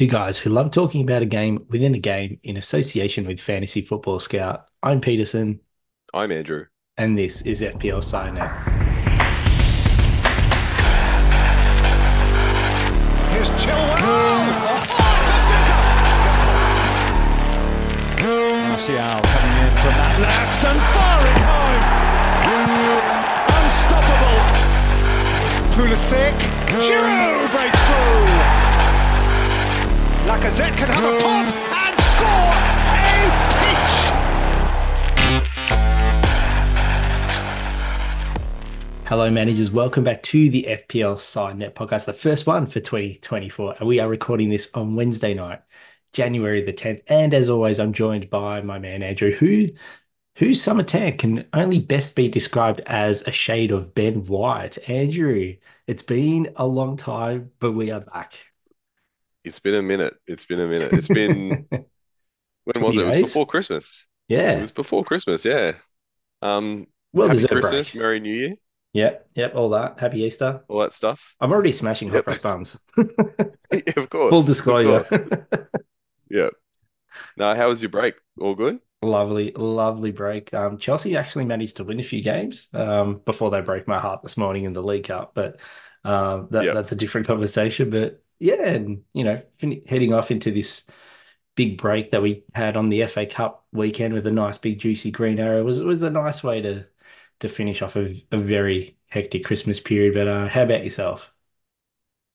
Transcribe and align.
two 0.00 0.06
guys 0.06 0.38
who 0.38 0.48
love 0.48 0.70
talking 0.70 1.02
about 1.02 1.20
a 1.20 1.26
game 1.26 1.66
within 1.68 1.94
a 1.94 1.98
game 1.98 2.40
in 2.42 2.56
association 2.56 3.26
with 3.26 3.38
Fantasy 3.38 3.82
Football 3.82 4.18
Scout. 4.18 4.64
I'm 4.82 4.98
Peterson, 4.98 5.60
I'm 6.14 6.32
Andrew. 6.32 6.64
and 6.96 7.18
this 7.18 7.42
is 7.42 7.60
FPL 7.60 8.00
SciNet. 8.00 8.50
Here's 13.30 13.50
Chilwell. 13.50 14.00
Martial 18.70 19.20
coming 19.20 19.56
in 19.60 19.72
from 19.76 19.94
that 20.00 20.16
left 20.24 20.64
and 20.64 20.80
firing 20.96 21.42
home. 21.44 21.84
Unstoppable. 23.60 24.40
Pulisic. 25.76 26.32
Giroud 26.88 27.49
breaks 27.49 27.49
through. 27.49 27.49
Lacazette 30.30 30.76
can 30.76 30.88
have 30.88 31.02
a 31.02 31.18
pop 31.18 31.44
and 31.74 31.98
score 31.98 32.54
a 32.86 33.02
peach. 33.58 33.98
Hello, 39.08 39.28
managers. 39.28 39.72
Welcome 39.72 40.04
back 40.04 40.22
to 40.22 40.48
the 40.48 40.66
FPL 40.68 41.16
SciNet 41.16 41.74
podcast, 41.74 42.04
the 42.04 42.12
first 42.12 42.46
one 42.46 42.66
for 42.66 42.78
2024. 42.78 43.78
And 43.80 43.88
we 43.88 43.98
are 43.98 44.06
recording 44.08 44.50
this 44.50 44.70
on 44.72 44.94
Wednesday 44.94 45.34
night, 45.34 45.62
January 46.12 46.64
the 46.64 46.72
10th. 46.72 47.02
And 47.08 47.34
as 47.34 47.50
always, 47.50 47.80
I'm 47.80 47.92
joined 47.92 48.30
by 48.30 48.60
my 48.60 48.78
man, 48.78 49.02
Andrew, 49.02 49.32
who 49.32 49.66
whose 50.36 50.62
summer 50.62 50.84
tan 50.84 51.16
can 51.16 51.44
only 51.54 51.80
best 51.80 52.14
be 52.14 52.28
described 52.28 52.78
as 52.86 53.26
a 53.26 53.32
shade 53.32 53.72
of 53.72 53.96
Ben 53.96 54.26
White. 54.26 54.78
Andrew, 54.88 55.56
it's 55.88 56.04
been 56.04 56.52
a 56.54 56.64
long 56.68 56.96
time, 56.96 57.50
but 57.58 57.72
we 57.72 57.90
are 57.90 58.02
back. 58.02 58.49
It's 59.44 59.58
been 59.60 59.74
a 59.74 59.82
minute. 59.82 60.14
It's 60.26 60.44
been 60.46 60.60
a 60.60 60.66
minute. 60.66 60.92
It's 60.92 61.08
been 61.08 61.66
when 61.70 62.82
was 62.84 62.96
it? 62.96 63.00
It 63.02 63.06
was 63.06 63.16
before 63.16 63.46
Christmas. 63.46 64.06
Yeah. 64.28 64.52
It 64.52 64.60
was 64.60 64.72
before 64.72 65.04
Christmas, 65.04 65.44
yeah. 65.44 65.72
Um, 66.42 66.86
Well 67.12 67.28
happy 67.28 67.46
Christmas, 67.46 67.90
break. 67.90 68.00
Merry 68.02 68.20
New 68.20 68.32
Year, 68.34 68.54
Yep. 68.92 69.28
Yep. 69.34 69.54
All 69.54 69.70
that. 69.70 69.98
Happy 70.00 70.22
Easter. 70.22 70.62
all 70.68 70.80
that 70.80 70.92
stuff. 70.92 71.34
I'm 71.40 71.52
already 71.52 71.72
smashing 71.72 72.08
hot 72.08 72.16
Yep. 72.16 72.24
cross 72.24 72.38
buns. 72.42 72.78
yeah, 72.96 73.92
of 73.96 74.10
course. 74.10 74.30
Full 74.30 74.42
disclosure. 74.42 75.04
course. 75.04 75.48
Yeah. 76.28 76.50
Now, 77.36 77.54
how 77.56 77.68
was 77.68 77.82
your 77.82 77.88
break? 77.90 78.14
All 78.40 78.54
good? 78.54 78.78
Lovely, 79.02 79.52
lovely 79.56 80.12
break. 80.12 80.52
Um, 80.52 80.78
Chelsea 80.78 81.16
actually 81.16 81.46
managed 81.46 81.78
to 81.78 81.84
win 81.84 81.98
a 81.98 82.02
few 82.04 82.22
games 82.22 82.68
um, 82.74 83.20
before 83.24 83.50
they 83.50 83.60
broke 83.62 83.88
my 83.88 83.98
heart 83.98 84.22
this 84.22 84.36
morning 84.36 84.64
in 84.64 84.74
the 84.74 84.82
League 84.82 85.04
Cup, 85.04 85.32
but 85.34 85.58
um, 86.04 86.48
that, 86.50 86.64
Yeah. 86.64 86.74
that's 86.74 86.92
a 86.92 86.96
different 86.96 87.26
conversation. 87.26 87.90
But 87.90 88.22
yeah, 88.40 88.56
and 88.66 89.04
you 89.14 89.24
know, 89.24 89.42
fin 89.58 89.82
heading 89.88 90.14
off 90.14 90.32
into 90.32 90.52
this 90.52 90.86
big 91.56 91.78
break 91.78 92.10
that 92.12 92.22
we 92.22 92.44
had 92.54 92.76
on 92.76 92.88
the 92.90 93.02
FA 93.04 93.26
Cup 93.26 93.66
weekend 93.72 94.14
with 94.14 94.26
a 94.26 94.32
nice 94.32 94.58
big 94.58 94.78
juicy 94.80 95.10
green 95.12 95.40
arrow 95.40 95.64
was 95.64 95.82
was 95.82 96.02
a 96.04 96.10
nice 96.10 96.44
way 96.44 96.62
to 96.62 96.86
to 97.40 97.48
finish 97.50 97.82
off 97.82 97.96
a, 97.96 98.14
a 98.32 98.38
very 98.38 98.98
hectic 99.08 99.44
Christmas 99.44 99.80
period. 99.80 100.14
But 100.14 100.28
uh, 100.28 100.48
how 100.48 100.64
about 100.64 100.84
yourself? 100.84 101.32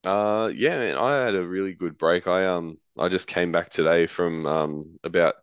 Uh, 0.04 0.52
yeah, 0.54 0.78
man, 0.78 0.98
I 0.98 1.26
had 1.26 1.36
a 1.36 1.44
really 1.46 1.74
good 1.74 1.98
break. 1.98 2.28
I 2.28 2.46
um, 2.46 2.78
I 3.00 3.10
just 3.10 3.28
came 3.28 3.52
back 3.52 3.70
today 3.70 4.06
from 4.08 4.46
um 4.46 5.00
about 5.04 5.36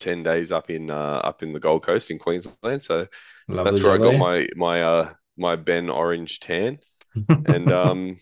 10 0.00 0.22
days 0.22 0.52
up 0.52 0.70
in 0.70 0.90
uh 0.90 1.20
up 1.24 1.42
in 1.42 1.52
the 1.52 1.60
Gold 1.60 1.82
Coast 1.82 2.10
in 2.10 2.18
Queensland. 2.18 2.82
So 2.82 3.06
Lovely, 3.48 3.62
that's 3.64 3.82
where 3.82 3.94
I 3.94 3.98
got 3.98 4.16
my 4.16 4.48
my 4.56 4.82
uh 4.82 5.14
my 5.36 5.56
Ben 5.56 5.90
Orange 5.90 6.40
tan. 6.40 6.78
And 7.46 7.70
um, 7.72 8.18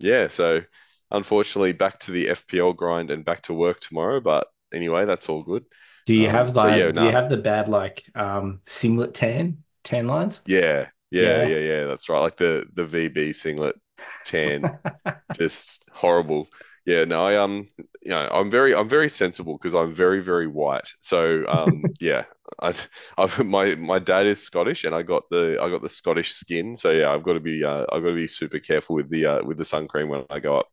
yeah, 0.00 0.28
so 0.28 0.62
unfortunately 1.10 1.72
back 1.72 1.98
to 2.00 2.10
the 2.12 2.28
FPL 2.30 2.72
grind 2.72 3.10
and 3.10 3.24
back 3.24 3.42
to 3.42 3.54
work 3.54 3.80
tomorrow. 3.80 4.20
But 4.20 4.48
anyway, 4.72 5.04
that's 5.06 5.28
all 5.28 5.42
good. 5.42 5.64
Do 6.06 6.14
you 6.14 6.28
Um, 6.28 6.28
have 6.28 6.56
like 6.56 6.90
yeah, 6.90 6.92
do 6.92 7.04
you 7.04 7.12
have 7.12 7.30
the 7.30 7.36
bad 7.36 7.68
like 7.68 8.04
um 8.14 8.60
singlet 8.64 9.14
tan 9.14 9.64
tan 9.84 10.06
lines? 10.06 10.40
Yeah, 10.46 10.88
yeah, 11.10 11.40
Yeah. 11.40 11.42
yeah, 11.42 11.58
yeah. 11.58 11.86
That's 11.86 12.08
right. 12.08 12.20
Like 12.20 12.36
the 12.36 12.66
the 12.74 12.84
VB 12.84 13.32
singlet 13.32 13.76
tan, 14.24 14.70
just 15.32 15.84
horrible. 15.92 16.48
Yeah, 16.86 17.04
no, 17.04 17.26
I 17.26 17.36
um, 17.36 17.68
you 18.02 18.10
know, 18.10 18.28
I'm 18.32 18.50
very 18.50 18.74
I'm 18.74 18.88
very 18.88 19.08
sensible 19.08 19.58
because 19.58 19.74
I'm 19.74 19.92
very 19.92 20.22
very 20.22 20.46
white. 20.46 20.88
So 21.00 21.44
um, 21.48 21.82
yeah, 22.00 22.24
I 22.60 22.74
I've 23.18 23.44
my 23.44 23.74
my 23.76 23.98
dad 23.98 24.26
is 24.26 24.42
Scottish 24.42 24.84
and 24.84 24.94
I 24.94 25.02
got 25.02 25.24
the 25.30 25.58
I 25.60 25.68
got 25.68 25.82
the 25.82 25.88
Scottish 25.88 26.32
skin. 26.32 26.74
So 26.74 26.90
yeah, 26.90 27.12
I've 27.12 27.22
got 27.22 27.34
to 27.34 27.40
be 27.40 27.64
uh 27.64 27.84
I've 27.92 28.02
got 28.02 28.10
to 28.10 28.14
be 28.14 28.26
super 28.26 28.58
careful 28.58 28.96
with 28.96 29.10
the 29.10 29.26
uh 29.26 29.44
with 29.44 29.58
the 29.58 29.64
sun 29.64 29.88
cream 29.88 30.08
when 30.08 30.24
I 30.30 30.40
go 30.40 30.58
up 30.58 30.68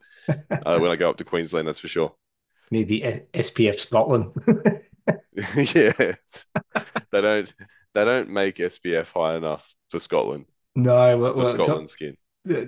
uh, 0.65 0.79
when 0.79 0.91
I 0.91 0.95
go 0.95 1.09
up 1.09 1.17
to 1.17 1.25
Queensland. 1.25 1.67
That's 1.67 1.79
for 1.79 1.87
sure. 1.89 2.15
Need 2.71 2.87
the 2.87 3.23
SPF 3.33 3.79
Scotland. 3.79 4.31
Yeah, 5.55 6.15
they 7.11 7.21
don't 7.21 7.53
they 7.93 8.05
don't 8.05 8.29
make 8.29 8.59
SPF 8.59 9.13
high 9.13 9.35
enough 9.35 9.73
for 9.89 9.99
Scotland 9.99 10.45
No, 10.75 11.17
well, 11.17 11.33
for 11.33 11.43
well, 11.43 11.45
Scotland 11.45 11.89
skin. 11.89 12.17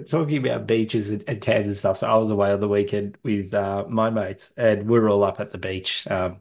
Talking 0.05 0.45
about 0.45 0.67
beaches 0.67 1.11
and, 1.11 1.23
and 1.27 1.41
tans 1.41 1.67
and 1.67 1.77
stuff. 1.77 1.97
So 1.97 2.09
I 2.09 2.15
was 2.17 2.29
away 2.29 2.51
on 2.51 2.59
the 2.59 2.67
weekend 2.67 3.17
with 3.23 3.53
uh, 3.53 3.85
my 3.89 4.09
mates, 4.09 4.51
and 4.57 4.87
we 4.87 4.97
are 4.99 5.09
all 5.09 5.23
up 5.23 5.39
at 5.39 5.51
the 5.51 5.57
beach, 5.57 6.07
um, 6.09 6.37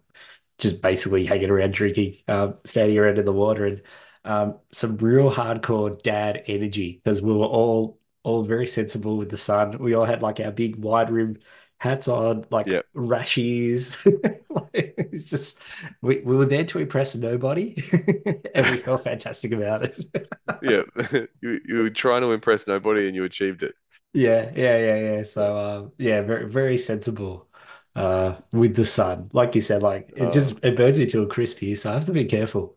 just 0.59 0.82
basically 0.82 1.25
hanging 1.25 1.50
around, 1.50 1.72
drinking, 1.72 2.16
um, 2.28 2.56
standing 2.65 2.98
around 2.98 3.19
in 3.19 3.25
the 3.25 3.32
water, 3.32 3.66
and 3.66 3.82
um, 4.25 4.59
some 4.72 4.97
real 4.98 5.31
hardcore 5.31 6.00
dad 6.03 6.44
energy 6.47 7.00
because 7.03 7.22
we 7.22 7.32
were 7.32 7.47
all 7.47 7.98
all 8.25 8.43
very 8.44 8.66
sensible 8.66 9.16
with 9.16 9.31
the 9.31 9.38
sun. 9.38 9.78
We 9.78 9.94
all 9.94 10.04
had 10.04 10.22
like 10.22 10.41
our 10.41 10.50
big 10.50 10.77
wide 10.77 11.10
rim 11.10 11.38
hats 11.78 12.09
on, 12.09 12.47
like 12.50 12.66
Yep. 12.66 12.87
rashies. 12.97 13.97
Like, 14.50 14.94
it's 14.99 15.31
just 15.31 15.61
we, 16.03 16.21
we 16.21 16.34
were 16.37 16.47
there 16.47 16.65
to 16.65 16.78
impress 16.81 17.15
nobody, 17.15 17.77
and 18.55 18.66
we 18.69 18.78
felt 18.78 19.05
fantastic 19.05 19.53
about 19.53 19.84
it. 19.84 20.05
Yeah, 20.61 20.83
you 21.41 21.61
you 21.65 21.83
were 21.83 21.91
trying 21.91 22.22
to 22.22 22.33
impress 22.33 22.66
nobody 22.66 23.06
and 23.06 23.15
you 23.15 23.25
achieved 23.25 23.62
it. 23.62 23.75
Yeah, 24.12 24.53
yeah, 24.56 24.78
yeah, 24.78 24.97
yeah. 25.16 25.22
So, 25.22 25.59
um, 25.59 25.93
yeah, 25.99 26.22
very, 26.22 26.49
very 26.50 26.78
sensible, 26.78 27.49
uh, 27.95 28.41
with 28.53 28.75
the 28.77 28.84
sun. 28.84 29.28
Like 29.33 29.55
you 29.55 29.60
said, 29.60 29.83
like 29.83 30.12
it 30.16 30.28
Uh, 30.28 30.33
just 30.33 30.59
it 30.65 30.77
burns 30.77 30.99
me 30.99 31.06
to 31.06 31.22
a 31.22 31.27
crisp 31.27 31.59
here, 31.59 31.77
so 31.77 31.91
I 31.91 31.95
have 31.95 32.06
to 32.06 32.12
be 32.12 32.25
careful. 32.25 32.77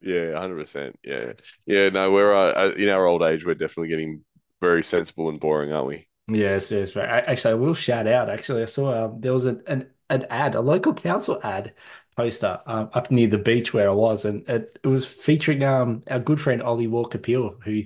Yeah, 0.00 0.32
100%. 0.32 0.98
Yeah. 1.02 1.32
Yeah, 1.66 1.88
no, 1.88 2.10
we're 2.12 2.34
uh, 2.34 2.70
in 2.72 2.88
our 2.88 3.06
old 3.06 3.22
age, 3.22 3.44
we're 3.44 3.54
definitely 3.54 3.88
getting 3.88 4.24
very 4.60 4.82
sensible 4.84 5.28
and 5.28 5.40
boring, 5.40 5.72
aren't 5.72 5.88
we? 5.88 6.05
Yes, 6.28 6.70
yes. 6.72 6.96
I- 6.96 7.20
Actually, 7.20 7.52
I 7.52 7.54
will 7.54 7.74
shout 7.74 8.06
out. 8.06 8.28
Actually, 8.28 8.62
I 8.62 8.64
saw 8.66 9.06
um, 9.06 9.20
there 9.20 9.32
was 9.32 9.44
an, 9.44 9.62
an 9.66 9.90
an 10.10 10.24
ad, 10.30 10.54
a 10.54 10.60
local 10.60 10.94
council 10.94 11.40
ad 11.44 11.74
poster 12.16 12.60
um, 12.66 12.90
up 12.94 13.10
near 13.10 13.26
the 13.28 13.38
beach 13.38 13.72
where 13.72 13.88
I 13.88 13.92
was, 13.92 14.24
and 14.24 14.48
it, 14.48 14.78
it 14.82 14.86
was 14.88 15.06
featuring 15.06 15.62
um 15.64 16.02
our 16.08 16.18
good 16.20 16.40
friend 16.40 16.62
Ollie 16.62 16.86
Walker 16.88 17.18
Peel, 17.18 17.56
who 17.64 17.84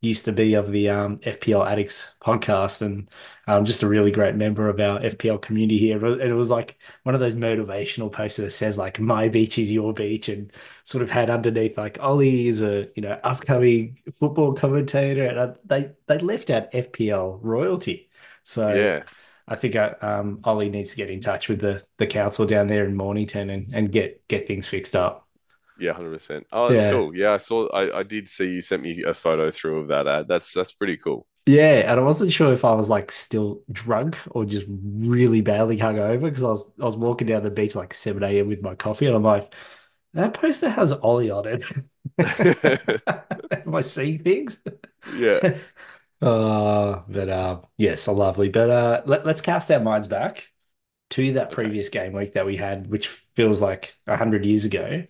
used 0.00 0.24
to 0.26 0.32
be 0.32 0.54
of 0.54 0.70
the 0.70 0.88
um, 0.88 1.18
FPL 1.18 1.66
Addicts 1.66 2.14
podcast, 2.20 2.82
and 2.82 3.10
um, 3.46 3.64
just 3.64 3.82
a 3.82 3.88
really 3.88 4.10
great 4.10 4.34
member 4.34 4.68
of 4.68 4.80
our 4.80 5.00
FPL 5.00 5.40
community 5.40 5.78
here. 5.78 6.04
And 6.04 6.20
it 6.20 6.34
was 6.34 6.50
like 6.50 6.76
one 7.04 7.14
of 7.14 7.20
those 7.20 7.34
motivational 7.34 8.12
posters 8.12 8.44
that 8.44 8.50
says 8.50 8.78
like 8.78 9.00
"My 9.00 9.28
beach 9.28 9.58
is 9.58 9.72
your 9.72 9.92
beach," 9.92 10.28
and 10.28 10.52
sort 10.84 11.02
of 11.02 11.10
had 11.10 11.30
underneath 11.30 11.78
like 11.78 11.98
Ollie 12.00 12.48
is 12.48 12.62
a 12.62 12.88
you 12.94 13.02
know 13.02 13.18
upcoming 13.24 13.98
football 14.14 14.52
commentator, 14.54 15.26
and 15.26 15.38
uh, 15.38 15.54
they 15.64 15.92
they 16.06 16.18
left 16.18 16.50
out 16.50 16.70
FPL 16.72 17.38
royalty. 17.42 18.10
So 18.44 18.72
Yeah. 18.72 19.02
I 19.48 19.54
think 19.56 19.76
uh, 19.76 19.94
um, 20.00 20.40
Ollie 20.44 20.70
needs 20.70 20.90
to 20.90 20.96
get 20.96 21.10
in 21.10 21.20
touch 21.20 21.48
with 21.48 21.60
the 21.60 21.84
the 21.98 22.06
council 22.06 22.46
down 22.46 22.66
there 22.66 22.84
in 22.84 22.96
Mornington 22.96 23.50
and, 23.50 23.72
and 23.74 23.92
get 23.92 24.26
get 24.28 24.46
things 24.46 24.66
fixed 24.68 24.96
up. 24.96 25.25
Yeah, 25.76 25.90
100%. 25.92 26.46
Oh, 26.52 26.68
that's 26.68 26.80
Yeah. 26.80 26.82
cool. 26.82 27.14
Yeah, 27.16 27.32
I 27.32 27.36
saw 27.38 27.68
I, 27.68 28.00
I 28.00 28.02
did 28.02 28.28
see 28.28 28.50
you 28.52 28.62
sent 28.62 28.82
me 28.82 29.02
a 29.04 29.12
photo 29.14 29.50
through 29.50 29.80
of 29.80 29.88
that 29.88 30.06
ad. 30.06 30.28
That's 30.28 30.50
that's 30.52 30.72
pretty 30.72 30.96
cool. 30.96 31.26
Yeah, 31.48 31.90
and 31.92 32.00
I 32.00 32.02
wasn't 32.02 32.32
sure 32.32 32.52
if 32.52 32.64
I 32.64 32.72
was 32.74 32.88
like 32.88 33.12
still 33.12 33.62
drunk 33.70 34.18
or 34.32 34.44
just 34.44 34.66
really 34.68 35.40
badly 35.42 35.76
hungover 35.78 36.20
because 36.22 36.42
I 36.42 36.48
was 36.48 36.68
I 36.80 36.84
was 36.84 36.96
walking 36.96 37.28
down 37.28 37.44
the 37.44 37.50
beach 37.50 37.76
like 37.76 37.94
7 37.94 38.40
a.m. 38.40 38.48
with 38.48 38.62
my 38.62 38.74
coffee 38.74 39.06
and 39.06 39.14
I'm 39.14 39.22
like, 39.22 39.54
that 40.14 40.34
poster 40.34 40.68
has 40.70 40.92
Ollie 40.92 41.30
on 41.30 41.46
it. 41.48 41.64
Am 43.66 43.74
I 43.74 43.80
seeing 43.80 44.18
things? 44.22 44.60
Yeah. 45.06 45.40
Uh, 46.22 47.02
but 47.08 47.28
uh, 47.28 47.60
yes, 47.76 48.06
a 48.06 48.12
lovely. 48.12 48.48
But 48.48 48.70
uh, 48.70 49.02
let, 49.06 49.26
let's 49.26 49.42
cast 49.42 49.70
our 49.70 49.80
minds 49.80 50.08
back 50.08 50.48
to 51.10 51.34
that 51.34 51.52
Okay. 51.52 51.52
previous 51.52 51.90
game 51.90 52.12
week 52.14 52.34
that 52.34 52.46
we 52.46 52.56
had, 52.56 52.88
which 52.88 53.08
feels 53.36 53.60
like 53.60 53.96
a 54.06 54.16
hundred 54.16 54.44
years 54.44 54.64
ago. 54.64 55.04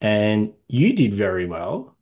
And 0.00 0.54
you 0.68 0.92
did 0.94 1.14
very 1.14 1.46
well. 1.46 1.96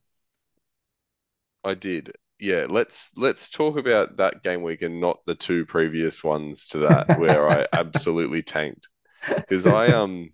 I 1.65 1.75
did. 1.75 2.13
Yeah, 2.39 2.67
let's 2.69 3.13
let's 3.17 3.49
talk 3.51 3.77
about 3.79 4.17
that 4.19 4.43
game 4.43 4.63
week 4.63 4.83
and 4.83 5.01
not 5.01 5.25
the 5.27 5.35
two 5.35 5.65
previous 5.67 6.23
ones 6.23 6.67
to 6.69 6.79
that 6.81 7.09
where 7.15 7.49
I 7.49 7.67
absolutely 7.73 8.43
tanked. 8.43 8.89
Because 9.49 9.67
I 9.67 9.91
um 9.91 10.31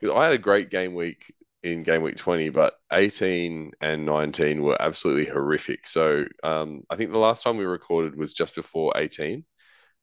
because 0.00 0.16
I 0.16 0.24
had 0.24 0.34
a 0.34 0.38
great 0.38 0.70
game 0.70 0.94
week 0.94 1.34
in 1.62 1.82
game 1.84 2.02
week 2.02 2.16
20, 2.16 2.50
but 2.50 2.74
18 2.92 3.72
and 3.80 4.06
19 4.06 4.62
were 4.62 4.80
absolutely 4.80 5.26
horrific. 5.26 5.86
So 5.88 6.26
um 6.44 6.82
I 6.90 6.96
think 6.96 7.12
the 7.12 7.18
last 7.18 7.44
time 7.44 7.56
we 7.58 7.64
recorded 7.66 8.16
was 8.16 8.32
just 8.34 8.54
before 8.56 8.94
18. 8.96 9.44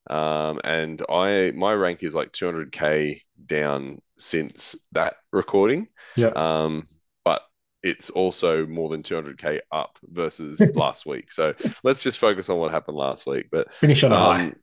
Um, 0.09 0.59
and 0.63 1.01
I 1.09 1.51
my 1.55 1.73
rank 1.73 2.03
is 2.03 2.15
like 2.15 2.31
200k 2.33 3.21
down 3.45 4.01
since 4.17 4.75
that 4.91 5.15
recording. 5.31 5.87
Yeah. 6.15 6.33
Um, 6.35 6.87
but 7.23 7.41
it's 7.83 8.09
also 8.09 8.65
more 8.65 8.89
than 8.89 9.03
200k 9.03 9.61
up 9.71 9.97
versus 10.03 10.71
last 10.75 11.05
week. 11.05 11.31
So 11.31 11.53
let's 11.83 12.03
just 12.03 12.19
focus 12.19 12.49
on 12.49 12.57
what 12.57 12.71
happened 12.71 12.97
last 12.97 13.25
week. 13.25 13.47
But 13.51 13.67
Finish 13.79 14.03
on 14.03 14.11
a 14.11 14.19
high. 14.19 14.49
um, 14.49 14.55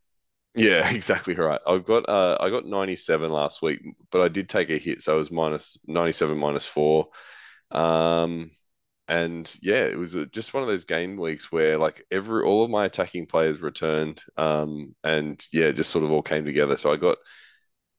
yeah, 0.57 0.91
exactly 0.95 1.35
right. 1.35 1.61
I've 1.67 1.85
got 1.85 2.09
uh, 2.09 2.39
I 2.41 2.51
got 2.51 2.67
97 2.67 3.31
last 3.31 3.63
week, 3.63 3.81
but 4.11 4.21
I 4.21 4.29
did 4.29 4.49
take 4.49 4.71
a 4.71 4.79
hit, 4.79 5.03
so 5.03 5.15
it 5.15 5.19
was 5.19 5.31
minus 5.31 5.79
97 5.87 6.37
minus 6.37 6.67
four. 6.67 7.09
Um, 7.71 8.51
and 9.11 9.53
yeah, 9.61 9.87
it 9.87 9.99
was 9.99 10.17
just 10.31 10.55
one 10.55 10.63
of 10.63 10.69
those 10.69 10.85
game 10.85 11.17
weeks 11.17 11.51
where 11.51 11.77
like 11.77 12.07
every 12.13 12.45
all 12.45 12.63
of 12.63 12.71
my 12.71 12.85
attacking 12.85 13.27
players 13.27 13.61
returned, 13.61 14.23
um, 14.37 14.95
and 15.03 15.45
yeah, 15.53 15.65
it 15.67 15.73
just 15.73 15.91
sort 15.91 16.05
of 16.05 16.13
all 16.13 16.23
came 16.23 16.45
together. 16.45 16.77
So 16.77 16.93
I 16.93 16.97
got 16.97 17.19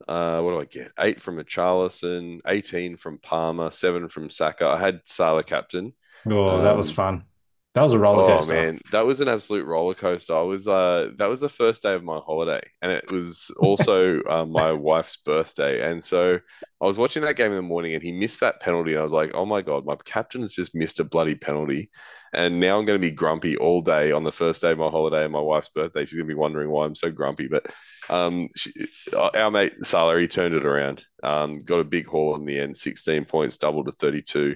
uh, 0.07 0.41
what 0.41 0.51
do 0.51 0.61
I 0.61 0.65
get? 0.65 0.93
Eight 0.99 1.19
from 1.19 1.35
Richarlison, 1.35 2.39
18 2.47 2.95
from 2.95 3.17
Palmer, 3.17 3.71
seven 3.71 4.07
from 4.07 4.29
Saka. 4.29 4.67
I 4.67 4.79
had 4.79 5.01
Salah 5.03 5.43
captain. 5.43 5.91
Oh, 6.25 6.61
that 6.61 6.77
was 6.77 6.89
um, 6.89 6.95
fun. 6.95 7.25
That 7.73 7.81
was 7.83 7.93
a 7.93 7.99
roller 7.99 8.23
Oh 8.23 8.23
coaster. 8.23 8.55
man, 8.55 8.79
that 8.89 9.05
was 9.05 9.21
an 9.21 9.29
absolute 9.29 9.65
roller 9.65 9.93
coaster. 9.93 10.35
I 10.35 10.41
was 10.41 10.67
uh 10.67 11.11
that 11.17 11.29
was 11.29 11.39
the 11.39 11.47
first 11.47 11.81
day 11.83 11.93
of 11.93 12.03
my 12.03 12.19
holiday 12.19 12.59
and 12.81 12.91
it 12.91 13.09
was 13.09 13.49
also 13.57 14.21
uh, 14.29 14.45
my 14.45 14.73
wife's 14.73 15.15
birthday. 15.15 15.89
And 15.89 16.03
so 16.03 16.37
I 16.81 16.85
was 16.85 16.97
watching 16.97 17.23
that 17.23 17.37
game 17.37 17.51
in 17.51 17.55
the 17.55 17.61
morning 17.61 17.93
and 17.93 18.03
he 18.03 18.11
missed 18.11 18.41
that 18.41 18.59
penalty 18.59 18.91
and 18.91 18.99
I 18.99 19.03
was 19.03 19.13
like, 19.13 19.31
"Oh 19.33 19.45
my 19.45 19.61
God, 19.61 19.85
my 19.85 19.95
captain 20.03 20.41
has 20.41 20.51
just 20.53 20.75
missed 20.75 20.99
a 20.99 21.05
bloody 21.05 21.35
penalty." 21.35 21.89
And 22.33 22.59
now 22.59 22.77
I'm 22.77 22.85
going 22.85 22.99
to 22.99 23.07
be 23.07 23.11
grumpy 23.11 23.55
all 23.57 23.81
day 23.81 24.11
on 24.11 24.23
the 24.23 24.31
first 24.31 24.61
day 24.61 24.71
of 24.71 24.77
my 24.77 24.89
holiday 24.89 25.23
and 25.23 25.33
my 25.33 25.39
wife's 25.41 25.69
birthday. 25.69 26.03
She's 26.03 26.15
going 26.15 26.27
to 26.27 26.33
be 26.33 26.37
wondering 26.39 26.69
why 26.69 26.85
I'm 26.85 26.95
so 26.95 27.11
grumpy. 27.11 27.47
But 27.47 27.67
um, 28.09 28.49
she, 28.55 28.71
our 29.13 29.51
mate 29.51 29.73
Salary 29.85 30.27
turned 30.27 30.55
it 30.55 30.65
around. 30.65 31.05
Um, 31.23 31.63
got 31.63 31.79
a 31.79 31.83
big 31.85 32.07
haul 32.07 32.35
in 32.35 32.45
the 32.45 32.59
end, 32.59 32.75
16 32.75 33.25
points, 33.25 33.57
double 33.57 33.83
to 33.85 33.91
32. 33.93 34.55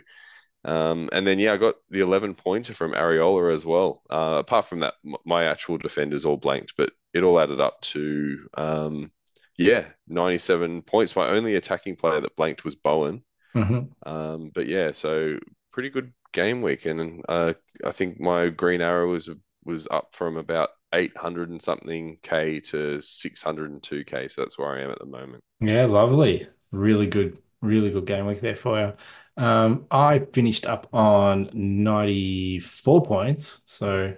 Um, 0.65 1.09
and 1.13 1.25
then 1.27 1.39
yeah, 1.39 1.53
I 1.53 1.57
got 1.57 1.75
the 1.89 2.01
11 2.01 2.35
pointer 2.35 2.73
from 2.73 2.93
Areola 2.93 3.53
as 3.53 3.65
well. 3.65 4.01
Uh, 4.09 4.37
apart 4.39 4.65
from 4.65 4.81
that, 4.81 4.95
m- 5.05 5.15
my 5.25 5.45
actual 5.45 5.77
defenders 5.77 6.25
all 6.25 6.37
blanked, 6.37 6.73
but 6.77 6.91
it 7.13 7.23
all 7.23 7.39
added 7.39 7.61
up 7.61 7.81
to 7.81 8.49
um, 8.55 9.11
yeah, 9.57 9.85
97 10.07 10.81
points. 10.83 11.15
My 11.15 11.29
only 11.29 11.55
attacking 11.55 11.95
player 11.97 12.21
that 12.21 12.35
blanked 12.35 12.65
was 12.65 12.75
Bowen. 12.75 13.23
Mhm. 13.55 13.95
Um, 14.05 14.51
but 14.53 14.67
yeah, 14.67 14.91
so 14.91 15.37
pretty 15.71 15.89
good 15.89 16.13
game 16.33 16.61
week, 16.61 16.85
and 16.85 17.23
uh, 17.29 17.53
I 17.85 17.91
think 17.91 18.19
my 18.19 18.49
green 18.49 18.81
arrow 18.81 19.11
was 19.11 19.29
was 19.63 19.87
up 19.89 20.13
from 20.13 20.37
about 20.37 20.69
800 20.93 21.49
and 21.49 21.61
something 21.61 22.17
k 22.21 22.59
to 22.61 23.01
602k. 23.01 24.27
So 24.27 24.41
that's 24.41 24.57
where 24.57 24.69
I 24.77 24.81
am 24.83 24.91
at 24.91 24.99
the 24.99 25.05
moment. 25.05 25.43
Yeah, 25.59 25.85
lovely. 25.85 26.47
Really 26.71 27.07
good, 27.07 27.37
really 27.65 27.91
good 27.91 28.05
game 28.05 28.25
week 28.27 28.39
there 28.39 28.55
for 28.55 28.79
you. 28.79 28.93
Um, 29.43 29.85
I 29.91 30.19
finished 30.33 30.65
up 30.65 30.87
on 30.93 31.49
94 31.53 33.03
points, 33.03 33.61
so 33.65 34.15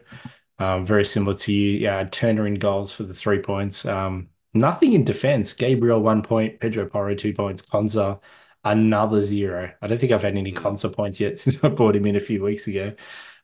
um, 0.60 0.86
very 0.86 1.06
similar 1.06 1.36
to 1.36 1.54
you. 1.54 1.80
Yeah, 1.80 2.04
Turner 2.06 2.48
in 2.48 2.56
goals 2.56 2.94
for 2.94 3.04
the 3.04 3.14
three 3.14 3.40
points. 3.40 3.86
Um, 3.86 4.30
nothing 4.54 4.94
in 4.94 5.04
defense. 5.04 5.54
Gabriel 5.54 6.02
one 6.02 6.22
point, 6.22 6.60
Pedro 6.60 6.88
Porro 6.88 7.16
two 7.16 7.34
points, 7.34 7.62
Konsa, 7.62 8.20
another 8.64 9.24
zero. 9.24 9.72
I 9.82 9.88
don't 9.88 9.98
think 10.00 10.12
I've 10.12 10.24
had 10.24 10.38
any 10.38 10.52
Konsa 10.52 10.94
points 10.94 11.20
yet 11.20 11.40
since 11.42 11.64
I 11.64 11.70
bought 11.70 11.96
him 11.96 12.06
in 12.06 12.16
a 12.16 12.20
few 12.20 12.44
weeks 12.44 12.68
ago. 12.68 12.94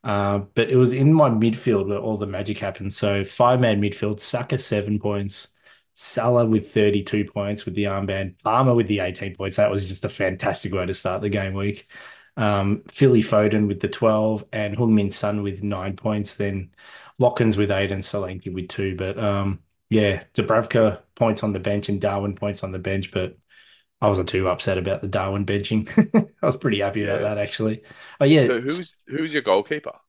Uh, 0.04 0.40
but 0.54 0.70
it 0.70 0.76
was 0.76 0.92
in 0.94 1.14
my 1.14 1.30
midfield 1.30 1.88
where 1.88 1.98
all 1.98 2.18
the 2.18 2.28
magic 2.28 2.60
happened. 2.60 2.94
So 2.94 3.24
five 3.24 3.60
man 3.62 3.82
midfield, 3.82 4.20
Saka 4.20 4.58
seven 4.60 5.00
points. 5.00 5.48
Salah 5.94 6.46
with 6.46 6.72
32 6.74 7.26
points 7.26 7.66
with 7.66 7.76
the 7.76 7.86
armband, 7.86 8.36
Palmer 8.44 8.74
with 8.76 8.88
the 8.88 9.00
18 9.00 9.36
points. 9.36 9.58
That 9.58 9.72
was 9.72 9.88
just 9.88 10.06
a 10.06 10.10
fantastic 10.10 10.74
way 10.74 10.86
to 10.86 10.94
start 10.94 11.22
the 11.22 11.30
game 11.30 11.54
week. 11.54 11.88
Um, 12.38 12.84
Philly 12.90 13.22
Foden 13.22 13.68
with 13.68 13.80
the 13.80 13.88
12 13.90 14.46
and 14.52 14.76
Heung-min 14.76 15.12
Son 15.12 15.44
with 15.44 15.64
nine 15.64 15.96
points. 15.96 16.36
Then 16.36 16.72
Watkins 17.20 17.58
with 17.58 17.72
eight 17.72 17.92
and 17.92 18.02
Solanke 18.02 18.52
with 18.54 18.70
two. 18.70 18.96
But 18.96 19.18
um, 19.20 19.60
yeah, 19.90 20.24
Dubravka 20.34 21.02
points 21.16 21.44
on 21.44 21.54
the 21.54 21.60
bench 21.60 21.90
and 21.90 22.02
Darwin 22.02 22.36
points 22.36 22.64
on 22.64 22.72
the 22.72 22.80
bench. 22.80 23.12
But 23.12 23.38
I 24.02 24.10
wasn't 24.10 24.30
too 24.30 24.50
upset 24.50 24.78
about 24.78 25.02
the 25.02 25.08
Darwin 25.08 25.46
benching. 25.46 25.88
I 26.44 26.46
was 26.46 26.58
pretty 26.58 26.80
happy 26.82 27.04
about 27.04 27.22
that 27.22 27.38
actually. 27.38 27.84
Oh 28.20 28.26
yeah, 28.26 28.50
So 28.50 28.62
who's 28.62 28.96
who's 29.08 29.34
your 29.34 29.42
goalkeeper? 29.42 30.00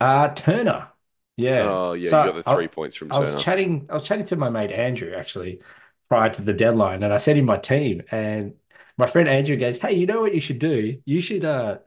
uh, 0.00 0.28
Turner. 0.34 0.91
Yeah. 1.36 1.64
Oh 1.68 1.92
yeah, 1.94 2.10
So 2.10 2.18
you 2.18 2.24
got 2.32 2.44
the 2.44 2.50
I- 2.50 2.54
three 2.54 2.68
points 2.68 2.96
from 2.96 3.10
I 3.10 3.18
was 3.18 3.34
Turner. 3.34 3.40
chatting, 3.42 3.86
I 3.90 3.94
was 3.94 4.04
chatting 4.04 4.26
to 4.26 4.36
my 4.36 4.48
mate 4.50 4.70
Andrew 4.72 5.14
actually 5.14 5.60
prior 6.08 6.30
to 6.30 6.42
the 6.42 6.52
deadline, 6.52 7.02
and 7.02 7.12
I 7.12 7.18
said 7.18 7.36
in 7.36 7.44
my 7.44 7.56
team, 7.58 8.02
and 8.10 8.54
my 8.98 9.06
friend 9.06 9.28
Andrew 9.28 9.56
goes, 9.56 9.78
"Hey, 9.80 9.92
you 9.94 10.06
know 10.06 10.20
what 10.20 10.34
you 10.34 10.40
should 10.40 10.58
do? 10.58 11.00
You 11.04 11.20
should 11.20 11.44
uh 11.44 11.78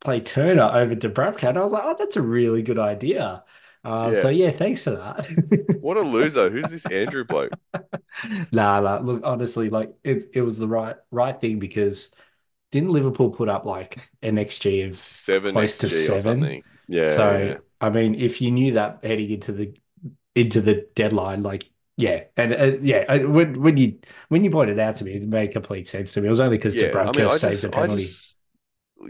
play 0.00 0.20
Turner 0.20 0.64
over 0.64 0.94
Dubravka." 0.96 1.48
And 1.48 1.58
I 1.58 1.62
was 1.62 1.72
like, 1.72 1.84
"Oh, 1.84 1.96
that's 1.98 2.16
a 2.16 2.22
really 2.22 2.62
good 2.62 2.78
idea." 2.78 3.44
Uh, 3.84 4.14
so 4.14 4.28
yeah, 4.28 4.50
thanks 4.50 4.82
for 4.82 4.92
that. 4.92 5.28
What 5.80 5.96
a 5.96 6.02
loser! 6.02 6.50
Who's 6.50 6.70
this 6.70 6.86
Andrew 6.86 7.24
bloke? 7.24 7.52
Nah, 8.52 8.80
nah, 8.80 8.98
look, 8.98 9.22
honestly, 9.24 9.70
like 9.70 9.94
it, 10.04 10.24
it 10.34 10.42
was 10.42 10.58
the 10.58 10.68
right 10.68 10.96
right 11.10 11.38
thing 11.40 11.58
because 11.58 12.10
didn't 12.72 12.90
Liverpool 12.90 13.30
put 13.30 13.48
up 13.48 13.64
like 13.64 14.10
an 14.22 14.38
XG 14.38 14.82
of 14.82 14.94
Seven 14.94 15.52
Close 15.52 15.78
to 15.78 15.86
XG 15.86 15.92
or 15.92 16.20
seven. 16.20 16.62
Yeah, 16.88 17.04
So, 17.14 17.38
yeah. 17.38 17.58
I 17.80 17.90
mean, 17.90 18.14
if 18.14 18.40
you 18.40 18.50
knew 18.50 18.74
that 18.74 19.00
heading 19.04 19.30
into 19.30 19.52
the 19.52 19.74
into 20.34 20.60
the 20.62 20.88
deadline, 20.94 21.42
like, 21.42 21.70
yeah, 21.96 22.24
and 22.36 22.54
uh, 22.54 22.78
yeah, 22.82 23.04
I- 23.08 23.24
when 23.24 23.62
when 23.62 23.76
you 23.78 24.00
when 24.28 24.44
you 24.44 24.50
pointed 24.50 24.78
out 24.80 24.96
to 24.96 25.04
me, 25.04 25.14
it 25.16 25.28
made 25.28 25.52
complete 25.52 25.88
sense 25.88 26.14
to 26.14 26.20
me. 26.22 26.28
It 26.28 26.30
was 26.30 26.40
only 26.40 26.58
because 26.58 26.76
Yeah, 26.76 27.04
I 27.06 27.12
mean, 27.12 27.30
saved 27.30 27.64
just, 27.64 27.66
a 27.66 27.70
I 27.72 27.86
penalty. 27.86 28.18
just, 28.22 28.38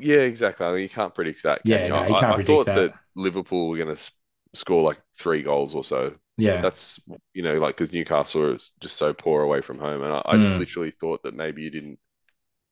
yeah, 0.01 0.21
exactly. 0.21 0.67
I 0.67 0.73
mean, 0.73 0.83
you 0.83 0.89
can't 0.89 1.15
predict 1.15 1.43
that, 1.45 1.65
can 1.67 1.81
Yeah, 1.81 1.89
you? 1.89 1.95
no, 1.95 2.07
I, 2.07 2.07
you 2.07 2.17
I- 2.21 2.21
can't 2.21 2.35
I 2.35 2.37
predict 2.37 2.65
thought 2.65 2.75
that. 2.75 2.75
that 2.75 2.95
Liverpool 3.17 3.71
were 3.71 3.79
going 3.79 3.95
to 3.97 4.13
score 4.55 4.83
like 4.85 5.01
three 5.17 5.43
goals 5.43 5.75
or 5.75 5.85
so. 5.85 6.17
Yeah, 6.37 6.63
That's, 6.63 7.01
you 7.35 7.43
know, 7.43 7.59
like 7.59 7.77
because 7.77 7.93
Newcastle 7.93 8.55
is 8.55 8.73
just 8.81 8.97
so 8.99 9.15
poor 9.15 9.43
away 9.43 9.63
from 9.63 9.79
home, 9.79 10.03
and 10.03 10.13
I, 10.13 10.23
I 10.27 10.39
just 10.39 10.57
Mm. 10.57 10.59
literally 10.59 10.91
thought 10.93 11.23
that 11.25 11.35
maybe 11.35 11.63
you 11.63 11.71
didn't 11.71 11.99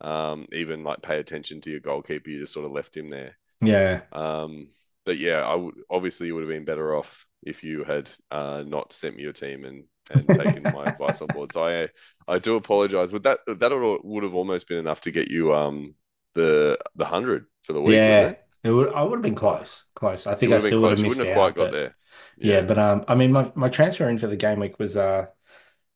um, 0.02 0.46
even 0.52 0.84
like 0.84 1.02
pay 1.02 1.18
attention 1.20 1.60
to 1.62 1.70
your 1.70 1.80
goalkeeper. 1.80 2.30
You 2.30 2.40
just 2.40 2.54
sort 2.54 2.66
of 2.66 2.72
left 2.72 2.96
him 2.96 3.10
there. 3.10 3.36
yeah, 3.60 4.04
Um, 4.12 4.68
but 5.04 5.18
yeah, 5.18 5.40
I 5.42 5.54
would 5.54 5.74
obviously 5.90 6.28
you 6.28 6.34
would 6.34 6.42
have 6.44 6.48
been 6.50 6.64
better 6.64 6.96
off 6.96 7.26
if 7.42 7.62
you 7.64 7.84
had 7.84 8.10
uh, 8.30 8.64
not 8.66 8.92
sent 8.92 9.16
me 9.16 9.22
your 9.22 9.32
team 9.32 9.64
and 9.64 9.84
and 10.10 10.30
taken 10.32 10.64
my 10.70 10.86
advice 10.88 11.22
on 11.22 11.30
board. 11.30 11.52
So 11.52 11.64
I 11.66 11.88
I 12.28 12.38
do 12.38 12.56
apologize. 12.56 13.10
But 13.10 13.22
that 13.24 13.38
that 13.46 13.72
would 14.04 14.22
have 14.22 14.34
almost 14.34 14.68
been 14.68 14.78
enough 14.78 15.02
to 15.02 15.10
get 15.10 15.30
you 15.30 15.54
um 15.54 15.94
the 16.34 16.78
the 16.96 17.04
hundred 17.06 17.46
for 17.62 17.72
the 17.72 17.82
week, 17.82 18.06
yeah. 18.08 18.34
it? 18.64 18.70
Would 18.72 18.92
I 18.94 19.02
would 19.02 19.16
have 19.16 19.22
been 19.22 19.34
close, 19.34 19.84
close. 19.94 20.26
I 20.26 20.34
think 20.34 20.52
I 20.52 20.58
still 20.58 20.80
would 20.80 20.90
have 20.92 21.00
missed 21.00 21.04
wouldn't 21.04 21.26
have 21.26 21.30
out, 21.30 21.54
quite 21.54 21.54
got 21.54 21.70
but 21.70 21.70
there. 21.70 21.96
yeah, 22.36 22.62
but 22.62 22.78
um, 22.78 23.04
I 23.08 23.14
mean, 23.14 23.30
my 23.32 23.52
my 23.54 23.68
transfer 23.68 24.08
in 24.08 24.18
for 24.18 24.26
the 24.26 24.36
game 24.36 24.60
week 24.60 24.78
was 24.78 24.96
uh 24.96 25.26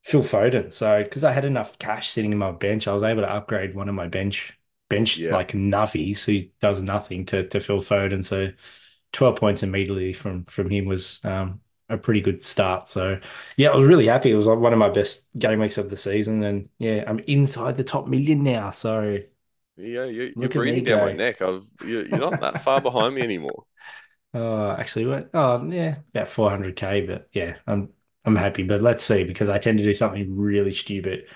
Phil 0.05 0.23
Foden. 0.23 0.73
So 0.73 1.03
because 1.05 1.25
I 1.25 1.33
had 1.33 1.45
enough 1.47 1.79
cash 1.79 2.11
sitting 2.11 2.33
in 2.33 2.39
my 2.39 2.53
bench, 2.53 2.89
I 2.89 2.95
was 2.95 3.03
able 3.05 3.23
to 3.23 3.33
upgrade 3.33 3.75
one 3.75 3.89
of 3.89 3.95
my 3.97 4.09
bench 4.09 4.55
bench 4.91 5.25
Yeah. 5.25 5.31
like 5.31 5.53
nuffies 5.53 6.25
who 6.25 6.41
does 6.61 6.83
nothing 6.83 7.27
to 7.27 7.49
to 7.49 7.61
Phil 7.61 7.81
Foden. 7.81 8.25
So 8.25 8.51
12 9.13 9.37
points 9.37 9.63
immediately 9.63 10.13
from 10.13 10.45
from 10.45 10.71
him 10.71 10.87
was 10.87 11.25
um 11.25 11.61
a 11.89 11.97
pretty 11.99 12.21
good 12.21 12.43
start. 12.43 12.89
So 12.89 13.21
yeah, 13.57 13.71
I 13.71 13.77
was 13.77 13.89
really 13.89 14.07
happy. 14.07 14.31
It 14.31 14.35
was 14.37 14.47
like 14.47 14.59
one 14.59 14.73
of 14.75 14.79
my 14.79 14.91
best 14.91 15.29
game 15.39 15.61
weeks 15.61 15.79
of 15.79 15.89
the 15.91 15.97
season. 15.97 16.43
And 16.43 16.69
yeah, 16.79 17.05
I'm 17.07 17.19
inside 17.21 17.77
the 17.77 17.85
top 17.85 18.07
million 18.09 18.43
now. 18.43 18.71
So 18.71 19.19
Yeah, 19.77 20.07
you, 20.07 20.35
you're 20.39 20.51
Look 20.51 20.51
breathing 20.51 20.85
down 20.85 21.01
my 21.01 21.11
neck. 21.11 21.41
I've 21.41 21.65
you're, 21.81 22.05
you're 22.07 22.21
not 22.21 22.41
that 22.41 22.59
far 22.59 22.81
behind 22.81 23.15
me 23.15 23.23
anymore. 23.23 23.65
uh 24.35 24.73
actually 24.79 25.07
went 25.07 25.29
oh 25.35 25.65
yeah, 25.71 25.99
about 26.15 26.29
400k, 26.29 27.07
but 27.07 27.29
yeah, 27.33 27.57
I'm 27.67 27.91
I'm 28.25 28.37
happy. 28.37 28.63
But 28.63 28.83
let's 28.83 29.05
see, 29.05 29.25
because 29.25 29.49
I 29.49 29.59
tend 29.59 29.79
to 29.79 29.85
do 29.85 29.95
something 29.95 30.37
really 30.37 30.73
stupid 30.73 31.29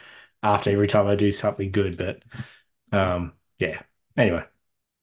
after 0.42 0.70
every 0.70 0.86
time 0.88 1.06
I 1.06 1.14
do 1.16 1.32
something 1.32 1.70
good. 1.72 1.96
But 1.96 2.22
um 2.92 3.34
yeah. 3.58 3.82
Anyway. 4.16 4.44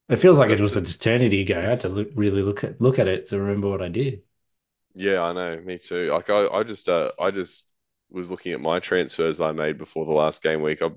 It 0.10 0.18
feels 0.18 0.40
like 0.40 0.50
it 0.50 0.60
was 0.60 0.76
an 0.76 0.86
eternity 0.86 1.42
ago. 1.42 1.60
I 1.60 1.64
had 1.70 1.80
to 1.82 1.90
look, 1.90 2.10
really 2.16 2.42
look 2.42 2.64
at 2.66 2.82
look 2.82 3.00
at 3.00 3.08
it 3.08 3.28
to 3.28 3.40
remember 3.40 3.70
what 3.70 3.82
I 3.82 3.88
did. 3.90 4.24
Yeah, 4.96 5.22
I 5.22 5.34
know. 5.34 5.62
Me 5.62 5.78
too. 5.78 6.12
Like 6.12 6.30
I, 6.30 6.48
I 6.48 6.64
just 6.64 6.90
uh, 6.90 7.12
I 7.20 7.32
just 7.32 7.68
was 8.10 8.32
looking 8.32 8.54
at 8.54 8.62
my 8.62 8.80
transfers 8.80 9.40
I 9.40 9.52
made 9.52 9.78
before 9.78 10.06
the 10.06 10.12
last 10.14 10.42
game 10.42 10.62
week. 10.62 10.82
I 10.82 10.90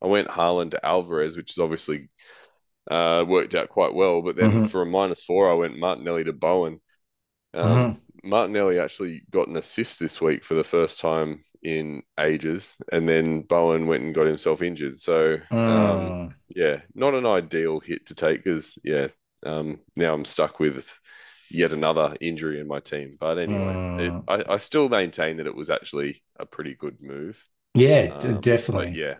I 0.00 0.06
went 0.06 0.28
Haaland 0.28 0.72
to 0.72 0.84
Alvarez, 0.86 1.36
which 1.36 1.50
is 1.50 1.58
obviously 1.58 2.08
uh 2.90 3.24
worked 3.28 3.54
out 3.54 3.70
quite 3.70 3.94
well. 3.94 4.22
But 4.22 4.36
then 4.36 4.62
Mhm. 4.62 4.64
for 4.64 4.82
a 4.82 4.86
minus 4.86 5.24
four, 5.24 5.50
I 5.50 5.54
went 5.54 5.78
Martinelli 5.78 6.24
to 6.24 6.32
Bowen. 6.34 6.80
Um, 7.54 7.98
Martinelli 8.24 8.78
actually 8.80 9.22
got 9.30 9.48
an 9.48 9.56
assist 9.56 10.00
this 10.00 10.20
week 10.20 10.44
for 10.44 10.54
the 10.54 10.64
first 10.64 11.00
time 11.00 11.40
in 11.62 12.02
ages, 12.20 12.76
and 12.92 13.08
then 13.08 13.42
Bowen 13.42 13.86
went 13.86 14.02
and 14.04 14.14
got 14.14 14.26
himself 14.26 14.62
injured. 14.62 14.98
So 14.98 15.38
um, 15.66 16.14
Mm. 16.14 16.34
yeah, 16.54 16.80
not 16.94 17.14
an 17.14 17.26
ideal 17.26 17.80
hit 17.80 18.06
to 18.06 18.14
take 18.14 18.44
because 18.44 18.78
yeah, 18.84 19.08
um, 19.46 19.80
now 19.96 20.14
I'm 20.14 20.24
stuck 20.24 20.60
with 20.60 20.92
yet 21.50 21.72
another 21.72 22.16
injury 22.20 22.60
in 22.60 22.66
my 22.68 22.80
team. 22.80 23.16
But 23.20 23.38
anyway, 23.38 23.76
it, 23.98 24.14
Mm. 24.14 24.28
I, 24.28 24.44
I 24.48 24.56
still 24.58 24.88
maintain 24.88 25.36
that 25.38 25.46
it 25.46 25.54
was 25.56 25.70
actually 25.70 26.22
a 26.38 26.46
pretty 26.46 26.74
good 26.74 27.00
move. 27.02 27.42
Yeah, 27.74 28.06
Um, 28.08 28.40
definitely. 28.40 28.92
Yeah, 28.92 29.16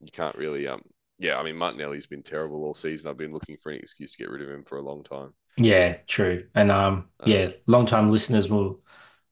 you 0.00 0.10
can't 0.12 0.36
really. 0.36 0.66
Um, 0.68 0.82
yeah, 1.18 1.38
I 1.38 1.42
mean 1.44 1.56
Martinelli's 1.56 2.06
been 2.06 2.22
terrible 2.22 2.64
all 2.64 2.74
season. 2.74 3.10
I've 3.10 3.16
been 3.18 3.32
looking 3.32 3.56
for 3.56 3.72
an 3.72 3.78
excuse 3.78 4.12
to 4.12 4.18
get 4.18 4.30
rid 4.30 4.42
of 4.42 4.50
him 4.50 4.62
for 4.62 4.78
a 4.78 4.82
long 4.82 5.02
time. 5.04 5.32
Yeah, 5.56 5.98
true. 6.06 6.48
And 6.54 6.70
um, 6.72 7.08
Um, 7.20 7.44
yeah, 7.44 7.50
long-time 7.66 8.10
listeners 8.10 8.48
will 8.48 8.80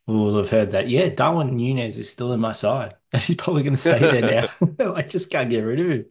will 0.07 0.37
have 0.39 0.51
heard 0.51 0.73
that. 0.73 0.89
Yeah, 0.89 1.09
Darwin 1.09 1.57
Nunez 1.57 1.99
is 1.99 2.11
still 2.11 2.33
in 2.33 2.41
my 2.41 2.53
side, 2.53 2.97
and 3.13 3.23
he's 3.23 3.37
probably 3.37 3.63
going 3.63 3.75
to 3.75 3.81
stay 3.81 4.07
there 4.07 4.23
now. 4.23 4.49
I 4.95 5.03
just 5.03 5.31
can't 5.31 5.51
get 5.51 5.61
rid 5.63 5.81
of 5.81 5.91
him. 5.91 6.07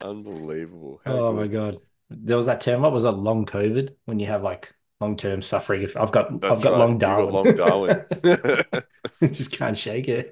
Unbelievable. 0.00 1.00
How 1.04 1.20
Oh 1.20 1.32
my. 1.32 1.46
God. 1.48 1.80
There 2.10 2.36
was 2.36 2.46
that 2.46 2.60
term. 2.60 2.82
What 2.82 2.92
was 2.92 3.04
it? 3.04 3.10
Long 3.10 3.46
COVID 3.46 3.94
when 4.04 4.18
you 4.18 4.26
have 4.26 4.42
like 4.42 4.74
long-term 5.00 5.42
suffering. 5.42 5.82
If 5.82 5.96
I've 5.96 6.12
got 6.12 6.30
That's 6.40 6.48
I've 6.48 6.60
got 6.62 6.76
right. 6.76 6.76
long 6.76 6.98
You 7.04 7.16
got 7.16 7.30
Darwin. 7.30 7.32
long 7.32 7.54
Darwin. 7.54 8.04
Just 9.32 9.52
can't 9.52 9.76
shake 9.76 10.08
it. 10.08 10.30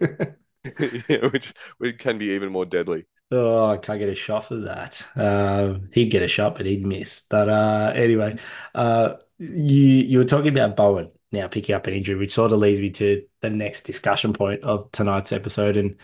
yeah, 1.08 1.26
which, 1.28 1.52
which 1.78 1.98
can 1.98 2.18
be 2.18 2.26
even 2.32 2.52
more 2.52 2.66
deadly. 2.66 3.06
Oh, 3.32 3.66
I 3.70 3.76
can't 3.78 3.98
get 3.98 4.08
a 4.08 4.14
shot 4.14 4.44
for 4.44 4.56
that. 4.60 5.04
Um, 5.16 5.90
he'd 5.92 6.10
get 6.10 6.22
a 6.22 6.28
shot, 6.28 6.54
but 6.56 6.66
he'd 6.66 6.86
miss. 6.86 7.20
But 7.28 7.48
uh, 7.48 7.92
anyway, 7.94 8.38
uh, 8.74 9.16
you 9.38 9.82
you 9.82 10.18
were 10.18 10.24
talking 10.24 10.48
about 10.56 10.76
Bowen 10.76 11.10
now 11.36 11.48
picking 11.48 11.74
up 11.74 11.86
an 11.86 11.94
injury, 11.94 12.16
which 12.18 12.32
sort 12.32 12.52
of 12.52 12.58
leads 12.60 12.80
me 12.80 12.90
to 12.92 13.26
the 13.40 13.50
next 13.50 13.82
discussion 13.82 14.32
point 14.32 14.62
of 14.64 14.90
tonight's 14.92 15.32
episode. 15.32 15.76
And 15.76 15.96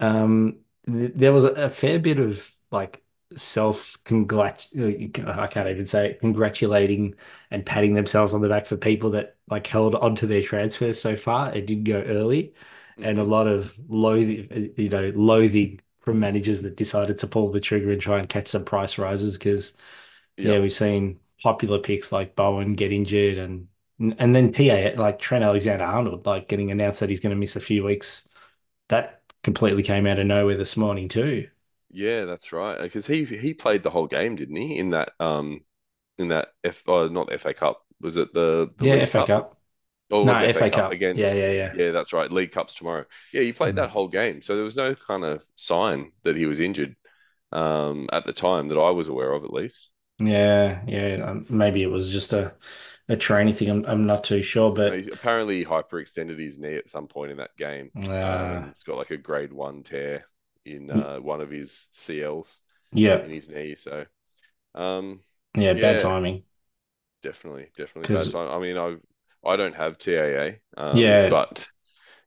um, 0.00 0.60
th 0.86 1.12
there 1.14 1.32
was 1.32 1.44
a, 1.44 1.52
a 1.54 1.70
fair 1.70 1.98
bit 1.98 2.18
of 2.18 2.50
like 2.70 3.02
self 3.36 3.98
congrat 4.04 4.68
I 4.76 5.46
can't 5.48 5.68
even 5.68 5.86
say 5.86 6.10
it, 6.10 6.20
congratulating 6.20 7.14
and 7.50 7.64
patting 7.66 7.94
themselves 7.94 8.34
on 8.34 8.40
the 8.42 8.48
back 8.48 8.66
for 8.66 8.76
people 8.76 9.10
that 9.10 9.36
like 9.48 9.66
held 9.66 9.94
onto 9.94 10.26
their 10.26 10.42
transfers 10.42 11.00
so 11.00 11.16
far. 11.16 11.52
It 11.54 11.66
did 11.66 11.84
go 11.84 12.00
early 12.02 12.54
and 13.00 13.18
a 13.18 13.24
Mhm. 13.24 13.28
lot 13.28 13.46
of 13.46 13.78
loathing, 13.88 14.72
you 14.76 14.88
know, 14.88 15.12
loathing 15.14 15.80
from 16.00 16.20
managers 16.20 16.62
that 16.62 16.76
decided 16.76 17.18
to 17.18 17.26
pull 17.26 17.50
the 17.50 17.60
trigger 17.60 17.90
and 17.92 18.00
try 18.00 18.18
and 18.18 18.28
catch 18.28 18.48
some 18.48 18.64
price 18.64 18.98
rises 18.98 19.38
because 19.38 19.74
yeah, 20.42 20.58
we've 20.58 20.72
seen 20.72 21.20
popular 21.42 21.78
picks 21.78 22.12
like 22.12 22.36
Bowen 22.36 22.74
get 22.74 22.92
injured 22.92 23.38
and 23.38 23.68
and 23.98 24.34
then 24.34 24.52
PA 24.52 24.94
like 24.96 25.18
Trent 25.18 25.44
Alexander-Arnold 25.44 26.26
like 26.26 26.48
getting 26.48 26.70
announced 26.70 27.00
that 27.00 27.10
he's 27.10 27.20
going 27.20 27.30
to 27.34 27.36
miss 27.40 27.56
a 27.56 27.60
few 27.60 27.84
weeks. 27.84 28.28
That 28.88 29.22
completely 29.44 29.82
came 29.84 30.06
out 30.06 30.18
of 30.20 30.26
nowhere 30.26 30.56
this 30.58 30.76
morning 30.76 31.08
too. 31.08 31.48
Yeah, 31.90 32.24
that's 32.24 32.52
right. 32.52 32.80
Because 32.80 33.06
he 33.06 33.24
he 33.24 33.54
played 33.54 33.82
the 33.82 33.90
whole 33.90 34.06
game, 34.06 34.36
didn't 34.36 34.56
he? 34.56 34.78
In 34.78 34.90
that 34.90 35.12
um 35.20 35.64
in 36.18 36.28
that 36.28 36.48
F 36.64 36.82
oh, 36.88 37.08
not 37.08 37.32
FA 37.32 37.54
Cup. 37.54 37.82
Was 38.00 38.16
it 38.16 38.32
the 38.34 38.72
the 38.78 38.86
Yeah, 38.86 38.88
League 38.88 39.10
FA 39.10 39.22
Cup? 39.22 39.22
Cup. 39.22 39.60
Or 40.10 40.24
No, 40.24 40.32
was 40.32 40.42
FA 40.42 40.52
FA 40.52 40.70
Cup. 40.70 40.70
Cup 40.70 40.92
against 40.92 41.14
Yeah, 41.14 41.32
yeah, 41.34 41.50
yeah. 41.50 41.74
Yeah, 41.74 41.92
that's 41.92 42.12
right. 42.14 42.32
League 42.32 42.52
Cup's 42.52 42.74
tomorrow. 42.74 43.06
Yeah, 43.32 43.42
he 43.42 43.52
played 43.52 43.76
Mm. 43.76 43.78
that 43.78 43.90
whole 43.90 44.08
game. 44.08 44.42
So 44.42 44.56
there 44.56 44.64
was 44.64 44.76
no 44.76 44.94
kind 44.94 45.24
of 45.24 45.44
sign 45.56 46.12
that 46.24 46.36
he 46.36 46.46
was 46.46 46.60
injured 46.60 46.96
um 47.52 48.08
at 48.12 48.26
the 48.26 48.32
time 48.34 48.68
that 48.68 48.78
I 48.78 48.90
was 48.92 49.08
aware 49.08 49.32
of 49.34 49.44
at 49.44 49.52
least. 49.52 49.92
Yeah, 50.18 50.84
yeah. 50.86 51.24
Um, 51.28 51.46
maybe 51.48 51.82
it 51.82 51.88
was 51.88 52.10
just 52.10 52.32
a 52.32 52.54
a 53.08 53.16
training 53.16 53.54
thing. 53.54 53.70
I'm 53.70 53.84
I'm 53.86 54.06
not 54.06 54.24
too 54.24 54.42
sure, 54.42 54.72
but 54.72 55.00
He 55.02 55.08
apparently 55.10 55.64
hyperextended 55.64 56.38
his 56.38 56.58
knee 56.58 56.74
at 56.76 56.88
some 56.88 57.08
point 57.08 57.30
in 57.30 57.38
that 57.38 57.56
game. 57.56 57.90
Um, 58.22 58.52
uh, 58.52 58.62
and 58.62 58.70
it's 58.70 58.82
got 58.82 58.96
like 58.98 59.10
a 59.10 59.16
grade 59.16 59.52
one 59.52 59.82
tear 59.82 60.26
in 60.64 60.90
uh, 60.90 61.18
one 61.18 61.40
of 61.40 61.50
his 61.50 61.88
CLs 61.92 62.60
yeah, 62.92 63.24
in 63.24 63.30
his 63.30 63.48
knee. 63.48 63.74
So, 63.76 64.04
um, 64.74 65.20
yeah, 65.56 65.74
bad 65.74 65.98
timing. 65.98 66.44
definitely, 67.22 67.68
definitely 67.76 68.08
bad 68.08 68.30
time. 68.30 68.50
I 68.50 68.58
mean, 68.58 68.76
I 68.76 68.96
I 69.48 69.56
don't 69.56 69.74
have 69.74 69.98
TAA, 69.98 70.60
um, 70.76 71.18
Yeah. 71.18 71.28
but 71.28 71.66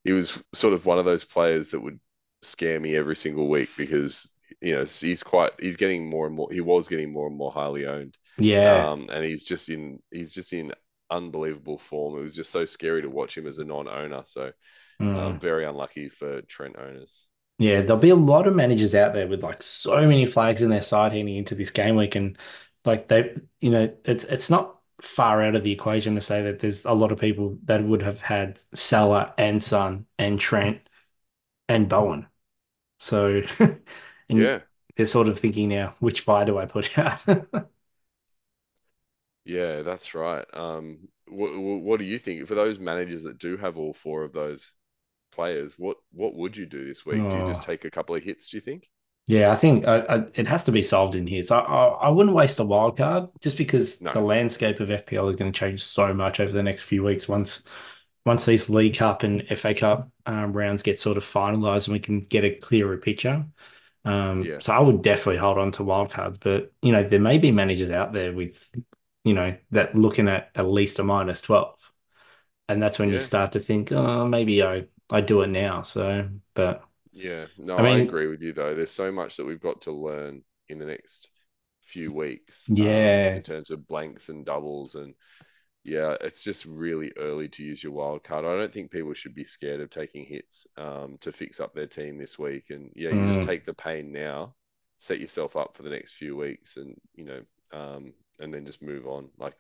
he 0.03 0.13
was 0.13 0.41
sort 0.53 0.73
of 0.73 0.85
one 0.85 0.99
of 0.99 1.05
those 1.05 1.25
players 1.25 1.71
that 1.71 1.81
would 1.81 1.99
scare 2.41 2.79
me 2.79 2.95
every 2.95 3.15
single 3.15 3.49
week 3.49 3.69
because 3.77 4.33
you 4.61 4.75
know 4.75 4.85
he's 4.85 5.23
quite 5.23 5.53
he's 5.59 5.77
getting 5.77 6.09
more 6.09 6.27
and 6.27 6.35
more. 6.35 6.49
He 6.51 6.61
was 6.61 6.87
getting 6.87 7.13
more 7.13 7.27
and 7.27 7.37
more 7.37 7.51
highly 7.51 7.87
owned. 7.87 8.17
Yeah, 8.39 8.89
Um, 8.91 9.09
and 9.11 9.23
he's 9.25 9.43
just 9.43 9.69
in 9.69 10.01
he's 10.11 10.33
just 10.33 10.53
in 10.53 10.73
unbelievable 11.09 11.77
form. 11.77 12.17
It 12.19 12.21
was 12.23 12.35
just 12.35 12.51
so 12.51 12.65
scary 12.65 13.01
to 13.03 13.09
watch 13.09 13.37
him 13.37 13.47
as 13.47 13.57
a 13.59 13.63
non-owner. 13.65 14.23
So. 14.25 14.51
Mm. 14.99 15.39
Very 15.39 15.65
unlucky 15.65 16.09
for 16.09 16.41
Trent 16.43 16.77
owners. 16.77 17.27
Yeah, 17.59 17.81
there'll 17.81 17.97
be 17.97 18.09
a 18.09 18.15
lot 18.15 18.47
of 18.47 18.55
managers 18.55 18.93
out 18.93 19.13
there 19.13 19.27
with 19.27 19.41
like 19.43 19.63
so 19.63 20.07
many 20.07 20.25
flags 20.27 20.61
in 20.61 20.69
their 20.69 20.83
side 20.83 21.11
heading 21.11 21.35
into 21.37 21.55
this 21.55 21.71
game 21.71 21.95
week, 21.95 22.15
and 22.15 22.37
like 22.85 23.07
they, 23.07 23.35
you 23.59 23.71
know, 23.71 23.95
it's 24.05 24.23
it's 24.25 24.49
not 24.49 24.79
far 25.01 25.41
out 25.41 25.55
of 25.55 25.63
the 25.63 25.71
equation 25.71 26.15
to 26.15 26.21
say 26.21 26.43
that 26.43 26.59
there's 26.59 26.85
a 26.85 26.93
lot 26.93 27.11
of 27.11 27.19
people 27.19 27.57
that 27.65 27.83
would 27.83 28.01
have 28.03 28.19
had 28.21 28.61
Salah 28.75 29.33
and 29.39 29.61
Son 29.63 30.05
and 30.19 30.39
Trent 30.39 30.87
and 31.69 31.89
Bowen. 31.89 32.27
So, 32.99 33.43
and 34.29 34.51
Yeah, 34.51 34.61
they're 34.97 35.05
sort 35.07 35.29
of 35.29 35.39
thinking 35.39 35.69
now, 35.69 35.95
which 35.99 36.21
fire 36.21 36.45
do 36.45 36.57
I 36.59 36.65
put 36.67 36.97
out? 36.99 37.21
yeah, 39.47 39.81
that's 39.81 40.13
right. 40.13 40.45
Um, 40.53 41.07
what 41.27 41.51
what 41.83 41.99
do 41.99 42.05
you 42.05 42.19
think 42.19 42.47
for 42.47 42.55
those 42.55 42.79
managers 42.79 43.23
that 43.23 43.37
do 43.39 43.57
have 43.57 43.77
all 43.77 43.93
four 43.93 44.23
of 44.23 44.33
those 44.33 44.73
players? 45.31 45.79
What 45.79 45.97
what 46.11 46.35
would 46.35 46.57
you 46.57 46.65
do 46.67 46.85
this 46.85 47.05
week? 47.05 47.29
Do 47.29 47.37
you 47.37 47.43
just 47.45 47.63
Oh. 47.63 47.65
take 47.65 47.85
a 47.85 47.91
couple 47.91 48.15
of 48.15 48.23
hits? 48.23 48.49
Do 48.49 48.57
you 48.57 48.61
think? 48.61 48.89
Yeah, 49.27 49.51
I 49.51 49.55
think 49.55 49.85
I, 49.85 49.99
I, 49.99 50.15
it 50.35 50.47
has 50.47 50.63
to 50.65 50.71
be 50.71 50.81
solved 50.81 51.13
in 51.15 51.27
here. 51.27 51.43
So 51.43 51.57
I, 51.57 51.61
I, 51.61 51.87
I 52.07 52.09
wouldn't 52.09 52.35
waste 52.35 52.59
a 52.59 52.63
wild 52.63 52.97
card 52.97 53.29
just 53.41 53.57
because 53.57 53.99
No. 53.99 54.13
the 54.13 54.21
landscape 54.21 54.79
of 54.79 54.89
FPL 54.89 55.29
is 55.29 55.35
going 55.35 55.51
to 55.51 55.57
change 55.59 55.83
so 55.83 56.13
much 56.13 56.39
over 56.39 56.51
the 56.51 56.63
next 56.63 56.83
few 56.83 57.03
weeks 57.03 57.27
once 57.27 57.61
once 58.25 58.45
these 58.45 58.69
League 58.69 58.97
Cup 58.97 59.23
and 59.23 59.45
FA 59.57 59.73
Cup 59.73 60.09
um, 60.25 60.53
rounds 60.53 60.83
get 60.83 60.99
sort 60.99 61.17
of 61.17 61.23
finalised 61.25 61.87
and 61.87 61.93
we 61.93 61.99
can 61.99 62.19
get 62.21 62.45
a 62.45 62.55
clearer 62.55 62.97
picture. 62.97 63.45
Um, 64.05 64.43
Yeah. 64.43 64.59
So 64.59 64.73
I 64.73 64.79
would 64.79 65.01
definitely 65.03 65.37
hold 65.37 65.57
on 65.57 65.71
to 65.73 65.83
wild 65.83 66.11
cards, 66.11 66.37
but 66.37 66.71
you 66.81 66.91
know 66.93 67.03
there 67.07 67.19
may 67.21 67.37
be 67.39 67.51
managers 67.51 67.91
out 67.91 68.13
there 68.13 68.33
with 68.33 68.73
you 69.27 69.33
know 69.35 69.57
that 69.71 69.95
looking 69.95 70.27
at 70.29 70.51
at 70.55 70.67
least 70.67 70.99
a 70.99 71.03
minus 71.03 71.41
twelve, 71.41 71.79
and 72.69 72.81
that's 72.81 72.99
when 72.99 73.11
you 73.11 73.19
start 73.19 73.53
to 73.53 73.59
think, 73.59 73.91
oh, 73.91 74.27
maybe 74.27 74.63
I 74.63 74.87
I 75.09 75.21
do 75.21 75.41
it 75.41 75.47
now. 75.49 75.83
So, 75.83 76.29
but. 76.53 76.83
Yeah, 77.11 77.47
no, 77.57 77.83
I 77.83 77.97
I, 77.97 77.97
agree 77.97 78.27
with 78.27 78.41
you 78.41 78.53
though. 78.53 78.75
There's 78.75 78.91
so 78.91 79.11
much 79.11 79.37
that 79.37 79.45
we've 79.45 79.61
got 79.61 79.81
to 79.83 79.91
learn 79.91 80.43
in 80.69 80.77
the 80.79 80.85
next 80.85 81.29
few 81.81 82.11
weeks. 82.11 82.69
um, 82.79 83.23
Yeah. 83.23 83.33
in 83.33 83.43
terms 83.43 83.71
of 83.71 83.87
blanks 83.87 84.29
and 84.29 84.45
doubles 84.45 84.95
and 84.95 85.15
yeah, 85.83 86.17
it's 86.21 86.43
just 86.43 86.65
really 86.65 87.13
early 87.17 87.49
to 87.49 87.63
use 87.63 87.83
your 87.83 87.93
wild 87.93 88.23
card. 88.23 88.45
I 88.45 88.57
don't 88.57 88.73
think 88.73 88.91
people 88.91 89.13
should 89.13 89.35
be 89.35 89.45
scared 89.45 89.81
of 89.81 89.89
taking 89.89 90.25
hits 90.25 90.67
um, 90.77 91.17
to 91.21 91.31
fix 91.31 91.59
up 91.59 91.73
their 91.75 91.87
team 91.87 92.17
this 92.17 92.39
week. 92.39 92.65
And 92.71 92.91
yeah, 92.95 93.11
you 93.11 93.25
just 93.25 93.41
Mm. 93.41 93.43
take 93.43 93.65
the 93.65 93.73
pain 93.73 94.11
now, 94.11 94.55
set 94.99 95.19
yourself 95.21 95.57
up 95.57 95.77
for 95.77 95.83
the 95.83 95.89
next 95.91 96.13
few 96.15 96.37
weeks, 96.37 96.77
and 96.77 96.95
you 97.15 97.25
know, 97.25 97.41
um, 97.73 98.13
and 98.39 98.53
then 98.53 98.65
just 98.65 98.81
move 98.81 99.07
on. 99.07 99.29
Like 99.37 99.55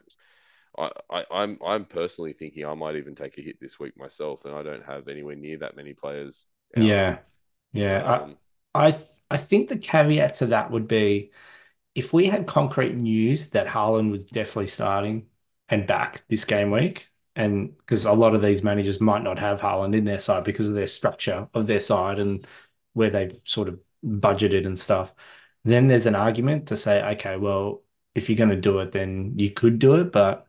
I, 0.77 0.91
I, 1.11 1.25
I'm 1.31 1.59
I'm 1.65 1.85
personally 1.85 2.33
thinking 2.33 2.65
I 2.65 2.73
might 2.75 2.95
even 2.95 3.15
take 3.15 3.37
a 3.37 3.41
hit 3.41 3.59
this 3.61 3.79
week 3.79 3.97
myself, 3.97 4.45
and 4.45 4.55
I 4.55 4.63
don't 4.63 4.85
have 4.85 5.07
anywhere 5.07 5.35
near 5.35 5.57
that 5.59 5.75
many 5.77 5.93
players. 5.93 6.47
out. 6.77 6.93
Yeah, 6.93 7.19
yeah. 7.73 8.03
I, 8.05 8.21
Um, 8.23 8.37
I 8.87 8.91
th 8.91 9.03
I 9.29 9.37
think 9.37 9.69
the 9.69 9.77
caveat 9.77 10.35
to 10.35 10.47
that 10.47 10.71
would 10.71 10.87
be 10.87 11.31
if 11.95 12.13
we 12.13 12.27
had 12.27 12.47
concrete 12.47 12.95
news 12.95 13.49
that 13.51 13.67
Haaland 13.67 14.11
was 14.11 14.25
definitely 14.25 14.67
starting 14.67 15.29
and 15.69 15.87
back 15.87 16.25
this 16.29 16.45
game 16.45 16.71
week, 16.71 17.09
and 17.35 17.77
because 17.77 18.05
a 18.05 18.13
lot 18.13 18.35
of 18.35 18.41
these 18.41 18.63
managers 18.63 19.01
might 19.01 19.23
not 19.23 19.39
have 19.39 19.61
Haaland 19.61 19.95
in 19.97 20.05
their 20.05 20.19
side 20.19 20.43
because 20.45 20.69
of 20.69 20.75
their 20.75 20.87
structure 20.87 21.49
of 21.53 21.67
their 21.67 21.79
side 21.81 22.19
and 22.19 22.47
where 22.93 23.09
they've 23.11 23.39
sort 23.45 23.69
of 23.69 23.79
budgeted 24.05 24.65
and 24.67 24.79
stuff, 24.79 25.13
then 25.65 25.87
there's 25.87 26.05
an 26.07 26.15
argument 26.15 26.67
to 26.69 26.77
say, 26.77 27.03
okay, 27.13 27.37
well, 27.37 27.83
if 28.17 28.29
you're 28.29 28.37
going 28.37 28.49
to 28.51 28.55
do 28.57 28.79
it, 28.79 28.91
then 28.91 29.33
you 29.37 29.51
could 29.51 29.79
do 29.79 29.95
it. 29.95 30.11
But 30.11 30.47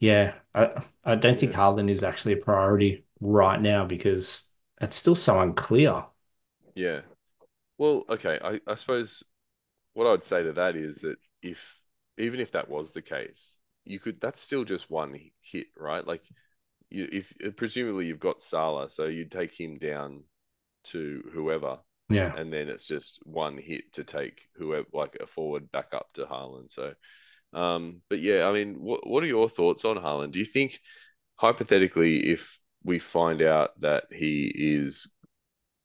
yeah, 0.00 0.34
I 0.54 0.84
I 1.04 1.16
don't 1.16 1.38
think 1.38 1.52
Yeah. 1.52 1.56
Haaland 1.56 1.90
is 1.90 2.04
actually 2.04 2.34
a 2.34 2.38
priority 2.38 3.06
right 3.20 3.60
now 3.60 3.86
because 3.86 4.50
it's 4.80 4.96
still 4.96 5.16
so 5.16 5.40
unclear. 5.40 6.04
Yeah. 6.74 7.02
Well, 7.78 8.04
okay. 8.10 8.40
I, 8.42 8.60
I 8.70 8.76
suppose 8.76 9.22
what 9.94 10.06
I 10.06 10.12
would 10.12 10.24
say 10.24 10.42
to 10.44 10.52
that 10.54 10.76
is 10.76 11.02
that 11.02 11.18
if 11.42 11.78
even 12.18 12.40
if 12.40 12.52
that 12.52 12.68
was 12.68 12.92
the 12.92 13.02
case, 13.02 13.58
you 13.84 13.98
could 14.00 14.20
that's 14.20 14.40
still 14.40 14.64
just 14.64 14.90
one 14.90 15.18
hit, 15.42 15.68
right? 15.76 16.06
Like 16.06 16.24
you, 16.90 17.08
if 17.12 17.34
presumably 17.56 18.06
you've 18.06 18.20
got 18.20 18.42
Salah, 18.42 18.90
so 18.90 19.06
you'd 19.06 19.32
take 19.32 19.58
him 19.58 19.78
down 19.78 20.24
to 20.86 21.22
whoever, 21.32 21.80
Yeah. 22.08 22.34
and 22.36 22.52
then 22.52 22.68
it's 22.68 22.86
just 22.86 23.20
one 23.24 23.56
hit 23.56 23.92
to 23.94 24.04
take 24.04 24.48
whoever 24.56 24.86
like 24.92 25.16
a 25.20 25.26
forward 25.26 25.70
back 25.70 25.94
up 25.94 26.12
to 26.14 26.26
Haaland. 26.26 26.70
So 26.70 26.94
um, 27.52 28.00
but 28.08 28.20
yeah, 28.20 28.46
I 28.46 28.52
mean, 28.52 28.76
what 28.80 29.06
what 29.06 29.22
are 29.22 29.26
your 29.26 29.48
thoughts 29.48 29.84
on 29.84 29.96
Haaland? 29.96 30.32
Do 30.32 30.38
you 30.38 30.44
think 30.46 30.80
hypothetically 31.36 32.30
if 32.30 32.58
we 32.84 32.98
find 32.98 33.42
out 33.42 33.78
that 33.80 34.04
he 34.10 34.52
is 34.54 35.08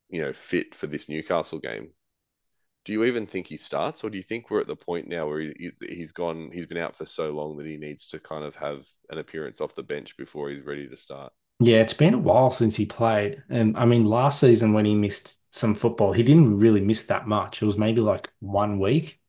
you 0.09 0.21
know 0.21 0.33
fit 0.33 0.75
for 0.75 0.87
this 0.87 1.09
Newcastle 1.09 1.59
game, 1.59 1.91
do 2.85 2.93
you 2.93 3.03
even 3.03 3.27
think 3.27 3.47
he 3.47 3.57
starts, 3.57 4.03
or 4.03 4.09
do 4.09 4.17
you 4.17 4.23
think 4.23 4.49
we're 4.49 4.61
at 4.61 4.67
the 4.67 4.75
point 4.75 5.07
now 5.09 5.27
where 5.27 5.41
he, 5.41 5.71
he's 5.81 6.13
gone, 6.13 6.51
he's 6.53 6.67
been 6.67 6.77
out 6.77 6.95
for 6.95 7.05
so 7.05 7.31
long 7.31 7.57
that 7.57 7.67
he 7.67 7.77
needs 7.77 8.07
to 8.09 8.19
kind 8.19 8.45
of 8.45 8.55
have 8.55 8.85
an 9.09 9.17
appearance 9.17 9.59
off 9.59 9.75
the 9.75 9.83
bench 9.83 10.15
before 10.17 10.49
he's 10.49 10.63
ready 10.63 10.87
to 10.87 10.97
start? 10.97 11.33
Yeah, 11.59 11.77
it's 11.77 11.93
been 11.93 12.13
a 12.13 12.17
while 12.19 12.51
since 12.51 12.75
he 12.75 12.85
played. 12.85 13.43
And 13.49 13.75
I 13.77 13.85
mean, 13.85 14.05
last 14.05 14.39
season 14.39 14.73
when 14.73 14.85
he 14.85 14.93
missed 14.95 15.41
some 15.53 15.73
football, 15.75 16.13
he 16.13 16.21
didn't 16.23 16.57
really 16.59 16.81
miss 16.81 17.05
that 17.07 17.27
much. 17.27 17.61
It 17.61 17.65
was 17.65 17.77
maybe 17.77 17.99
like 18.01 18.31
one 18.39 18.77
week 18.79 19.19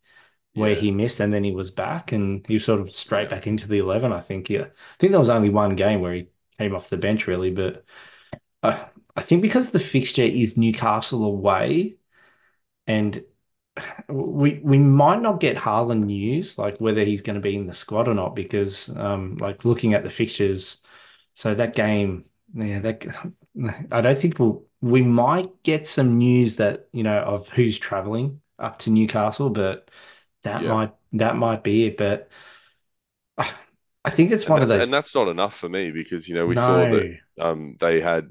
where 0.54 0.74
Yeah. 0.74 0.76
he 0.76 0.90
missed 0.92 1.20
and 1.20 1.32
then 1.34 1.44
he 1.44 1.52
was 1.52 1.70
back 1.70 2.12
and 2.12 2.46
he 2.46 2.54
was 2.54 2.64
sort 2.66 2.80
of 2.80 2.92
straight 2.94 3.30
Yeah. 3.30 3.36
back 3.36 3.46
into 3.46 3.68
the 3.68 3.78
11, 3.78 4.12
I 4.12 4.20
think. 4.20 4.50
Yeah. 4.50 4.64
I 4.66 4.96
think 5.00 5.12
there 5.12 5.20
was 5.20 5.30
only 5.30 5.50
one 5.50 5.76
game 5.76 6.00
where 6.02 6.14
he 6.14 6.28
came 6.58 6.74
off 6.76 6.90
the 6.90 6.98
bench, 6.98 7.26
really. 7.28 7.50
But 7.52 7.84
uh, 8.62 8.84
I 9.16 9.22
think 9.22 9.42
because 9.42 9.70
the 9.72 9.80
fixture 9.80 10.22
is 10.24 10.58
Newcastle 10.58 11.24
away 11.24 11.96
and 12.86 13.22
we 14.08 14.60
we 14.64 14.78
might 14.78 15.22
not 15.22 15.40
get 15.40 15.56
Haaland 15.56 16.04
news, 16.06 16.58
like 16.58 16.78
whether 16.80 17.04
he's 17.04 17.22
going 17.22 17.36
to 17.36 17.40
be 17.42 17.56
in 17.56 17.66
the 17.66 17.74
squad 17.74 18.08
or 18.08 18.14
not, 18.14 18.36
because 18.36 18.88
um, 18.96 19.36
like 19.38 19.64
looking 19.64 19.94
at 19.94 20.04
the 20.04 20.10
fixtures, 20.10 20.78
so 21.38 21.54
that 21.54 21.74
game, 21.74 22.24
yeah, 22.54 22.80
that 22.80 23.06
I 23.92 24.00
don't 24.00 24.18
think 24.18 24.38
we'll 24.38 24.64
we 24.80 25.02
might 25.02 25.62
get 25.62 25.86
some 25.86 26.18
news 26.18 26.56
that 26.56 26.88
you 26.92 27.02
know 27.04 27.20
of 27.20 27.48
who's 27.50 27.78
traveling 27.78 28.40
up 28.58 28.78
to 28.80 28.90
Newcastle, 28.90 29.50
but 29.50 29.90
that 30.42 30.64
Yeah. 30.64 30.66
might 30.66 30.92
that 31.12 31.36
might 31.36 31.62
be 31.64 31.86
it. 31.86 31.96
But 31.96 32.28
uh, 33.36 33.50
I 34.04 34.10
think 34.10 34.30
it's 34.30 34.48
one 34.48 34.62
of 34.62 34.68
those. 34.68 34.78
and 34.80 34.92
that's 34.92 35.14
not 35.14 35.28
enough 35.28 35.56
for 35.56 35.68
me 35.68 35.90
because 35.90 36.28
you 36.28 36.34
know 36.34 36.46
we 36.46 36.56
saw 36.56 36.86
that 36.86 37.06
um 37.40 37.76
they 37.80 38.00
had 38.00 38.30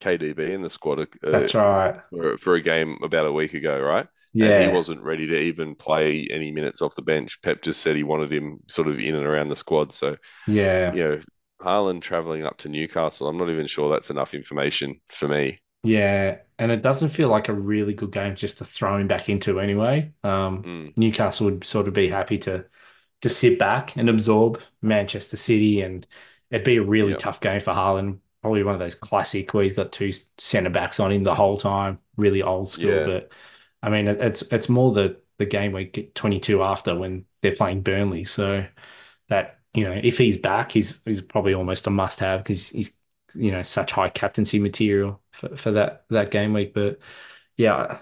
KDB 0.00 0.52
in 0.52 0.62
the 0.62 0.70
squad 0.70 1.00
uh, 1.00 1.06
that's 1.30 1.54
right. 1.54 2.00
for, 2.10 2.38
for 2.38 2.54
a 2.56 2.62
game 2.62 2.98
about 3.02 3.26
a 3.26 3.32
week 3.32 3.54
ago, 3.54 3.80
right? 3.80 4.06
And 4.40 4.56
Yeah, 4.56 4.58
he 4.58 4.68
wasn't 4.68 5.02
ready 5.02 5.26
to 5.28 5.38
even 5.38 5.76
play 5.76 6.28
any 6.30 6.50
minutes 6.52 6.82
off 6.82 6.96
the 6.96 7.02
bench. 7.02 7.40
Pep 7.42 7.62
just 7.62 7.80
said 7.82 7.96
he 7.96 8.04
wanted 8.04 8.32
him 8.32 8.60
sort 8.68 8.88
of 8.88 8.98
in 9.00 9.14
and 9.16 9.26
around 9.26 9.48
the 9.50 9.56
squad. 9.56 9.92
So, 9.92 10.16
yeah. 10.46 10.94
you 10.94 11.04
know, 11.04 11.20
Haaland 11.62 12.02
traveling 12.02 12.44
up 12.46 12.58
to 12.58 12.68
Newcastle, 12.68 13.28
I'm 13.28 13.38
not 13.38 13.50
even 13.50 13.66
sure 13.66 13.90
that's 13.90 14.10
enough 14.10 14.34
information 14.34 15.00
for 15.08 15.28
me. 15.28 15.60
Yeah, 15.84 16.38
and 16.58 16.70
it 16.70 16.82
doesn't 16.82 17.08
feel 17.08 17.28
like 17.28 17.48
a 17.48 17.52
really 17.52 17.94
good 17.94 18.12
game 18.12 18.36
just 18.36 18.58
to 18.58 18.64
throw 18.64 18.98
him 18.98 19.08
back 19.08 19.28
into 19.28 19.58
anyway. 19.60 20.12
Um, 20.22 20.66
Mm, 20.66 20.94
Newcastle 20.96 21.46
would 21.46 21.64
sort 21.64 21.88
of 21.88 21.94
be 21.94 22.08
happy 22.08 22.38
to 22.38 22.66
to 23.22 23.28
sit 23.30 23.58
back 23.58 23.96
and 23.96 24.08
absorb 24.10 24.60
Manchester 24.82 25.36
City, 25.36 25.80
and 25.82 26.06
it'd 26.50 26.64
be 26.64 26.76
a 26.76 26.82
really 26.82 27.12
Yep. 27.12 27.18
tough 27.18 27.40
game 27.40 27.60
for 27.60 27.72
Haaland. 27.72 28.20
Probably 28.42 28.64
one 28.64 28.74
of 28.74 28.80
those 28.80 28.96
classic 28.96 29.54
where 29.54 29.62
he's 29.64 29.74
got 29.74 29.92
two 29.92 30.12
centre 30.38 30.70
backs 30.70 30.98
on 31.00 31.12
him 31.12 31.22
the 31.24 31.34
whole 31.34 31.58
time, 31.58 31.98
really 32.16 32.42
old 32.42 32.68
school. 32.68 32.90
Yeah. 32.90 33.06
But 33.06 33.32
I 33.82 33.90
mean, 33.90 34.08
it's 34.08 34.42
it's 34.52 34.68
more 34.68 34.92
the 34.92 35.20
the 35.38 35.46
game 35.46 35.72
week 35.72 36.14
22 36.14 36.62
after 36.62 36.96
when 36.96 37.26
they're 37.42 37.54
playing 37.56 37.82
Burnley. 37.82 38.24
So 38.24 38.66
that 39.28 39.60
you 39.74 39.84
know, 39.84 39.92
if 40.02 40.18
he's 40.18 40.36
back, 40.38 40.72
he's 40.72 41.02
he's 41.04 41.22
probably 41.22 41.54
almost 41.54 41.86
a 41.86 41.90
must 41.90 42.20
have 42.20 42.42
because 42.42 42.70
he's 42.70 42.98
you 43.34 43.50
know 43.50 43.62
such 43.62 43.92
high 43.92 44.08
captaincy 44.10 44.58
material 44.58 45.22
for, 45.32 45.56
for 45.56 45.70
that 45.72 46.04
that 46.10 46.30
game 46.30 46.52
week. 46.52 46.74
But 46.74 46.98
yeah, 47.56 48.00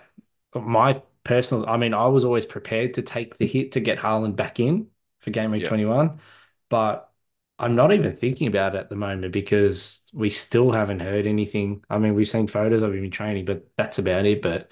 my 0.54 1.02
personal, 1.24 1.68
I 1.68 1.76
mean, 1.76 1.94
I 1.94 2.06
was 2.06 2.24
always 2.24 2.46
prepared 2.46 2.94
to 2.94 3.02
take 3.02 3.38
the 3.38 3.46
hit 3.46 3.72
to 3.72 3.80
get 3.80 3.98
Haaland 3.98 4.36
back 4.36 4.60
in 4.60 4.88
for 5.20 5.30
game 5.30 5.50
week 5.52 5.64
Yeah. 5.64 5.68
21, 5.68 6.20
but 6.68 7.12
I'm 7.58 7.76
not 7.76 7.92
even 7.92 8.16
thinking 8.16 8.48
about 8.48 8.74
it 8.74 8.78
at 8.78 8.88
the 8.90 8.96
moment 8.96 9.32
because 9.32 10.00
we 10.14 10.30
still 10.30 10.72
haven't 10.72 11.00
heard 11.00 11.26
anything. 11.26 11.84
I 11.90 11.98
mean, 11.98 12.14
we've 12.14 12.28
seen 12.28 12.46
photos 12.46 12.82
of 12.82 12.94
him 12.94 13.04
in 13.04 13.10
training, 13.10 13.44
but 13.44 13.68
that's 13.76 13.98
about 13.98 14.24
it. 14.26 14.40
But 14.42 14.70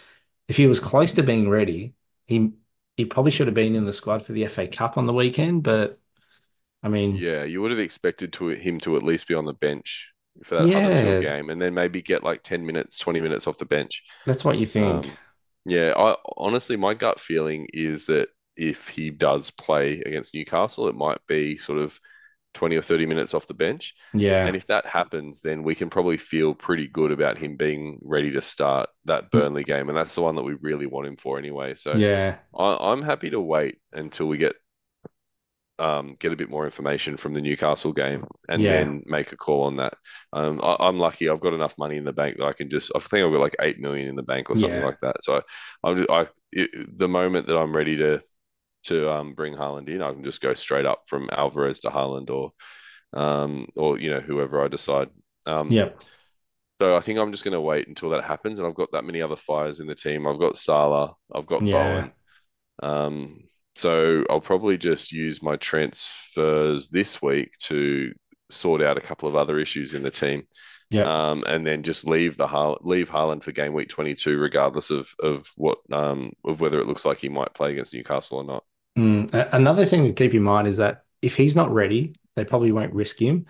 if 0.48 0.56
he 0.56 0.66
was 0.66 0.80
close 0.80 1.12
to 1.14 1.22
being 1.22 1.48
ready, 1.50 1.94
he 2.26 2.52
he 2.96 3.04
probably 3.04 3.30
should 3.30 3.46
have 3.46 3.54
been 3.54 3.74
in 3.74 3.84
the 3.84 3.92
squad 3.92 4.22
for 4.24 4.32
the 4.32 4.44
FA 4.44 4.66
Cup 4.68 4.96
on 4.96 5.06
the 5.06 5.12
weekend. 5.12 5.62
But 5.62 6.00
I 6.88 6.90
mean, 6.90 7.16
yeah, 7.16 7.44
you 7.44 7.60
would 7.62 7.70
have 7.70 7.80
expected 7.80 8.32
to 8.34 8.48
him 8.48 8.78
to 8.80 8.96
at 8.96 9.02
least 9.02 9.28
be 9.28 9.34
on 9.34 9.44
the 9.44 9.52
bench 9.52 10.08
for 10.44 10.56
that 10.56 10.68
Huddersfield 10.70 11.22
game 11.22 11.50
and 11.50 11.60
then 11.60 11.74
maybe 11.74 12.00
get 12.00 12.22
like 12.22 12.42
10 12.42 12.64
minutes, 12.64 12.98
20 12.98 13.20
minutes 13.20 13.46
off 13.46 13.58
the 13.58 13.64
bench. 13.66 14.02
that's 14.24 14.44
what 14.44 14.58
you 14.58 14.66
think. 14.66 15.06
Um, 15.06 15.12
yeah, 15.64 15.92
I 15.96 16.16
honestly, 16.36 16.76
my 16.76 16.94
gut 16.94 17.20
feeling 17.20 17.66
is 17.72 18.06
that 18.06 18.28
if 18.56 18.88
he 18.88 19.10
does 19.10 19.50
play 19.50 20.00
against 20.00 20.34
Newcastle, 20.34 20.88
it 20.88 20.94
might 20.96 21.18
be 21.26 21.56
sort 21.58 21.78
of 21.78 21.98
20 22.54 22.76
or 22.76 22.82
30 22.82 23.06
minutes 23.06 23.34
off 23.34 23.46
the 23.46 23.54
bench. 23.54 23.94
yeah. 24.14 24.46
And 24.46 24.56
if 24.56 24.66
that 24.66 24.86
happens, 24.86 25.42
then 25.42 25.62
we 25.62 25.74
can 25.74 25.90
probably 25.90 26.16
feel 26.16 26.54
pretty 26.54 26.88
good 26.88 27.12
about 27.12 27.38
him 27.38 27.56
being 27.56 27.98
ready 28.02 28.30
to 28.32 28.42
start 28.42 28.88
that 29.04 29.30
Burnley 29.30 29.64
game. 29.64 29.88
And 29.88 29.98
that's 29.98 30.14
the 30.14 30.22
one 30.22 30.36
that 30.36 30.42
we 30.42 30.54
really 30.54 30.86
want 30.86 31.06
him 31.06 31.16
for 31.16 31.38
anyway. 31.38 31.74
So 31.74 31.92
Yeah. 31.94 32.36
I, 32.58 32.76
I'm 32.92 33.02
happy 33.02 33.30
to 33.30 33.40
wait 33.40 33.78
until 33.92 34.26
we 34.26 34.38
get 34.38 34.56
um, 35.78 36.16
get 36.18 36.32
a 36.32 36.36
bit 36.36 36.50
more 36.50 36.64
information 36.64 37.16
from 37.16 37.34
the 37.34 37.40
Newcastle 37.40 37.92
game 37.92 38.26
and 38.48 38.68
Yeah. 38.68 38.70
then 38.70 39.02
make 39.06 39.32
a 39.32 39.36
call 39.36 39.64
on 39.64 39.76
that. 39.76 39.94
Um, 40.32 40.60
I, 40.62 40.76
I'm 40.80 40.98
lucky; 40.98 41.28
I've 41.28 41.40
got 41.40 41.54
enough 41.54 41.78
money 41.78 41.96
in 41.96 42.04
the 42.04 42.12
bank 42.12 42.38
that 42.38 42.46
I 42.46 42.52
can 42.52 42.70
just. 42.70 42.92
I 42.94 42.98
think 43.00 43.24
I've 43.24 43.32
got 43.32 43.40
like 43.40 43.56
eight 43.60 43.78
million 43.80 44.08
in 44.08 44.16
the 44.16 44.22
bank 44.22 44.50
or 44.50 44.56
something 44.56 44.80
Yeah. 44.80 44.82
like 44.82 44.98
that. 45.02 45.16
So 45.24 45.36
I, 45.36 45.88
I'm 45.88 45.96
just, 45.98 46.10
I 46.10 46.26
it, 46.52 46.98
the 46.98 47.08
moment 47.08 47.46
that 47.46 47.58
I'm 47.58 47.74
ready 47.76 47.96
to 47.98 48.22
to 48.84 49.10
um, 49.12 49.34
bring 49.34 49.54
Haaland 49.54 49.88
in, 49.88 50.02
I 50.02 50.12
can 50.12 50.24
just 50.24 50.40
go 50.40 50.54
straight 50.54 50.86
up 50.86 51.02
from 51.08 51.28
Alvarez 51.32 51.80
to 51.80 51.90
Haaland 51.90 52.30
or 52.30 52.52
um, 53.14 53.68
or 53.76 53.98
you 53.98 54.10
know 54.10 54.20
whoever 54.20 54.62
I 54.64 54.68
decide. 54.68 55.10
Um, 55.46 55.78
Yep. 55.78 56.02
so 56.80 56.96
I 56.96 57.00
think 57.00 57.18
I'm 57.18 57.32
just 57.32 57.44
going 57.44 57.52
to 57.54 57.60
wait 57.60 57.88
until 57.88 58.10
that 58.10 58.24
happens, 58.24 58.58
and 58.58 58.68
I've 58.68 58.74
got 58.74 58.92
that 58.92 59.04
many 59.04 59.20
other 59.20 59.36
fires 59.36 59.80
in 59.80 59.86
the 59.86 59.94
team. 59.94 60.26
I've 60.26 60.38
got 60.38 60.56
Salah, 60.58 61.14
I've 61.34 61.46
got 61.46 61.70
Yeah. 61.70 61.70
Bowen. 61.70 62.12
Um, 62.82 63.44
so 63.78 64.24
I'll 64.28 64.40
probably 64.40 64.76
just 64.76 65.12
use 65.12 65.40
my 65.40 65.54
transfers 65.56 66.90
this 66.90 67.22
week 67.22 67.56
to 67.62 68.12
sort 68.50 68.82
out 68.82 68.98
a 68.98 69.00
couple 69.00 69.28
of 69.28 69.36
other 69.36 69.60
issues 69.60 69.94
in 69.94 70.02
the 70.02 70.10
team. 70.10 70.42
Yep. 70.90 71.06
Um, 71.06 71.44
and 71.46 71.66
then 71.66 71.82
just 71.82 72.08
leave 72.08 72.36
the 72.36 72.46
Har- 72.46 72.78
leave 72.80 73.10
Haaland 73.10 73.42
for 73.44 73.52
game 73.52 73.74
week 73.74 73.88
22, 73.88 74.36
regardless 74.38 74.90
of 74.90 75.08
of 75.22 75.46
what 75.56 75.78
um 75.92 76.32
of 76.44 76.60
whether 76.60 76.80
it 76.80 76.86
looks 76.86 77.04
like 77.04 77.18
he 77.18 77.28
might 77.28 77.54
play 77.54 77.70
against 77.72 77.94
Newcastle 77.94 78.38
or 78.38 78.44
not. 78.44 78.64
Mm. 78.98 79.52
Another 79.52 79.84
thing 79.84 80.04
to 80.04 80.12
keep 80.12 80.34
in 80.34 80.42
mind 80.42 80.66
is 80.66 80.78
that 80.78 81.04
if 81.22 81.36
he's 81.36 81.54
not 81.54 81.72
ready, 81.72 82.14
they 82.36 82.44
probably 82.44 82.72
won't 82.72 82.94
risk 82.94 83.20
him. 83.20 83.46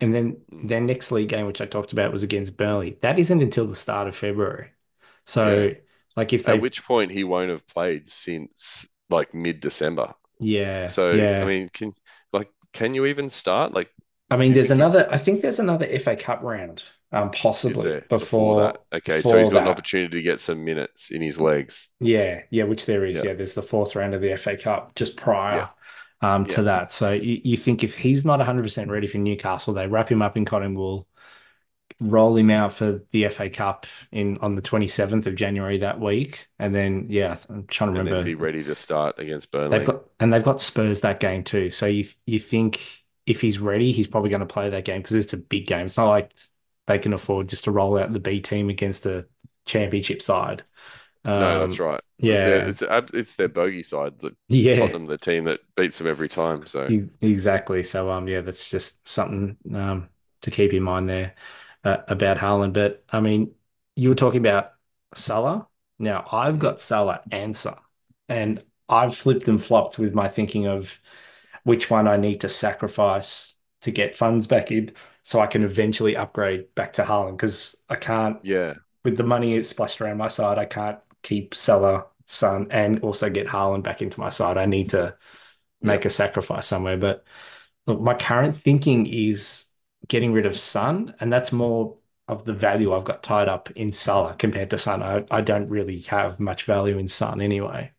And 0.00 0.14
then 0.14 0.36
Mm. 0.52 0.68
their 0.68 0.80
next 0.80 1.10
league 1.10 1.28
game, 1.28 1.46
which 1.46 1.60
I 1.60 1.66
talked 1.66 1.92
about, 1.92 2.12
was 2.12 2.22
against 2.22 2.56
Burnley. 2.56 2.98
That 3.02 3.18
isn't 3.18 3.42
until 3.42 3.66
the 3.66 3.74
start 3.74 4.08
of 4.08 4.16
February. 4.16 4.68
So, 5.26 5.64
Yeah. 5.64 5.74
like, 6.16 6.32
if 6.32 6.44
they, 6.44 6.54
At 6.54 6.60
which 6.60 6.84
point 6.84 7.10
he 7.10 7.24
won't 7.24 7.50
have 7.50 7.66
played 7.66 8.08
since 8.08 8.86
like 9.10 9.34
mid 9.34 9.60
December. 9.60 10.14
yeah, 10.38 10.86
So 10.86 11.12
yeah. 11.12 11.40
I 11.42 11.44
mean, 11.44 11.68
can 11.68 11.94
like 12.32 12.50
can 12.72 12.94
you 12.94 13.06
even 13.06 13.28
start? 13.28 13.72
Like, 13.72 13.90
I 14.30 14.36
mean, 14.36 14.52
there's 14.54 14.70
another. 14.70 15.00
it's- 15.00 15.14
I 15.14 15.18
think 15.18 15.42
there's 15.42 15.60
another 15.60 15.86
FA 15.86 16.16
Cup 16.16 16.42
round, 16.42 16.84
um, 17.12 17.30
possibly 17.30 17.82
there 17.82 18.00
before. 18.08 18.60
that? 18.62 18.78
Okay, 18.92 19.22
so 19.22 19.38
he's 19.38 19.48
got 19.48 19.62
an 19.62 19.68
opportunity 19.68 20.16
to 20.16 20.22
get 20.22 20.40
some 20.40 20.64
minutes 20.64 21.10
in 21.10 21.22
his 21.22 21.40
legs. 21.40 21.88
Yeah, 22.00 22.42
yeah, 22.50 22.64
which 22.64 22.86
there 22.86 23.04
is. 23.04 23.22
Yeah. 23.22 23.30
Yeah, 23.30 23.34
there's 23.34 23.54
the 23.54 23.62
fourth 23.62 23.94
round 23.96 24.14
of 24.14 24.20
the 24.20 24.32
FA 24.32 24.56
Cup 24.56 24.94
just 24.94 25.16
prior 25.16 25.70
um, 26.20 26.44
to 26.46 26.64
that. 26.64 26.92
So 26.92 27.12
you, 27.12 27.40
you 27.44 27.56
think 27.56 27.84
if 27.84 27.96
he's 27.96 28.24
not 28.24 28.40
100% 28.40 28.90
ready 28.90 29.06
for 29.06 29.18
Newcastle, 29.18 29.74
they 29.74 29.86
wrap 29.86 30.10
him 30.10 30.22
up 30.22 30.36
in 30.36 30.44
cotton 30.44 30.74
wool, 30.74 31.06
roll 32.00 32.36
him 32.36 32.50
out 32.50 32.72
for 32.72 33.00
the 33.10 33.28
FA 33.28 33.48
Cup 33.48 33.86
in 34.12 34.36
on 34.38 34.54
the 34.54 34.62
27th 34.62 35.26
of 35.26 35.34
January 35.34 35.78
that 35.78 35.98
week, 35.98 36.48
and 36.58 36.74
then 36.74 37.06
yeah, 37.08 37.36
I'm 37.48 37.66
trying 37.66 37.94
to 37.94 38.00
and 38.00 38.08
remember. 38.08 38.24
be 38.24 38.34
ready 38.34 38.62
to 38.64 38.74
start 38.74 39.18
against 39.18 39.50
Burnley. 39.50 39.78
They've 39.78 39.86
got 39.86 40.02
and 40.20 40.32
they've 40.32 40.42
got 40.44 40.60
Spurs 40.60 41.00
that 41.00 41.20
game 41.20 41.42
too. 41.44 41.70
So 41.70 41.86
you 41.86 42.04
you 42.26 42.38
think 42.38 43.04
if 43.26 43.40
he's 43.40 43.58
ready, 43.58 43.92
he's 43.92 44.06
probably 44.08 44.30
going 44.30 44.40
to 44.40 44.46
play 44.46 44.70
that 44.70 44.84
game 44.84 45.00
because 45.02 45.16
it's 45.16 45.32
a 45.32 45.38
big 45.38 45.66
game. 45.66 45.86
It's 45.86 45.96
not 45.96 46.08
like 46.10 46.32
they 46.86 46.98
can 46.98 47.12
afford 47.12 47.48
just 47.48 47.64
to 47.64 47.70
roll 47.72 47.98
out 47.98 48.12
the 48.12 48.20
B 48.20 48.40
team 48.40 48.68
against 48.70 49.06
a 49.06 49.26
championship 49.64 50.22
side. 50.22 50.62
no, 51.24 51.60
that's 51.60 51.78
Um, 51.80 51.86
right. 51.86 52.00
Yeah, 52.18 52.44
They're- 52.48 52.68
it's 52.68 52.82
it's 53.14 53.34
their 53.34 53.48
bogey 53.48 53.82
side. 53.82 54.18
The 54.18 54.34
yeah. 54.48 54.76
Tottenham, 54.76 55.06
the 55.06 55.18
team 55.18 55.44
that 55.44 55.60
beats 55.74 55.98
them 55.98 56.06
every 56.06 56.28
time. 56.28 56.66
So 56.66 56.88
Exactly. 57.20 57.82
So, 57.82 58.10
um, 58.10 58.28
yeah, 58.28 58.40
that's 58.42 58.70
just 58.70 59.06
something 59.08 59.56
um 59.74 60.08
to 60.42 60.50
keep 60.50 60.72
in 60.72 60.82
mind 60.82 61.08
there 61.08 61.34
uh, 61.86 62.02
about 62.08 62.36
Haaland. 62.36 62.72
But 62.72 63.04
I 63.10 63.20
mean, 63.20 63.54
you 63.94 64.08
were 64.08 64.14
talking 64.14 64.40
about 64.40 64.72
Salah. 65.14 65.68
Now, 65.98 66.26
I've 66.30 66.58
got 66.58 66.80
Salah 66.80 67.22
and 67.30 67.56
Son, 67.56 67.78
and 68.28 68.62
I've 68.88 69.14
flipped 69.14 69.48
and 69.48 69.62
flopped 69.62 69.98
with 69.98 70.12
my 70.12 70.28
thinking 70.28 70.66
of 70.66 71.00
which 71.64 71.90
one 71.90 72.06
I 72.06 72.16
need 72.16 72.42
to 72.42 72.48
sacrifice 72.48 73.54
to 73.82 73.90
get 73.90 74.14
funds 74.14 74.46
back 74.46 74.70
in, 74.70 74.92
so 75.22 75.40
I 75.40 75.46
can 75.46 75.62
eventually 75.62 76.16
upgrade 76.16 76.74
back 76.74 76.94
to 76.94 77.04
Haaland 77.04 77.36
because 77.36 77.76
I 77.88 77.94
can't 77.96 78.38
yeah, 78.42 78.74
with 79.04 79.16
the 79.16 79.22
money 79.22 79.62
splashed 79.62 80.00
around 80.00 80.18
my 80.18 80.28
side. 80.28 80.58
I 80.58 80.66
can't 80.66 80.98
keep 81.22 81.54
Salah, 81.54 82.06
Son, 82.26 82.66
and 82.70 83.00
also 83.00 83.30
get 83.30 83.46
Haaland 83.46 83.84
back 83.84 84.02
into 84.02 84.20
my 84.20 84.28
side. 84.28 84.58
I 84.58 84.66
need 84.66 84.90
to 84.90 85.16
make 85.82 86.04
a 86.04 86.10
sacrifice 86.10 86.66
somewhere. 86.66 86.96
But 86.96 87.24
look, 87.86 88.00
my 88.00 88.14
current 88.14 88.56
thinking 88.56 89.06
is 89.06 89.66
getting 90.08 90.32
rid 90.32 90.46
of 90.46 90.58
Son, 90.58 91.14
and 91.20 91.32
that's 91.32 91.52
more 91.52 91.96
of 92.28 92.44
the 92.44 92.52
value 92.54 92.92
I've 92.94 93.04
got 93.04 93.22
tied 93.22 93.48
up 93.48 93.70
in 93.72 93.92
Salah 93.92 94.34
compared 94.38 94.70
to 94.70 94.78
Son. 94.78 95.02
I, 95.02 95.24
I 95.30 95.40
don't 95.40 95.68
really 95.68 96.00
have 96.02 96.40
much 96.40 96.64
value 96.64 96.98
in 96.98 97.08
Son 97.08 97.40
anyway, 97.40 97.92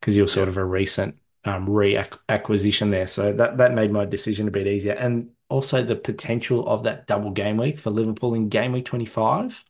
because 0.00 0.16
you're 0.16 0.28
sort 0.28 0.48
of 0.48 0.56
a 0.56 0.64
recent 0.64 1.16
um, 1.44 1.66
reacquisition 1.68 2.90
there. 2.90 3.06
So 3.06 3.32
that 3.34 3.58
that 3.58 3.74
made 3.74 3.92
my 3.92 4.04
decision 4.04 4.48
a 4.48 4.50
bit 4.50 4.66
easier. 4.66 4.94
And 4.94 5.30
also 5.48 5.84
the 5.84 5.96
potential 5.96 6.66
of 6.68 6.82
that 6.84 7.06
double 7.06 7.30
game 7.30 7.56
week 7.56 7.78
for 7.78 7.90
Liverpool 7.90 8.34
in 8.34 8.48
game 8.48 8.72
week 8.72 8.84
25, 8.86 9.64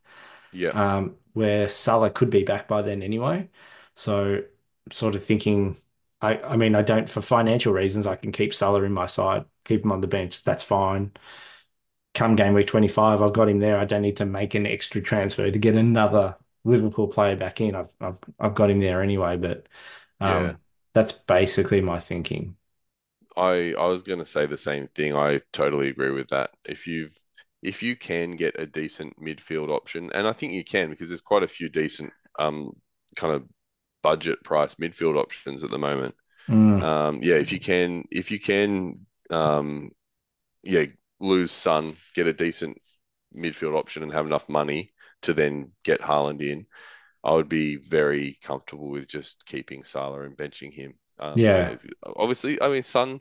Yeah. 0.53 0.73
um, 0.73 1.17
where 1.35 1.69
Salah 1.69 2.11
could 2.11 2.31
be 2.31 2.45
back 2.45 2.69
by 2.69 2.83
then 2.83 3.03
anyway. 3.03 3.51
So 3.95 4.43
sort 4.93 5.15
of 5.15 5.25
thinking, 5.25 5.77
I, 6.21 6.39
I 6.39 6.57
mean, 6.57 6.75
I 6.75 6.83
don't, 6.83 7.09
for 7.09 7.21
financial 7.21 7.73
reasons, 7.73 8.07
I 8.07 8.17
can 8.17 8.33
keep 8.33 8.55
Salah 8.55 8.83
in 8.83 8.93
my 8.93 9.07
side, 9.07 9.45
keep 9.65 9.85
him 9.85 9.93
on 9.93 10.01
the 10.01 10.07
bench. 10.07 10.43
That's 10.45 10.65
fine. 10.65 11.13
Come 12.17 12.37
game 12.37 12.55
week 12.55 12.69
25, 12.69 13.23
I've 13.23 13.35
got 13.35 13.49
him 13.51 13.61
there. 13.61 13.79
I 13.79 13.87
don't 13.87 14.03
need 14.03 14.19
to 14.19 14.27
make 14.27 14.55
an 14.57 14.67
extra 14.67 15.03
transfer 15.03 15.51
to 15.51 15.59
get 15.61 15.77
another 15.77 16.37
Liverpool 16.65 17.09
player 17.09 17.37
back 17.37 17.61
in. 17.63 17.75
I've 17.77 17.93
I've 18.01 18.19
I've 18.41 18.55
got 18.57 18.71
him 18.71 18.81
there 18.81 19.03
anyway, 19.03 19.37
but 19.39 19.69
um, 20.21 20.53
Yeah. 20.53 20.57
that's 20.95 21.13
basically 21.13 21.81
my 21.83 22.01
thinking. 22.01 22.57
I 23.37 23.75
I 23.79 23.87
was 23.87 24.03
going 24.03 24.19
to 24.19 24.25
say 24.25 24.47
the 24.47 24.57
same 24.57 24.89
thing. 24.89 25.15
I 25.15 25.41
totally 25.53 25.89
agree 25.89 26.11
with 26.11 26.29
that. 26.29 26.51
If 26.65 26.87
you've 26.87 27.17
if 27.63 27.83
you 27.83 27.97
can 27.97 28.33
get 28.33 28.59
a 28.61 28.67
decent 28.67 29.19
midfield 29.21 29.71
option, 29.71 30.11
and 30.15 30.27
I 30.27 30.33
think 30.33 30.53
you 30.53 30.65
can 30.65 30.91
because 30.91 31.09
there's 31.09 31.21
quite 31.21 31.43
a 31.43 31.49
few 31.49 31.69
decent 31.69 32.13
um 32.39 32.73
kind 33.17 33.35
of 33.35 33.45
budget 34.03 34.43
price 34.45 34.75
midfield 34.77 35.19
options 35.21 35.65
at 35.65 35.71
the 35.71 35.79
moment. 35.79 36.15
Mm, 36.49 36.81
Um, 36.81 37.21
yeah, 37.23 37.37
if 37.37 37.53
you 37.53 37.61
can 37.61 38.05
if 38.13 38.31
you 38.31 38.41
can 38.41 38.99
um 39.31 39.91
yeah 40.63 40.85
lose 41.21 41.53
Son, 41.53 41.97
get 42.15 42.27
a 42.27 42.33
decent 42.33 42.79
midfield 43.37 43.77
option, 43.79 44.03
and 44.03 44.13
have 44.13 44.27
enough 44.27 44.49
money 44.49 44.93
to 45.23 45.35
then 45.35 45.73
get 45.85 46.01
Haaland 46.01 46.41
in, 46.43 46.67
I 47.25 47.33
would 47.33 47.49
be 47.49 47.77
very 47.77 48.37
comfortable 48.45 48.91
with 48.91 49.09
just 49.09 49.45
keeping 49.47 49.85
Salah 49.85 50.23
and 50.23 50.37
benching 50.37 50.73
him. 50.73 50.95
Um, 51.19 51.43
Yeah. 51.43 51.77
obviously, 52.05 52.61
I 52.63 52.69
mean, 52.69 52.83
Son, 52.83 53.21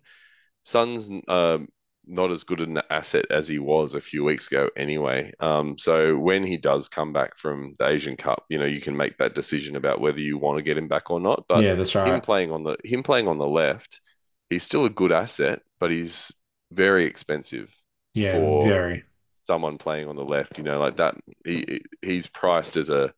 Son's 0.63 1.09
um, 1.27 1.67
not 2.05 2.31
as 2.31 2.43
good 2.43 2.61
an 2.61 2.81
asset 2.89 3.25
as 3.29 3.47
he 3.47 3.59
was 3.59 3.95
a 3.95 4.01
few 4.01 4.23
weeks 4.23 4.47
ago, 4.47 4.69
anyway. 4.75 5.31
Um, 5.39 5.77
so 5.77 6.17
when 6.17 6.43
he 6.43 6.57
does 6.57 6.87
come 6.87 7.13
back 7.13 7.37
from 7.37 7.73
the 7.79 7.87
Asian 7.87 8.15
Cup, 8.17 8.45
you 8.49 8.57
know, 8.57 8.65
you 8.65 8.81
can 8.81 8.95
make 8.97 9.17
that 9.17 9.35
decision 9.35 9.75
about 9.75 10.01
whether 10.01 10.19
you 10.19 10.37
want 10.37 10.57
to 10.57 10.63
get 10.63 10.77
him 10.77 10.87
back 10.87 11.11
or 11.11 11.19
not. 11.19 11.45
But 11.47 11.65
yeah, 11.65 11.75
that's 11.75 11.95
right. 11.95 12.03
him 12.03 12.21
playing 12.21 12.51
on 12.51 12.63
the 12.63 12.77
him 12.83 13.03
playing 13.03 13.27
on 13.27 13.37
the 13.37 13.47
left, 13.47 13.99
he's 14.49 14.63
still 14.63 14.85
a 14.85 14.89
good 14.89 15.11
asset, 15.11 15.61
but 15.79 15.91
he's 15.91 16.31
very 16.71 17.05
expensive 17.05 17.73
Yeah, 18.15 18.39
for- 18.39 18.55
very. 18.57 19.03
someone 19.45 19.77
playing 19.77 20.07
on 20.09 20.15
the 20.17 20.25
left, 20.25 20.57
you 20.57 20.63
know, 20.63 20.79
like 20.79 20.97
that. 20.97 21.15
He 21.45 21.81
he's 22.03 22.27
priced 22.27 22.77
as 22.77 22.89
a 22.89 23.13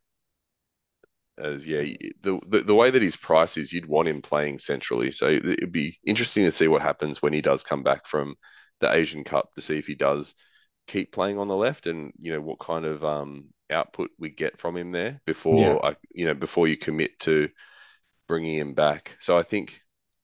as 1.37 1.67
yeah, 1.67 1.81
the, 2.21 2.39
the 2.47 2.61
the 2.61 2.73
way 2.75 2.89
that 2.89 3.01
he's 3.01 3.15
priced 3.15 3.57
is 3.57 3.71
you'd 3.71 3.85
want 3.85 4.07
him 4.07 4.21
playing 4.21 4.57
centrally. 4.57 5.11
So 5.11 5.29
it'd 5.29 5.71
be 5.71 5.99
interesting 6.05 6.43
to 6.45 6.51
see 6.51 6.67
what 6.67 6.81
happens 6.81 7.21
when 7.21 7.33
he 7.33 7.41
does 7.41 7.63
come 7.63 7.83
back 7.83 8.07
from 8.07 8.35
the 8.79 8.91
Asian 8.93 9.23
Cup 9.23 9.53
to 9.55 9.61
see 9.61 9.77
if 9.77 9.85
he 9.85 9.93
does 9.95 10.33
keep 10.87 11.11
playing 11.11 11.37
on 11.37 11.47
the 11.47 11.55
left 11.55 11.85
and 11.85 12.11
you 12.17 12.31
know 12.31 12.41
what 12.41 12.59
kind 12.59 12.85
of 12.85 13.03
um 13.05 13.45
output 13.69 14.09
we 14.17 14.29
get 14.29 14.57
from 14.57 14.77
him 14.77 14.89
there 14.89 15.21
before 15.25 15.85
I 15.85 15.95
you 16.11 16.25
know 16.25 16.33
before 16.33 16.67
you 16.67 16.77
commit 16.77 17.19
to 17.21 17.49
bringing 18.27 18.57
him 18.59 18.73
back. 18.73 19.17
So 19.19 19.37
I 19.37 19.43
think 19.43 19.81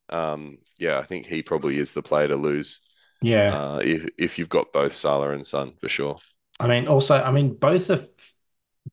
um 0.09 0.57
yeah, 0.79 0.99
I 0.99 1.03
think 1.03 1.27
he 1.27 1.43
probably 1.43 1.77
is 1.79 1.93
the 1.93 2.01
player 2.03 2.29
to 2.29 2.36
lose 2.36 2.81
Yeah. 3.23 3.59
uh 3.59 3.81
if 3.83 4.07
if 4.17 4.39
you've 4.39 4.49
got 4.49 4.73
both 4.73 4.93
Salah 4.95 5.31
and 5.31 5.45
Son 5.45 5.73
for 5.79 5.89
sure. 5.89 6.19
I 6.59 6.67
mean, 6.67 6.88
also, 6.88 7.21
I 7.21 7.31
mean, 7.31 7.55
both 7.55 7.89
are 7.89 7.93
f- 7.93 8.33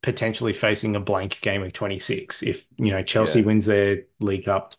potentially 0.02 0.52
facing 0.52 0.96
a 0.96 1.00
blank 1.00 1.40
game 1.40 1.62
week 1.62 1.74
26. 1.74 2.42
If, 2.42 2.66
you 2.78 2.90
know, 2.92 3.02
Chelsea 3.02 3.42
Yeah. 3.42 3.44
wins 3.44 3.66
their 3.66 4.04
League 4.20 4.46
Cup 4.46 4.74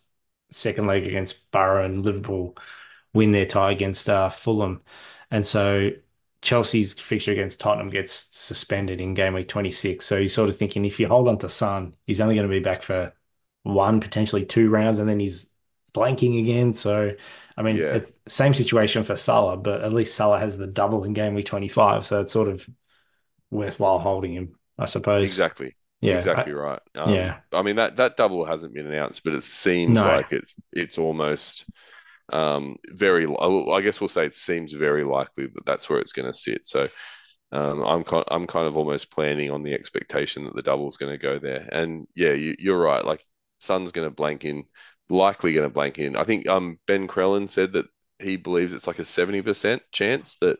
second 0.50 0.86
leg 0.86 1.06
against 1.06 1.50
Boro 1.52 1.84
and 1.84 2.04
Liverpool 2.04 2.56
win 3.14 3.32
their 3.32 3.46
tie 3.46 3.72
against 3.72 4.08
uh, 4.10 4.28
Fulham. 4.30 4.82
And 5.30 5.46
so 5.46 5.90
Chelsea's 6.42 6.94
fixture 6.94 7.32
against 7.32 7.60
Tottenham 7.60 7.90
gets 7.90 8.12
suspended 8.36 9.00
in 9.00 9.14
game 9.14 9.34
week 9.34 9.48
26. 9.48 10.06
So 10.06 10.18
you're 10.18 10.28
sort 10.30 10.48
of 10.50 10.56
thinking 10.58 10.84
if 10.86 11.00
you 11.00 11.08
hold 11.08 11.28
on 11.28 11.38
to 11.40 11.48
Son, 11.50 11.96
he's 12.06 12.20
only 12.22 12.34
going 12.36 12.48
to 12.48 12.52
be 12.54 12.60
back 12.60 12.82
for 12.84 13.14
one, 13.64 14.00
potentially 14.00 14.46
two 14.46 14.70
rounds, 14.70 14.98
and 15.00 15.08
then 15.08 15.20
he's 15.20 15.50
blanking 15.94 16.40
again. 16.40 16.74
So, 16.74 17.12
I 17.56 17.62
mean, 17.62 17.76
Yeah. 17.76 17.94
it's 17.94 18.12
same 18.28 18.54
situation 18.54 19.02
for 19.02 19.16
Salah, 19.16 19.56
but 19.56 19.82
at 19.82 19.92
least 19.92 20.14
Salah 20.14 20.38
has 20.38 20.56
the 20.58 20.66
double 20.66 21.04
in 21.04 21.12
game 21.12 21.34
week 21.34 21.46
25. 21.46 22.04
So 22.06 22.20
it's 22.22 22.32
sort 22.32 22.48
of 22.48 22.66
worthwhile 23.50 23.98
holding 23.98 24.32
him, 24.34 24.54
I 24.78 24.86
suppose. 24.86 25.24
Exactly. 25.24 25.74
Yeah. 26.00 26.16
exactly 26.16 26.52
right. 26.52 26.80
Um, 26.96 27.14
yeah. 27.14 27.36
I 27.52 27.62
mean 27.62 27.76
that 27.76 27.96
that 27.96 28.16
double 28.16 28.44
hasn't 28.44 28.74
been 28.74 28.86
announced, 28.86 29.22
but 29.24 29.34
it 29.34 29.44
seems 29.44 30.02
No. 30.02 30.10
like 30.16 30.32
it's 30.32 30.54
it's 30.72 30.98
almost 30.98 31.64
um 32.32 32.76
very. 32.90 33.26
I 33.26 33.80
guess 33.82 34.00
we'll 34.00 34.08
say 34.08 34.26
it 34.26 34.34
seems 34.34 34.72
very 34.72 35.04
likely 35.04 35.46
that 35.46 35.66
that's 35.66 35.88
where 35.88 35.98
it's 36.00 36.12
going 36.12 36.26
to 36.30 36.36
sit. 36.36 36.66
So 36.66 36.88
um, 37.52 37.82
I'm 37.82 38.02
kind 38.04 38.24
I'm 38.28 38.46
kind 38.46 38.66
of 38.66 38.76
almost 38.76 39.10
planning 39.12 39.50
on 39.50 39.62
the 39.62 39.74
expectation 39.74 40.44
that 40.44 40.54
the 40.56 40.62
double's 40.62 40.96
going 40.96 41.12
to 41.12 41.18
go 41.18 41.38
there. 41.38 41.68
And 41.70 42.06
yeah, 42.14 42.32
you, 42.32 42.54
you're 42.58 42.78
right. 42.80 43.04
Like 43.04 43.22
Son's 43.58 43.92
going 43.92 44.08
to 44.08 44.14
blank 44.14 44.44
in, 44.44 44.64
likely 45.12 45.54
going 45.54 45.68
to 45.68 45.74
blank 45.74 45.98
in. 45.98 46.16
I 46.16 46.24
think 46.24 46.48
um 46.48 46.78
Ben 46.86 47.08
Crellin 47.08 47.48
said 47.48 47.72
that 47.74 47.86
he 48.20 48.36
believes 48.36 48.74
it's 48.74 48.86
like 48.86 48.98
a 49.00 49.04
seventy 49.04 49.42
percent 49.42 49.82
chance 49.92 50.38
that 50.38 50.58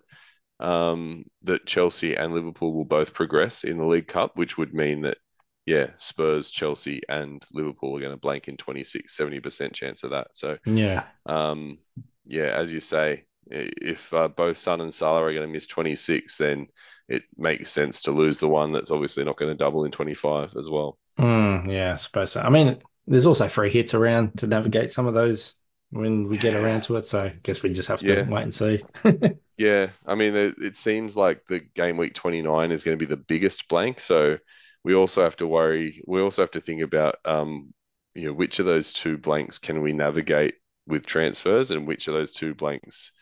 um 0.61 1.25
that 1.43 1.67
Chelsea 1.67 2.15
and 2.17 2.35
Liverpool 2.35 2.75
will 2.75 2.85
both 2.85 3.15
progress 3.15 3.65
in 3.65 3.79
the 3.79 3.87
League 3.87 4.09
Cup, 4.09 4.37
which 4.37 4.59
would 4.59 4.75
mean 4.75 5.03
that 5.03 5.19
yeah, 5.67 5.91
Spurs, 5.97 6.51
Chelsea, 6.51 7.03
and 7.09 7.43
Liverpool 7.53 7.97
are 7.97 8.01
going 8.01 8.13
to 8.13 8.19
blank 8.19 8.49
in 8.49 8.57
26, 8.57 9.17
70% 9.17 9.75
chance 9.75 10.03
of 10.05 10.11
that. 10.11 10.29
So, 10.35 10.59
Yeah. 10.65 11.07
um, 11.27 11.79
yeah, 12.25 12.47
as 12.57 12.73
you 12.73 12.81
say, 12.81 13.25
if 13.51 14.13
uh, 14.15 14.29
both 14.29 14.59
Son 14.59 14.81
and 14.81 14.93
Salah 14.93 15.23
are 15.23 15.33
going 15.35 15.47
to 15.47 15.53
miss 15.53 15.67
26, 15.67 16.39
then 16.39 16.67
it 17.09 17.25
makes 17.37 17.73
sense 17.73 18.03
to 18.03 18.13
lose 18.13 18.39
the 18.39 18.49
one 18.49 18.73
that's 18.73 18.91
obviously 18.91 19.25
not 19.25 19.37
going 19.37 19.51
to 19.51 19.57
double 19.59 19.85
in 19.85 19.91
25 19.93 20.55
as 20.57 20.69
well. 20.71 20.99
Mm, 21.19 21.71
yeah, 21.71 21.93
I 21.93 21.95
suppose 21.97 22.33
so. 22.33 22.41
I 22.41 22.49
mean, 22.49 22.83
there's 23.07 23.27
also 23.27 23.49
free 23.49 23.71
hits 23.71 23.95
around 23.95 24.39
to 24.39 24.47
navigate 24.47 24.93
some 24.93 25.07
of 25.07 25.15
those 25.15 25.61
when 25.91 26.29
we 26.29 26.39
get 26.39 26.55
around 26.55 26.83
to 26.85 26.97
it. 26.97 27.07
So 27.07 27.25
I 27.25 27.29
guess 27.43 27.63
we 27.63 27.73
just 27.73 27.89
have 27.89 28.05
to 28.05 28.15
Yeah. 28.15 28.27
wait 28.27 28.43
and 28.43 28.55
see. 28.55 28.85
Yeah, 29.59 29.89
I 30.07 30.15
mean, 30.15 30.35
it, 30.35 30.55
it 30.59 30.77
seems 30.77 31.17
like 31.17 31.45
the 31.47 31.61
game 31.61 31.97
week 31.97 32.15
29 32.15 32.73
is 32.73 32.85
going 32.85 32.99
to 32.99 33.07
be 33.07 33.09
the 33.09 33.17
biggest 33.17 33.69
blank. 33.69 34.01
So 34.01 34.39
we 34.83 34.95
also 34.95 35.23
have 35.23 35.37
to 35.37 35.47
worry, 35.47 36.03
we 36.07 36.21
also 36.21 36.43
have 36.43 36.51
to 36.53 36.61
think 36.61 36.83
about, 36.83 37.17
um, 37.25 37.73
you 38.15 38.27
know, 38.27 38.33
which 38.33 38.59
of 38.59 38.67
those 38.67 38.93
two 38.93 39.19
blanks 39.19 39.59
can 39.59 39.83
we 39.83 39.93
navigate 39.93 40.55
with 40.87 41.07
transfers 41.07 41.71
and 41.71 41.87
which 41.87 42.09
of 42.09 42.15
those 42.15 42.33
two 42.33 42.55
blanks 42.55 43.13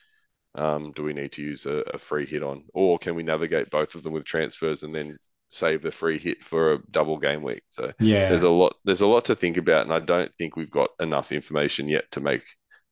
um, 0.56 0.92
do 0.92 1.02
we 1.04 1.12
need 1.14 1.32
to 1.32 1.42
use 1.42 1.66
a, 1.66 1.82
a 1.94 1.98
free 1.98 2.26
hit 2.26 2.42
on? 2.42 2.64
Or 2.74 2.98
can 2.98 3.14
we 3.14 3.22
navigate 3.24 3.70
both 3.70 3.94
of 3.94 4.02
them 4.02 4.12
with 4.14 4.24
transfers 4.24 4.82
and 4.84 4.94
then 4.94 5.18
save 5.50 5.82
the 5.82 5.90
free 5.92 6.18
hit 6.18 6.42
for 6.44 6.74
a 6.74 6.78
double 6.90 7.18
game 7.18 7.42
week? 7.42 7.62
So 7.70 7.92
Yeah. 7.98 8.28
there's 8.28 8.42
a 8.42 8.50
lot, 8.50 8.76
there's 8.84 9.02
a 9.02 9.06
lot 9.06 9.26
to 9.26 9.36
think 9.36 9.56
about. 9.58 9.84
And 9.84 9.92
I 9.92 10.00
don't 10.00 10.34
think 10.36 10.56
we've 10.56 10.70
got 10.70 10.90
enough 11.00 11.32
information 11.32 11.88
yet 11.88 12.10
to 12.12 12.20
make 12.20 12.44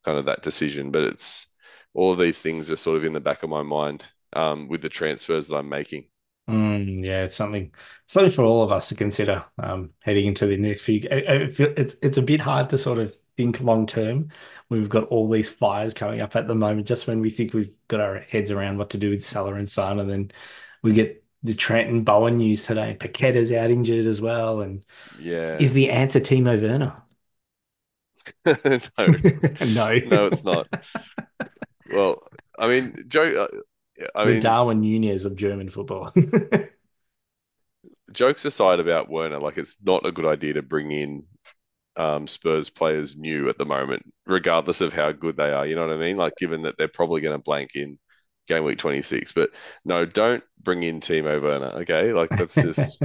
kind 0.04 0.18
of 0.18 0.26
that 0.26 0.42
decision, 0.42 0.90
but 0.90 1.02
it's, 1.04 1.46
all 1.94 2.12
of 2.12 2.18
these 2.18 2.40
things 2.42 2.70
are 2.70 2.76
sort 2.76 2.98
of 2.98 3.04
in 3.04 3.12
the 3.14 3.20
back 3.20 3.42
of 3.42 3.50
my 3.50 3.62
mind 3.62 4.04
um, 4.34 4.68
with 4.68 4.82
the 4.82 4.88
transfers 4.88 5.48
that 5.48 5.56
I'm 5.56 5.68
making. 5.68 6.06
Mm, 6.48 7.04
yeah, 7.04 7.24
it's 7.24 7.34
something 7.34 7.74
something 8.06 8.30
for 8.30 8.42
all 8.42 8.62
of 8.62 8.72
us 8.72 8.88
to 8.88 8.94
consider 8.94 9.44
um, 9.58 9.92
heading 10.00 10.26
into 10.26 10.46
the 10.46 10.56
next 10.56 10.80
few. 10.82 11.00
It's 11.04 11.94
it's 12.00 12.16
a 12.16 12.22
bit 12.22 12.40
hard 12.40 12.70
to 12.70 12.78
sort 12.78 12.98
of 12.98 13.14
think 13.36 13.60
long 13.60 13.84
term. 13.86 14.30
We've 14.70 14.88
got 14.88 15.04
all 15.08 15.28
these 15.28 15.48
fires 15.50 15.92
coming 15.92 16.22
up 16.22 16.36
at 16.36 16.48
the 16.48 16.54
moment. 16.54 16.86
Just 16.86 17.06
when 17.06 17.20
we 17.20 17.28
think 17.28 17.52
we've 17.52 17.76
got 17.88 18.00
our 18.00 18.20
heads 18.20 18.50
around 18.50 18.78
what 18.78 18.88
to 18.90 18.98
do 18.98 19.10
with 19.10 19.22
Salah 19.24 19.54
and 19.56 19.68
Son, 19.68 20.00
and 20.00 20.08
then 20.10 20.30
we 20.82 20.94
get 20.94 21.22
the 21.42 21.54
Trent 21.54 21.90
and 21.90 22.04
Bowen 22.04 22.38
news 22.38 22.64
today. 22.64 22.96
Paqueta's 22.98 23.52
out 23.52 23.70
injured 23.70 24.06
as 24.06 24.20
well, 24.20 24.60
and 24.60 24.84
Yeah. 25.12 25.58
is 25.58 25.74
the 25.74 25.90
answer 25.90 26.20
Timo 26.20 26.60
Werner? 26.60 26.94
no, 28.98 29.14
no, 29.60 30.00
no, 30.04 30.26
it's 30.26 30.44
not. 30.44 30.68
Well, 31.86 32.22
I 32.58 32.68
mean, 32.68 33.04
Joe, 33.08 33.48
uh, 34.00 34.06
I 34.14 34.24
the 34.24 34.34
mean, 34.34 34.34
Darwin 34.34 34.80
Nunez 34.80 35.24
of 35.24 35.36
German 35.36 35.68
football. 35.70 36.12
jokes 38.12 38.44
aside 38.44 38.80
about 38.80 39.08
Werner, 39.10 39.38
like 39.40 39.58
it's 39.58 39.76
not 39.84 40.06
a 40.06 40.12
good 40.12 40.24
idea 40.26 40.54
to 40.54 40.62
bring 40.62 40.90
in 40.92 41.24
um, 41.96 42.26
Spurs 42.26 42.70
players 42.70 43.16
new 43.16 43.48
at 43.48 43.58
the 43.58 43.66
moment, 43.66 44.04
regardless 44.26 44.80
of 44.80 44.92
how 44.94 45.12
good 45.12 45.36
they 45.36 45.52
are. 45.52 45.66
You 45.66 45.76
know 45.76 45.86
what 45.86 45.96
I 45.96 46.00
mean? 46.00 46.16
Like, 46.16 46.34
given 46.38 46.62
that 46.62 46.76
they're 46.78 46.88
probably 46.88 47.22
going 47.22 47.36
to 47.38 47.42
blank 47.42 47.72
in 47.76 47.98
game 48.48 48.64
week 48.64 48.78
26. 48.78 49.32
But 49.32 49.50
no, 49.84 50.04
don't 50.06 50.44
bring 50.62 50.82
in 50.82 51.00
Timo 51.00 51.42
Werner, 51.42 51.68
okay? 51.82 52.12
Like, 52.12 52.36
that's 52.36 52.60
just, 52.60 53.02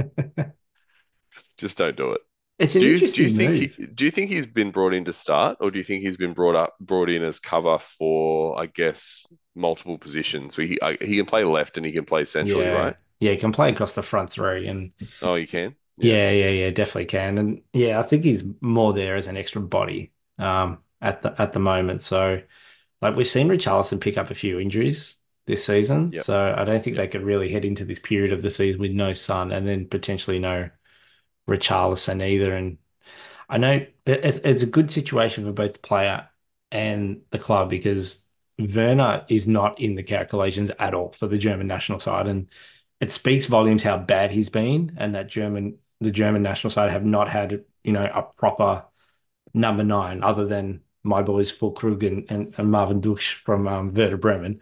just 1.58 1.76
don't 1.78 1.96
do 1.96 2.12
it. 2.12 2.20
It's 2.58 2.76
an 2.76 2.82
Do 2.82 2.88
you, 2.88 3.00
do 3.02 3.22
interesting 3.22 3.24
you 3.24 3.30
think 3.30 3.52
move. 3.52 3.78
he, 3.78 3.86
do 3.94 4.04
you 4.06 4.10
think 4.10 4.30
he's 4.30 4.46
been 4.46 4.70
brought 4.72 4.94
in 4.94 5.04
to 5.06 5.12
start, 5.12 5.58
or 5.60 5.70
do 5.70 5.78
you 5.78 5.84
think 5.84 6.02
he's 6.02 6.16
been 6.16 6.34
brought 6.34 6.56
up 6.56 6.74
brought 6.80 7.10
in 7.10 7.22
as 7.24 7.40
cover 7.40 7.78
for, 7.78 8.60
I 8.60 8.66
guess, 8.66 9.26
multiple 9.54 9.98
positions? 9.98 10.56
So 10.56 10.62
he 10.62 10.78
I, 10.82 10.98
he 11.00 11.16
can 11.16 11.26
play 11.26 11.44
left 11.44 11.76
and 11.78 11.86
he 11.86 11.92
can 11.92 12.04
play 12.06 12.24
centrally, 12.24 12.68
yeah, 12.68 12.70
right? 12.70 12.96
Yeah, 13.20 13.32
he 13.32 13.36
can 13.38 13.52
play 13.52 13.70
across 13.72 13.94
the 13.94 14.02
front 14.02 14.30
three, 14.30 14.66
and 14.68 14.92
Oh, 15.22 15.34
you 15.34 15.46
can. 15.46 15.76
yeah, 15.96 16.30
yeah, 16.30 16.48
yeah, 16.50 16.70
definitely 16.70 17.06
can. 17.06 17.38
And 17.38 17.62
yeah, 17.72 17.98
I 18.00 18.02
think 18.02 18.24
he's 18.24 18.44
more 18.60 18.92
there 18.92 19.16
as 19.16 19.28
an 19.28 19.36
extra 19.36 19.60
body 19.62 20.12
um, 20.38 20.78
at 21.00 21.22
the 21.22 21.40
at 21.40 21.52
the 21.52 21.60
moment. 21.60 22.02
So, 22.02 22.42
like 23.02 23.16
we've 23.16 23.28
seen 23.28 23.48
Richarlison 23.48 24.00
pick 24.00 24.18
up 24.18 24.30
a 24.30 24.34
few 24.34 24.58
injuries 24.60 25.18
this 25.46 25.64
season, 25.64 26.12
Yep. 26.12 26.24
so 26.24 26.54
I 26.56 26.64
don't 26.64 26.82
think 26.82 26.96
Yep. 26.96 27.04
they 27.04 27.08
could 27.08 27.22
really 27.26 27.50
head 27.52 27.64
into 27.64 27.84
this 27.84 27.98
period 28.00 28.32
of 28.32 28.42
the 28.42 28.50
season 28.50 28.80
with 28.80 28.92
no 28.92 29.12
Son 29.12 29.52
and 29.52 29.66
then 29.66 29.86
potentially 29.88 30.38
no 30.38 30.70
Richarlison 31.48 32.22
either. 32.22 32.54
And 32.54 32.78
I 33.48 33.58
know 33.58 33.86
it's, 34.06 34.38
it's 34.38 34.62
a 34.62 34.66
good 34.66 34.90
situation 34.90 35.44
for 35.44 35.52
both 35.52 35.74
the 35.74 35.78
player 35.80 36.28
and 36.70 37.22
the 37.30 37.38
club 37.38 37.70
because 37.70 38.26
Werner 38.58 39.24
is 39.28 39.46
not 39.46 39.80
in 39.80 39.94
the 39.96 40.02
calculations 40.02 40.70
at 40.78 40.94
all 40.94 41.12
for 41.12 41.26
the 41.26 41.38
German 41.38 41.66
national 41.66 42.00
side, 42.00 42.26
and 42.26 42.48
it 43.00 43.10
speaks 43.10 43.46
volumes 43.46 43.82
how 43.82 43.98
bad 43.98 44.30
he's 44.30 44.48
been, 44.48 44.96
and 44.98 45.14
that 45.14 45.28
German 45.28 45.78
the 46.00 46.10
German 46.10 46.42
national 46.42 46.70
side 46.70 46.90
have 46.90 47.04
not 47.04 47.28
had 47.28 47.64
you 47.82 47.92
know 47.92 48.04
a 48.04 48.22
proper 48.22 48.84
number 49.54 49.84
nine 49.84 50.22
other 50.22 50.46
than 50.46 50.80
my 51.02 51.22
boys 51.22 51.52
Füllkrug 51.52 52.06
and, 52.06 52.30
and, 52.30 52.54
and 52.56 52.70
Marvin 52.70 53.00
Ducksch 53.00 53.34
from 53.34 53.68
um, 53.68 53.92
Werder 53.94 54.16
Bremen. 54.16 54.60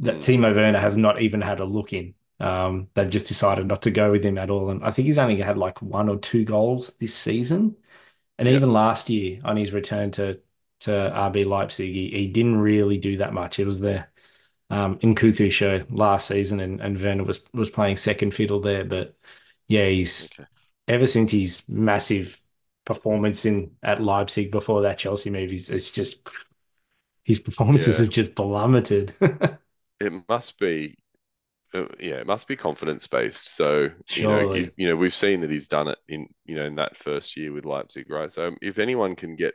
That 0.00 0.16
Mm. 0.16 0.20
Timo 0.20 0.54
Werner 0.54 0.78
has 0.80 0.96
not 0.96 1.20
even 1.22 1.40
had 1.40 1.60
a 1.60 1.64
look 1.64 1.92
in. 1.92 2.14
Um, 2.40 2.88
they've 2.94 3.10
just 3.10 3.26
decided 3.28 3.66
not 3.66 3.82
to 3.82 3.90
go 3.90 4.10
with 4.10 4.24
him 4.24 4.38
at 4.38 4.50
all, 4.50 4.70
and 4.70 4.84
I 4.84 4.90
think 4.90 5.06
he's 5.06 5.18
only 5.18 5.40
had 5.40 5.56
like 5.58 5.80
one 5.82 6.08
or 6.08 6.18
two 6.18 6.44
goals 6.44 6.94
this 6.96 7.14
season. 7.14 7.76
And 8.38 8.48
even 8.48 8.72
last 8.72 9.10
year, 9.10 9.40
on 9.44 9.56
his 9.56 9.72
return 9.72 10.10
to 10.12 10.40
to 10.80 10.92
RB 11.14 11.44
Leipzig, 11.44 11.92
he, 11.94 12.10
he 12.10 12.28
didn't 12.28 12.56
really 12.58 12.98
do 12.98 13.18
that 13.18 13.32
much. 13.34 13.58
It 13.60 13.66
was 13.66 13.80
the 13.80 14.06
um, 14.70 14.98
Nkunku 15.00 15.50
show 15.52 15.84
last 15.90 16.28
season, 16.28 16.60
and, 16.60 16.80
and 16.80 17.00
Werner 17.00 17.24
was 17.24 17.44
was 17.52 17.70
playing 17.70 17.96
second 17.96 18.34
fiddle 18.34 18.60
there. 18.60 18.84
But 18.84 19.16
yeah, 19.68 19.86
he's 19.86 20.32
Okay. 20.38 20.48
ever 20.88 21.06
since 21.06 21.32
his 21.32 21.68
massive 21.68 22.42
performance 22.84 23.44
in 23.46 23.76
at 23.82 24.02
Leipzig 24.02 24.50
before 24.50 24.82
that 24.82 24.98
Chelsea 24.98 25.30
move, 25.30 25.50
he's 25.50 25.70
it's 25.70 25.90
just 25.90 26.28
his 27.24 27.38
performances 27.40 27.98
Yeah. 27.98 28.04
have 28.06 28.10
just 28.14 28.34
plummeted. 28.34 29.14
It 30.04 30.12
must 30.28 30.58
be, 30.58 30.96
uh, 31.74 31.86
yeah, 32.00 32.16
it 32.16 32.26
must 32.26 32.48
be 32.48 32.56
confidence 32.56 33.06
based. 33.06 33.56
So 33.56 33.90
you 34.14 34.26
know, 34.26 34.38
if, 34.40 34.72
you 34.76 34.88
know, 34.88 34.96
we've 34.96 35.14
seen 35.14 35.40
that 35.42 35.50
he's 35.50 35.68
done 35.68 35.88
it 35.88 35.98
in 36.08 36.28
you 36.46 36.56
know 36.56 36.66
in 36.66 36.76
that 36.76 36.96
first 36.96 37.36
year 37.36 37.52
with 37.52 37.64
Leipzig, 37.66 38.10
right? 38.10 38.32
So 38.32 38.48
um, 38.48 38.58
if 38.62 38.78
anyone 38.78 39.16
can 39.16 39.36
get 39.36 39.54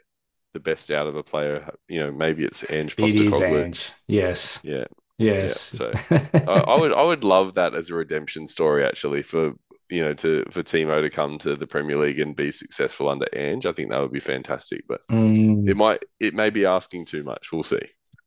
the 0.53 0.59
best 0.59 0.91
out 0.91 1.07
of 1.07 1.15
a 1.15 1.23
player, 1.23 1.69
you 1.88 1.99
know, 2.01 2.12
maybe 2.12 2.45
it's 2.45 2.63
Ange 2.71 2.97
It 2.97 3.15
is 3.15 3.39
Postecoglou. 3.39 3.41
Ange. 3.41 3.91
Yes. 4.07 4.62
Yeah, 4.63 4.85
Yes. 5.17 5.75
so 5.75 5.93
I, 6.47 6.51
I 6.51 6.75
would 6.77 6.93
I 6.93 7.03
would 7.03 7.23
love 7.23 7.53
that 7.55 7.75
as 7.75 7.89
a 7.89 7.95
redemption 7.95 8.47
story 8.47 8.85
actually 8.85 9.23
for 9.23 9.53
you 9.89 10.01
know 10.01 10.13
to 10.15 10.45
for 10.51 10.63
Timo 10.63 11.01
to 11.01 11.09
come 11.09 11.38
to 11.39 11.55
the 11.55 11.67
Premier 11.67 11.97
League 11.97 12.19
and 12.19 12.35
be 12.35 12.51
successful 12.51 13.09
under 13.09 13.27
Ange. 13.33 13.65
I 13.65 13.71
think 13.73 13.89
that 13.89 13.99
would 14.01 14.12
be 14.12 14.19
fantastic, 14.19 14.81
but 14.88 15.01
Mm. 15.09 15.65
it 15.65 15.77
might 15.77 16.03
it 16.19 16.33
may 16.33 16.49
be 16.49 16.65
asking 16.65 17.05
too 17.05 17.23
much. 17.23 17.51
We'll 17.51 17.63
see. 17.63 17.81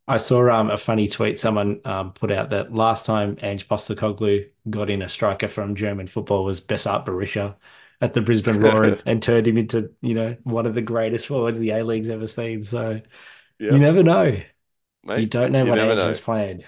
I 0.09 0.17
saw 0.17 0.51
um, 0.51 0.71
a 0.71 0.77
funny 0.77 1.09
tweet 1.09 1.39
someone 1.39 1.81
um, 1.85 2.13
put 2.13 2.33
out 2.33 2.51
that 2.51 2.75
last 2.75 3.07
time 3.07 3.39
Ange 3.41 3.69
Postecoglou 3.69 4.49
got 4.69 4.91
in 4.91 5.01
a 5.03 5.09
striker 5.09 5.49
from 5.49 5.75
German 5.75 6.07
football 6.07 6.45
was 6.45 6.61
Besart 6.61 7.07
Berisha 7.07 7.57
at 8.01 8.13
the 8.13 8.21
Brisbane 8.21 8.59
Roar 8.61 8.85
and, 8.85 9.03
and 9.07 9.23
turned 9.23 9.47
him 9.47 9.57
into, 9.59 9.93
you 10.03 10.15
know, 10.15 10.37
one 10.43 10.67
of 10.67 10.75
the 10.75 10.83
greatest 10.83 11.29
forwards 11.29 11.59
the 11.59 11.71
A 11.71 11.85
League's 11.85 12.09
ever 12.11 12.27
seen. 12.27 12.63
So 12.63 13.01
Yeah, 13.59 13.71
you 13.71 13.81
never 13.81 14.03
know. 14.03 14.43
You 15.15 15.27
don't 15.27 15.53
know 15.53 15.65
you 15.65 15.73
what 15.73 15.81
Ange 15.81 16.03
know. 16.03 16.05
has 16.05 16.21
planned. 16.21 16.65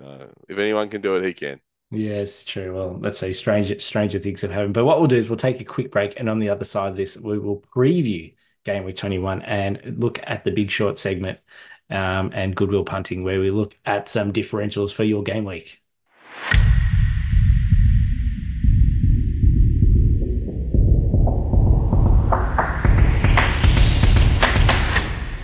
Uh, 0.00 0.26
if 0.48 0.58
anyone 0.58 0.88
can 0.88 1.00
do 1.00 1.16
it, 1.16 1.24
he 1.24 1.34
can. 1.34 1.60
Yes, 1.90 2.44
true. 2.44 2.74
Well, 2.74 2.98
let's 3.00 3.18
see. 3.20 3.32
Stranger, 3.32 3.78
stranger 3.78 4.18
things 4.18 4.40
have 4.42 4.50
happened. 4.50 4.74
But 4.74 4.84
what 4.84 4.98
we'll 4.98 5.06
do 5.08 5.16
is 5.16 5.28
we'll 5.30 5.36
take 5.36 5.60
a 5.60 5.64
quick 5.64 5.92
break, 5.92 6.18
and 6.18 6.28
on 6.28 6.40
the 6.40 6.48
other 6.48 6.64
side 6.64 6.88
of 6.90 6.96
this, 6.96 7.16
we 7.16 7.38
will 7.38 7.60
preview 7.60 8.34
game 8.64 8.84
week 8.84 8.96
21 8.96 9.42
and 9.42 9.96
look 9.98 10.18
at 10.24 10.44
the 10.44 10.50
big 10.50 10.70
short 10.70 10.98
segment 10.98 11.38
um, 11.90 12.30
and 12.34 12.56
goodwill 12.56 12.84
punting, 12.84 13.22
where 13.22 13.40
we 13.40 13.50
look 13.50 13.76
at 13.84 14.08
some 14.08 14.32
differentials 14.32 14.92
for 14.92 15.04
your 15.04 15.22
game 15.22 15.44
week. 15.44 15.82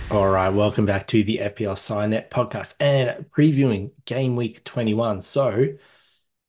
All 0.09 0.29
right, 0.29 0.49
welcome 0.49 0.85
back 0.85 1.07
to 1.07 1.23
the 1.23 1.37
FPL 1.37 1.77
Signet 1.77 2.31
podcast 2.31 2.75
and 2.81 3.29
previewing 3.29 3.91
game 4.05 4.35
week 4.35 4.63
21. 4.65 5.21
So, 5.21 5.69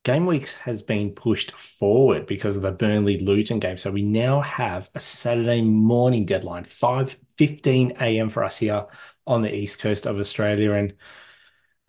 game 0.03 0.25
weeks 0.25 0.53
has 0.53 0.81
been 0.81 1.11
pushed 1.11 1.51
forward 1.57 2.25
because 2.25 2.55
of 2.57 2.61
the 2.63 2.71
Burnley 2.71 3.19
Luton 3.19 3.59
game. 3.59 3.77
So, 3.77 3.91
we 3.91 4.01
now 4.03 4.41
have 4.41 4.89
a 4.95 4.99
Saturday 4.99 5.61
morning 5.61 6.25
deadline, 6.25 6.65
5:15 6.65 7.91
a.m. 8.01 8.29
for 8.29 8.43
us 8.43 8.57
here 8.57 8.85
on 9.25 9.41
the 9.41 9.53
east 9.53 9.79
coast 9.79 10.05
of 10.05 10.19
Australia. 10.19 10.73
And 10.73 10.93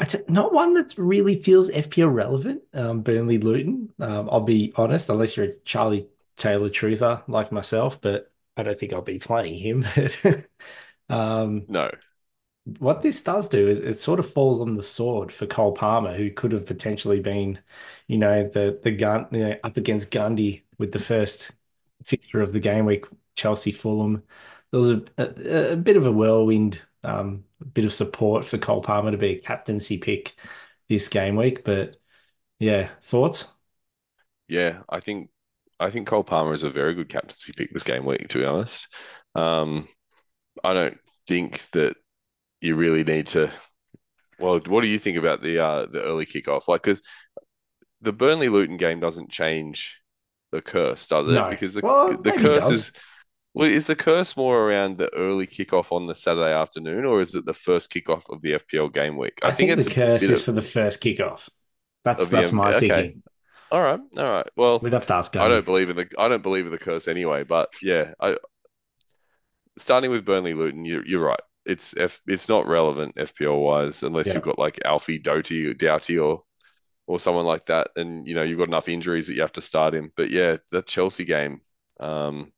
it's 0.01 0.17
not 0.29 0.53
one 0.53 0.75
that 0.75 0.97
really 0.99 1.41
feels 1.43 1.71
FPL 1.71 2.09
relevant, 2.09 2.63
um, 2.73 3.03
Burnley 3.03 3.39
Luton. 3.39 3.91
Um, 4.01 4.29
I'll 4.31 4.41
be 4.41 4.73
honest, 4.77 5.09
unless 5.09 5.37
you're 5.37 5.47
a 5.47 5.61
Charlie 5.65 6.09
Taylor 6.37 6.69
truther 6.69 7.23
like 7.29 7.53
myself, 7.53 8.01
but 8.01 8.33
I 8.57 8.63
don't 8.63 8.79
think 8.79 8.93
I'll 8.93 9.03
be 9.03 9.19
playing 9.19 9.59
him. 9.59 9.87
Um, 11.11 11.67
No, 11.69 11.91
what 12.79 13.03
this 13.03 13.23
does 13.23 13.49
do 13.49 13.69
is 13.69 13.79
it 13.81 13.99
sort 13.99 14.19
of 14.19 14.31
falls 14.33 14.61
on 14.61 14.77
the 14.77 14.83
sword 14.83 15.31
for 15.33 15.47
Cole 15.47 15.73
Palmer, 15.73 16.15
who 16.15 16.31
could 16.31 16.53
have 16.53 16.67
potentially 16.67 17.21
been, 17.21 17.59
you 18.09 18.19
know, 18.19 18.49
the 18.49 18.81
the 18.83 18.91
gun 18.93 19.27
you 19.33 19.41
know, 19.41 19.57
up 19.65 19.77
against 19.77 20.11
Gundy 20.11 20.63
with 20.79 20.93
the 20.93 20.99
first 20.99 21.53
fixture 22.05 22.41
of 22.43 22.53
the 22.53 22.61
game 22.61 22.87
week, 22.87 23.05
Chelsea 23.37 23.73
Fulham. 23.73 24.23
There 24.71 24.79
was 24.79 24.91
a, 24.91 25.03
a, 25.19 25.73
a 25.73 25.77
bit 25.77 25.97
of 25.97 26.07
a 26.07 26.13
whirlwind, 26.13 26.81
um, 27.05 27.45
a 27.61 27.65
bit 27.67 27.85
of 27.85 27.93
support 27.93 28.45
for 28.45 28.59
Cole 28.59 28.83
Palmer 28.83 29.11
to 29.13 29.19
be 29.19 29.33
a 29.37 29.39
captaincy 29.41 29.99
pick 29.99 30.35
this 30.89 31.09
game 31.09 31.37
week. 31.37 31.65
But 31.65 31.97
yeah, 32.61 32.91
thoughts? 33.03 33.49
yeah, 34.49 34.83
I 34.89 35.01
think 35.01 35.31
I 35.81 35.91
think 35.91 36.07
Cole 36.07 36.25
Palmer 36.25 36.53
is 36.53 36.63
a 36.63 36.71
very 36.71 36.95
good 36.95 37.09
captaincy 37.09 37.53
pick 37.53 37.73
this 37.73 37.83
game 37.83 38.05
week. 38.05 38.29
To 38.29 38.39
be 38.39 38.45
honest, 38.45 38.89
um, 39.35 39.89
I 40.65 40.75
don't 40.75 40.99
think 41.29 41.71
that 41.73 41.97
you 42.65 42.77
really 42.77 43.05
need 43.05 43.27
to. 43.29 43.51
Well, 44.41 44.61
what 44.67 44.83
do 44.83 44.89
you 44.89 44.99
think 44.99 45.19
about 45.19 45.43
the 45.43 45.63
uh, 45.63 45.87
the 45.87 46.03
early 46.03 46.27
kickoff? 46.27 46.67
Like, 46.67 46.83
because 46.83 47.03
the 48.01 48.13
Burnley 48.13 48.49
Luton 48.49 48.77
game 48.77 49.01
doesn't 49.01 49.31
change 49.31 50.01
the 50.51 50.63
curse, 50.63 51.07
does 51.07 51.29
it? 51.29 51.33
No. 51.33 51.51
Because 51.51 51.75
the 51.75 51.83
Well, 51.83 52.17
the 52.17 52.33
curse 52.33 52.69
is. 52.69 52.93
Well, 53.53 53.69
is 53.69 53.87
the 53.87 53.95
curse 53.95 54.37
more 54.37 54.59
around 54.59 54.99
the 54.99 55.15
early 55.15 55.47
kickoff 55.47 55.93
on 55.93 56.09
the 56.09 56.15
Saturday 56.17 56.53
afternoon, 56.53 57.05
or 57.05 57.21
is 57.21 57.37
it 57.37 57.45
the 57.45 57.53
first 57.53 57.93
kickoff 57.93 58.25
of 58.29 58.43
the 58.43 58.55
FPL 58.55 58.93
game 58.93 59.17
week? 59.17 59.39
I, 59.45 59.53
think, 59.53 59.71
it's 59.71 59.85
the 59.85 59.91
curse 59.91 60.25
is 60.25 60.41
of- 60.41 60.45
for 60.45 60.53
the 60.53 60.63
first 60.63 61.01
kickoff. 61.01 61.49
That's 62.03 62.29
that's 62.29 62.51
M- 62.51 62.57
my 62.57 62.75
okay. 62.75 62.89
thinking. 62.89 63.23
All 63.71 63.81
right, 63.83 64.01
all 64.19 64.31
right. 64.31 64.47
Well, 64.57 64.79
We'd 64.81 64.93
have 64.93 65.07
to 65.07 65.15
ask 65.15 65.35
I 65.37 65.49
don't 65.49 65.65
believe 65.65 65.89
in 65.89 65.97
the 65.97 66.09
I 66.19 66.29
don't 66.29 66.43
believe 66.43 66.67
in 66.67 66.73
the 66.73 66.79
curse 66.79 67.09
anyway, 67.09 67.45
but 67.45 67.71
yeah, 67.81 68.13
I 68.21 68.37
starting 69.79 70.11
with 70.11 70.25
Burnley 70.25 70.55
Luton, 70.55 70.85
you're 70.85 71.07
you're 71.07 71.25
right. 71.25 71.41
It's 71.67 71.97
F, 71.97 72.21
it's 72.27 72.49
not 72.49 72.67
relevant 72.67 73.15
FPL 73.19 73.61
wise 73.63 74.03
unless 74.03 74.27
Yeah. 74.27 74.35
you've 74.35 74.45
got 74.45 74.59
like 74.59 74.79
Alfie 74.85 75.19
Doughty 75.19 75.67
or 75.67 75.75
Doughty 75.75 76.19
or 76.19 76.43
or 77.07 77.21
someone 77.21 77.47
like 77.47 77.67
that, 77.67 77.91
and 77.97 78.27
you 78.29 78.35
know 78.35 78.43
you've 78.43 78.59
got 78.59 78.69
enough 78.69 78.89
injuries 78.89 79.29
that 79.29 79.35
you 79.35 79.43
have 79.43 79.53
to 79.55 79.63
start 79.63 79.95
him. 79.95 80.13
But 80.17 80.31
yeah, 80.31 80.59
that 80.73 80.87
Chelsea 80.87 81.25
game. 81.25 81.61
Um, 82.01 82.53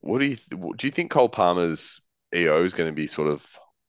what 0.00 0.20
do 0.20 0.26
you 0.26 0.36
do? 0.50 0.86
You 0.86 0.90
think 0.92 1.10
Cole 1.10 1.28
Palmer's 1.28 2.00
EO 2.34 2.64
is 2.64 2.74
going 2.74 2.90
to 2.90 2.94
be 2.96 3.06
sort 3.06 3.28
of 3.30 3.46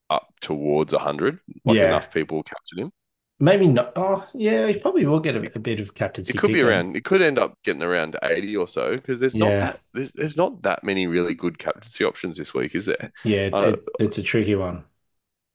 up 0.09 0.27
towards 0.41 0.93
hundred? 0.93 1.39
Like 1.65 1.81
Yeah. 1.81 1.83
enough 1.83 2.13
people 2.13 2.43
captured 2.43 2.79
him. 2.79 2.91
Maybe 3.39 3.67
not. 3.67 3.91
Oh, 3.97 4.25
yeah, 4.33 4.65
he 4.67 4.79
probably 4.79 5.05
will 5.05 5.19
get 5.19 5.35
a, 5.35 5.39
a 5.55 5.59
bit 5.59 5.81
of 5.81 5.93
captaincy. 5.93 6.33
It 6.33 6.37
could 6.37 6.53
be 6.53 6.61
around. 6.61 6.95
It 6.95 7.03
could 7.03 7.21
end 7.21 7.37
up 7.37 7.57
getting 7.63 7.83
around 7.83 8.15
eighty 8.23 8.55
or 8.55 8.65
so 8.67 8.91
because 8.95 9.19
there's 9.19 9.35
not 9.35 9.49
Yeah. 9.49 9.73
there's 9.93 10.13
there's 10.13 10.37
not 10.37 10.61
that 10.63 10.85
many 10.85 11.05
really 11.07 11.33
good 11.33 11.57
captaincy 11.57 12.05
options 12.05 12.37
this 12.37 12.53
week, 12.53 12.75
is 12.75 12.85
there? 12.85 13.11
Yeah, 13.25 13.47
it's, 13.47 13.59
I 13.59 13.65
it, 13.67 13.83
it's 13.99 14.17
a 14.17 14.23
tricky 14.23 14.55
one. 14.55 14.85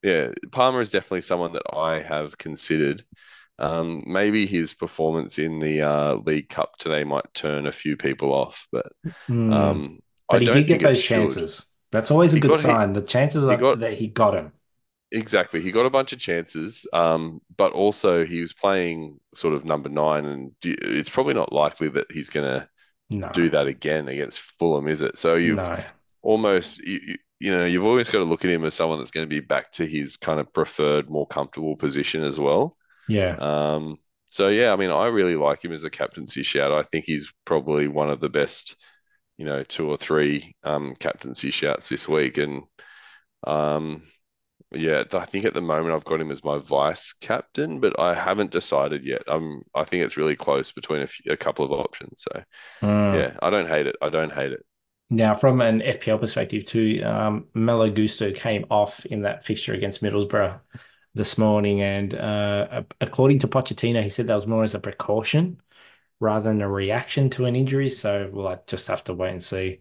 Yeah, 0.03 0.33
Palmer 0.53 0.81
is 0.83 0.91
definitely 0.91 1.23
someone 1.23 1.53
that 1.55 1.63
I 1.75 2.01
have 2.01 2.37
considered. 2.37 3.03
Um, 3.59 4.03
maybe 4.07 4.47
his 4.47 4.73
performance 4.73 5.39
in 5.39 5.59
the 5.59 5.83
uh, 5.83 6.15
League 6.15 6.49
Cup 6.49 6.77
today 6.79 7.05
might 7.05 7.33
turn 7.35 7.67
a 7.67 7.73
few 7.73 7.97
people 7.97 8.33
off, 8.33 8.67
but 8.73 8.87
Hmm. 9.27 9.53
um, 9.53 9.99
I 10.29 10.35
but 10.35 10.41
he 10.43 10.47
don't 10.47 10.55
did 10.57 10.67
get 10.69 10.81
those 10.83 11.01
should. 11.03 11.15
chances. 11.17 11.67
That's 11.93 12.11
always 12.11 12.33
a 12.35 12.37
He 12.37 12.41
good 12.41 12.53
he- 12.53 12.57
sign. 12.63 12.93
the 12.93 13.03
chances 13.03 13.43
are 13.45 13.57
got- 13.57 13.81
that 13.81 13.95
he 13.95 14.07
got 14.07 14.35
him. 14.35 14.53
Exactly. 15.13 15.61
He 15.61 15.73
got 15.73 15.87
a 15.87 15.91
bunch 15.91 16.13
of 16.13 16.21
chances, 16.21 16.87
um, 16.93 17.41
but 17.57 17.73
also 17.73 18.25
he 18.25 18.41
was 18.41 18.53
playing 18.53 19.19
sort 19.35 19.55
of 19.55 19.65
number 19.65 19.89
nine, 19.89 20.25
and 20.25 20.53
it's 20.63 21.11
probably 21.11 21.35
not 21.35 21.53
likely 21.53 21.89
that 21.89 22.07
he's 22.13 22.31
going 22.31 22.47
to 22.47 22.69
No, 23.11 23.33
do 23.33 23.51
that 23.51 23.67
again 23.69 24.09
against 24.09 24.41
Fulham, 24.41 24.89
is 24.89 25.03
it? 25.03 25.19
So 25.19 25.37
you've 25.37 25.69
no. 25.69 25.85
almost 26.23 26.79
you, 26.81 27.01
you- 27.07 27.19
you 27.41 27.53
know 27.53 27.67
you've 27.67 27.85
always 27.87 28.11
got 28.11 28.19
to 28.21 28.25
look 28.25 28.45
at 28.45 28.51
him 28.51 28.65
as 28.65 28.75
someone 28.75 28.99
that's 28.99 29.11
going 29.13 29.27
to 29.27 29.31
be 29.31 29.41
back 29.41 29.73
to 29.73 29.87
his 29.87 30.17
kind 30.17 30.41
of 30.41 30.53
preferred, 30.55 31.11
more 31.11 31.27
comfortable 31.27 31.77
position 31.77 32.25
as 32.25 32.41
well. 32.41 32.75
Yeah, 33.07 33.41
Um, 33.41 33.99
so 34.29 34.49
yeah, 34.49 34.73
I 34.73 34.77
mean, 34.77 34.91
I 34.91 35.07
really 35.09 35.37
like 35.37 35.65
him 35.65 35.73
as 35.73 35.85
a 35.85 35.91
captaincy 35.91 36.43
shout. 36.45 36.73
I 36.73 36.83
think 36.85 37.05
he's 37.07 37.33
probably 37.47 37.89
one 37.89 38.11
of 38.11 38.21
the 38.21 38.29
best, 38.31 38.77
you 39.39 39.47
know, 39.47 39.65
two 39.65 39.91
or 39.91 39.97
three 39.99 40.57
um, 40.65 40.95
captaincy 41.01 41.51
shouts 41.51 41.89
this 41.91 42.09
week, 42.09 42.39
and 42.39 42.65
um, 43.47 44.03
yeah, 44.73 45.05
I 45.13 45.25
think 45.25 45.45
at 45.45 45.55
the 45.55 45.61
moment 45.61 45.95
I've 45.95 46.05
got 46.05 46.21
him 46.21 46.31
as 46.31 46.45
my 46.45 46.59
vice 46.59 47.13
captain, 47.15 47.81
but 47.81 47.99
I 47.99 48.15
haven't 48.15 48.51
decided 48.53 49.05
yet. 49.05 49.23
I'm, 49.29 49.63
I 49.75 49.85
think 49.85 50.05
it's 50.05 50.17
really 50.17 50.37
close 50.37 50.73
between 50.73 51.03
a, 51.03 51.07
few, 51.07 51.33
a 51.33 51.37
couple 51.37 51.65
of 51.65 51.73
options. 51.73 52.25
So 52.29 52.43
Mm. 52.83 53.21
yeah, 53.21 53.37
I 53.43 53.51
don't 53.51 53.69
hate 53.69 53.87
it. 53.87 53.97
I 54.03 54.11
don't 54.11 54.33
hate 54.33 54.53
it. 54.53 54.65
Now, 55.13 55.35
from 55.35 55.61
an 55.61 55.83
FPL 55.83 56.19
perspective 56.19 56.65
too, 56.65 57.03
um, 57.05 57.49
Malo 57.55 57.91
Gusto 57.91 58.33
came 58.33 58.65
off 58.71 59.05
in 59.07 59.23
that 59.23 59.45
fixture 59.45 59.75
against 59.75 60.03
Middlesbrough 60.03 60.61
this 61.15 61.37
morning, 61.37 61.81
and 61.83 62.15
uh, 62.15 62.83
according 63.01 63.41
to 63.41 63.49
Pochettino, 63.49 64.03
he 64.03 64.09
said 64.11 64.29
that 64.29 64.37
was 64.37 64.47
more 64.47 64.63
as 64.63 64.75
a 64.77 64.81
precaution 64.81 65.61
rather 66.21 66.51
than 66.51 66.63
a 66.63 66.69
reaction 66.71 67.31
to 67.31 67.47
an 67.47 67.57
injury. 67.57 67.91
So 67.91 68.31
we'll 68.33 68.45
like, 68.47 68.67
just 68.67 68.89
have 68.89 69.05
to 69.05 69.15
wait 69.15 69.33
and 69.33 69.43
see 69.45 69.81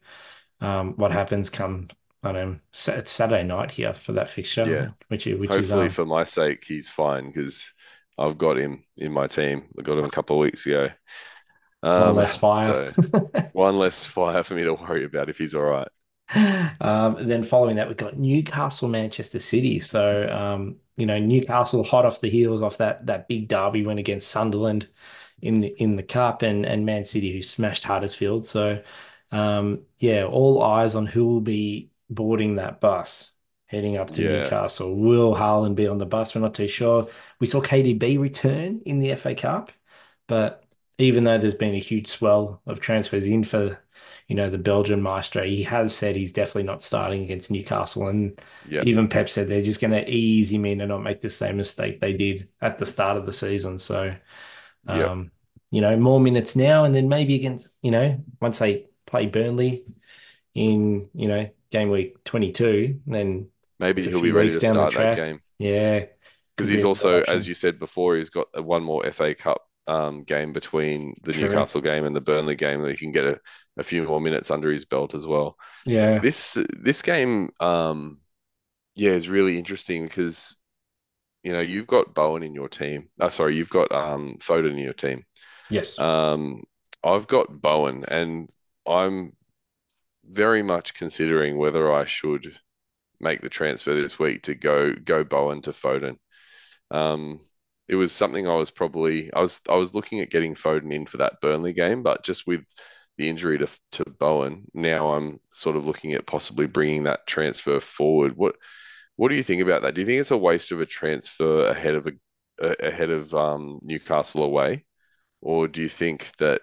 um, 0.62 0.96
what 0.98 1.12
happens 1.12 1.50
come. 1.50 1.90
I 2.24 2.32
don't 2.34 2.52
know. 2.52 2.60
It's 2.72 3.12
Saturday 3.12 3.44
night 3.44 3.72
here 3.72 3.94
for 3.94 4.14
that 4.14 4.30
fixture, 4.30 4.72
Yeah. 4.72 4.90
which 5.08 5.28
is 5.28 5.40
which 5.40 5.58
is 5.58 5.72
Hopefully, 5.72 5.72
um, 5.72 5.96
for 5.96 6.06
my 6.06 6.24
sake, 6.24 6.64
he's 6.66 6.90
fine 6.90 7.28
because 7.28 7.74
I've 8.18 8.38
got 8.38 8.58
him 8.58 8.84
in 8.98 9.12
my 9.12 9.28
team. 9.28 9.68
I 9.78 9.82
got 9.82 9.98
him 9.98 10.06
a 10.06 10.10
couple 10.12 10.36
of 10.38 10.42
weeks 10.42 10.66
ago. 10.66 10.90
one 11.96 12.16
Um, 12.16 12.16
less 12.16 12.36
fire. 12.38 12.76
so 12.76 12.94
one 13.54 13.78
less 13.80 14.06
fire 14.06 14.44
for 14.44 14.56
me 14.56 14.64
to 14.64 14.74
worry 14.76 15.06
about 15.06 15.30
if 15.30 15.38
he's 15.38 15.56
all 15.56 15.64
right. 15.64 15.88
Um, 16.82 17.28
then 17.28 17.44
following 17.44 17.78
that, 17.78 17.88
we've 17.88 17.98
got 17.98 18.18
Newcastle, 18.18 18.88
Manchester 18.88 19.40
City. 19.40 19.80
So, 19.80 20.30
um, 20.30 20.78
you 20.96 21.06
know, 21.06 21.18
Newcastle 21.20 21.84
hot 21.84 22.06
off 22.06 22.22
the 22.22 22.30
heels 22.30 22.62
off 22.62 22.78
that 22.78 23.06
that 23.08 23.28
big 23.28 23.48
derby 23.48 23.84
win 23.86 23.98
against 23.98 24.30
Sunderland 24.30 24.88
in 25.42 25.60
the 25.60 25.68
in 25.82 25.96
the 25.96 26.04
cup, 26.04 26.42
and 26.44 26.66
and 26.66 26.86
Man 26.86 27.06
City 27.06 27.34
who 27.34 27.42
smashed 27.42 27.84
Huddersfield. 27.84 28.46
So, 28.46 28.84
um, 29.32 29.86
yeah, 29.98 30.24
all 30.26 30.62
eyes 30.64 30.96
on 30.96 31.06
who 31.08 31.26
will 31.28 31.42
be 31.42 31.92
boarding 32.10 32.56
that 32.56 32.80
bus 32.82 33.32
heading 33.68 33.98
up 33.98 34.12
to 34.12 34.24
Yeah. 34.24 34.42
Newcastle. 34.42 34.96
Will 34.96 35.36
Haaland 35.36 35.76
be 35.76 35.88
on 35.88 35.98
the 36.00 36.06
bus? 36.06 36.34
We're 36.36 36.42
not 36.42 36.56
too 36.56 36.68
sure. 36.68 37.08
We 37.40 37.48
saw 37.48 37.62
KDB 37.62 38.18
return 38.18 38.82
in 38.86 39.00
the 39.00 39.12
FA 39.12 39.36
Cup, 39.36 39.72
but 40.28 40.64
even 40.98 41.24
though 41.24 41.38
there's 41.38 41.54
been 41.54 41.76
a 41.76 41.80
huge 41.80 42.08
swell 42.08 42.62
of 42.66 42.80
transfers 42.80 43.26
in 43.26 43.44
for 43.44 43.80
you 44.28 44.36
know, 44.36 44.50
the 44.50 44.58
Belgian 44.60 45.02
maestro, 45.02 45.44
he 45.44 45.64
has 45.64 45.96
said 45.96 46.16
he's 46.16 46.32
definitely 46.32 46.64
not 46.64 46.84
starting 46.84 47.24
against 47.24 47.50
Newcastle. 47.50 48.08
And 48.08 48.40
Yeah, 48.70 48.84
even 48.84 49.08
Pep 49.08 49.28
said 49.28 49.48
they're 49.48 49.64
just 49.64 49.82
going 49.82 49.92
to 49.92 50.08
ease 50.08 50.52
him 50.52 50.66
in 50.66 50.82
and 50.82 50.90
not 50.90 51.02
make 51.02 51.22
the 51.22 51.30
same 51.32 51.58
mistake 51.58 52.00
they 52.00 52.14
did 52.14 52.48
at 52.62 52.78
the 52.78 52.86
start 52.86 53.18
of 53.18 53.26
the 53.26 53.32
season. 53.32 53.80
So, 53.80 54.16
um, 54.88 55.32
you 55.72 55.82
know, 55.82 55.98
more 55.98 56.20
minutes 56.20 56.56
now, 56.56 56.86
and 56.86 56.94
then 56.94 57.10
maybe 57.10 57.36
against, 57.36 57.70
you 57.82 57.92
know, 57.92 58.24
once 58.42 58.60
they 58.60 58.88
play 59.06 59.26
Burnley 59.28 59.84
in, 60.54 61.10
you 61.14 61.28
know, 61.28 61.50
game 61.72 61.90
week 61.90 62.24
22, 62.24 63.02
then 63.08 63.48
maybe 63.80 64.02
he'll 64.04 64.22
be 64.22 64.32
ready 64.32 64.52
to 64.52 64.60
start 64.60 64.94
that 64.94 65.16
game 65.16 65.42
yeah, 65.60 66.06
because 66.56 66.70
he's 66.70 66.82
be 66.82 66.88
also, 66.88 67.22
as 67.22 67.48
you 67.48 67.54
said 67.54 67.80
before, 67.80 68.16
he's 68.16 68.30
got 68.30 68.48
one 68.64 68.82
more 68.82 69.10
FA 69.12 69.36
Cup 69.36 69.62
um, 69.88 70.24
game 70.24 70.54
between 70.54 71.16
the 71.24 71.34
True. 71.34 71.48
Newcastle 71.48 71.82
game 71.82 72.06
and 72.06 72.16
the 72.16 72.22
Burnley 72.22 72.56
game 72.56 72.82
that 72.82 72.92
he 72.92 72.98
can 72.98 73.12
get 73.12 73.26
a, 73.26 73.40
a 73.78 73.84
few 73.84 74.04
more 74.04 74.22
minutes 74.22 74.52
under 74.52 74.72
his 74.72 74.86
belt 74.86 75.14
as 75.14 75.28
well. 75.28 75.58
Yeah. 75.86 76.20
This 76.20 76.58
this 76.72 77.02
game, 77.02 77.50
um, 77.60 78.20
yeah, 78.96 79.12
is 79.12 79.28
really 79.28 79.58
interesting 79.58 80.06
because 80.06 80.56
you 81.44 81.52
know 81.52 81.62
you've 81.62 81.88
got 81.88 82.14
Bowen 82.14 82.44
in 82.44 82.54
your 82.54 82.70
team. 82.70 83.10
Uh, 83.20 83.30
sorry, 83.30 83.58
you've 83.58 83.70
got 83.70 83.92
um, 83.92 84.38
Foden 84.40 84.72
in 84.72 84.78
your 84.78 84.94
team. 84.94 85.26
Yes. 85.70 86.00
Um, 86.00 86.64
I've 87.04 87.28
got 87.28 87.62
Bowen, 87.62 88.06
and 88.08 88.50
I'm 88.88 89.34
very 90.30 90.64
much 90.64 90.94
considering 90.94 91.58
whether 91.58 91.92
I 91.92 92.06
should 92.06 92.56
make 93.20 93.42
the 93.42 93.50
transfer 93.50 93.96
this 93.96 94.20
week 94.20 94.44
to 94.44 94.56
go 94.56 94.94
go 94.94 95.24
Bowen 95.24 95.62
to 95.64 95.72
Foden. 95.72 96.18
Um, 96.92 97.42
it 97.88 97.96
was 97.96 98.12
something 98.14 98.48
I 98.48 98.56
was 98.56 98.72
probably 98.72 99.34
I 99.34 99.42
was 99.42 99.62
I 99.70 99.76
was 99.76 99.96
looking 99.96 100.22
at 100.22 100.30
getting 100.30 100.54
Foden 100.54 100.94
in 100.94 101.06
for 101.06 101.18
that 101.18 101.42
Burnley 101.42 101.74
game, 101.74 102.04
but 102.04 102.24
just 102.24 102.48
with 102.48 102.62
the 103.18 103.28
injury 103.30 103.58
to 103.60 103.68
to 103.94 104.06
Bowen, 104.06 104.66
now 104.74 105.14
I'm 105.14 105.40
sort 105.54 105.76
of 105.76 105.86
looking 105.86 106.14
at 106.14 106.28
possibly 106.28 106.68
bringing 106.68 107.04
that 107.04 107.28
transfer 107.28 107.80
forward. 107.80 108.34
What 108.36 108.56
what 109.16 109.30
do 109.30 109.36
you 109.36 109.44
think 109.44 109.62
about 109.62 109.82
that? 109.82 109.96
Do 109.96 110.02
you 110.02 110.08
think 110.08 110.22
it's 110.22 110.32
a 110.32 110.38
waste 110.38 110.72
of 110.72 110.82
a 110.82 110.86
transfer 110.86 111.68
ahead 111.68 111.96
of 111.96 112.08
a 112.08 112.12
ahead 112.82 113.10
of 113.10 113.34
um, 113.34 113.80
Newcastle 113.84 114.44
away, 114.44 114.86
or 115.42 115.68
do 115.68 115.82
you 115.82 115.90
think 115.90 116.36
that 116.38 116.62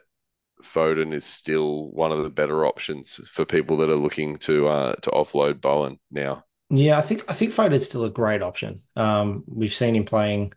Foden 0.66 1.14
is 1.14 1.24
still 1.24 1.90
one 1.92 2.12
of 2.12 2.22
the 2.22 2.30
better 2.30 2.66
options 2.66 3.16
for 3.30 3.44
people 3.44 3.76
that 3.78 3.90
are 3.90 3.96
looking 3.96 4.36
to 4.40 4.68
uh, 4.68 4.94
to 4.96 5.10
offload 5.10 5.60
Bowen 5.60 5.98
now? 6.10 6.44
Yeah, 6.68 6.98
I 6.98 7.00
think 7.00 7.24
I 7.30 7.34
think 7.34 7.52
Foden's 7.52 7.86
still 7.86 8.04
a 8.04 8.10
great 8.10 8.42
option. 8.42 8.82
Um, 8.96 9.44
we've 9.46 9.72
seen 9.74 9.94
him 9.94 10.04
playing 10.04 10.52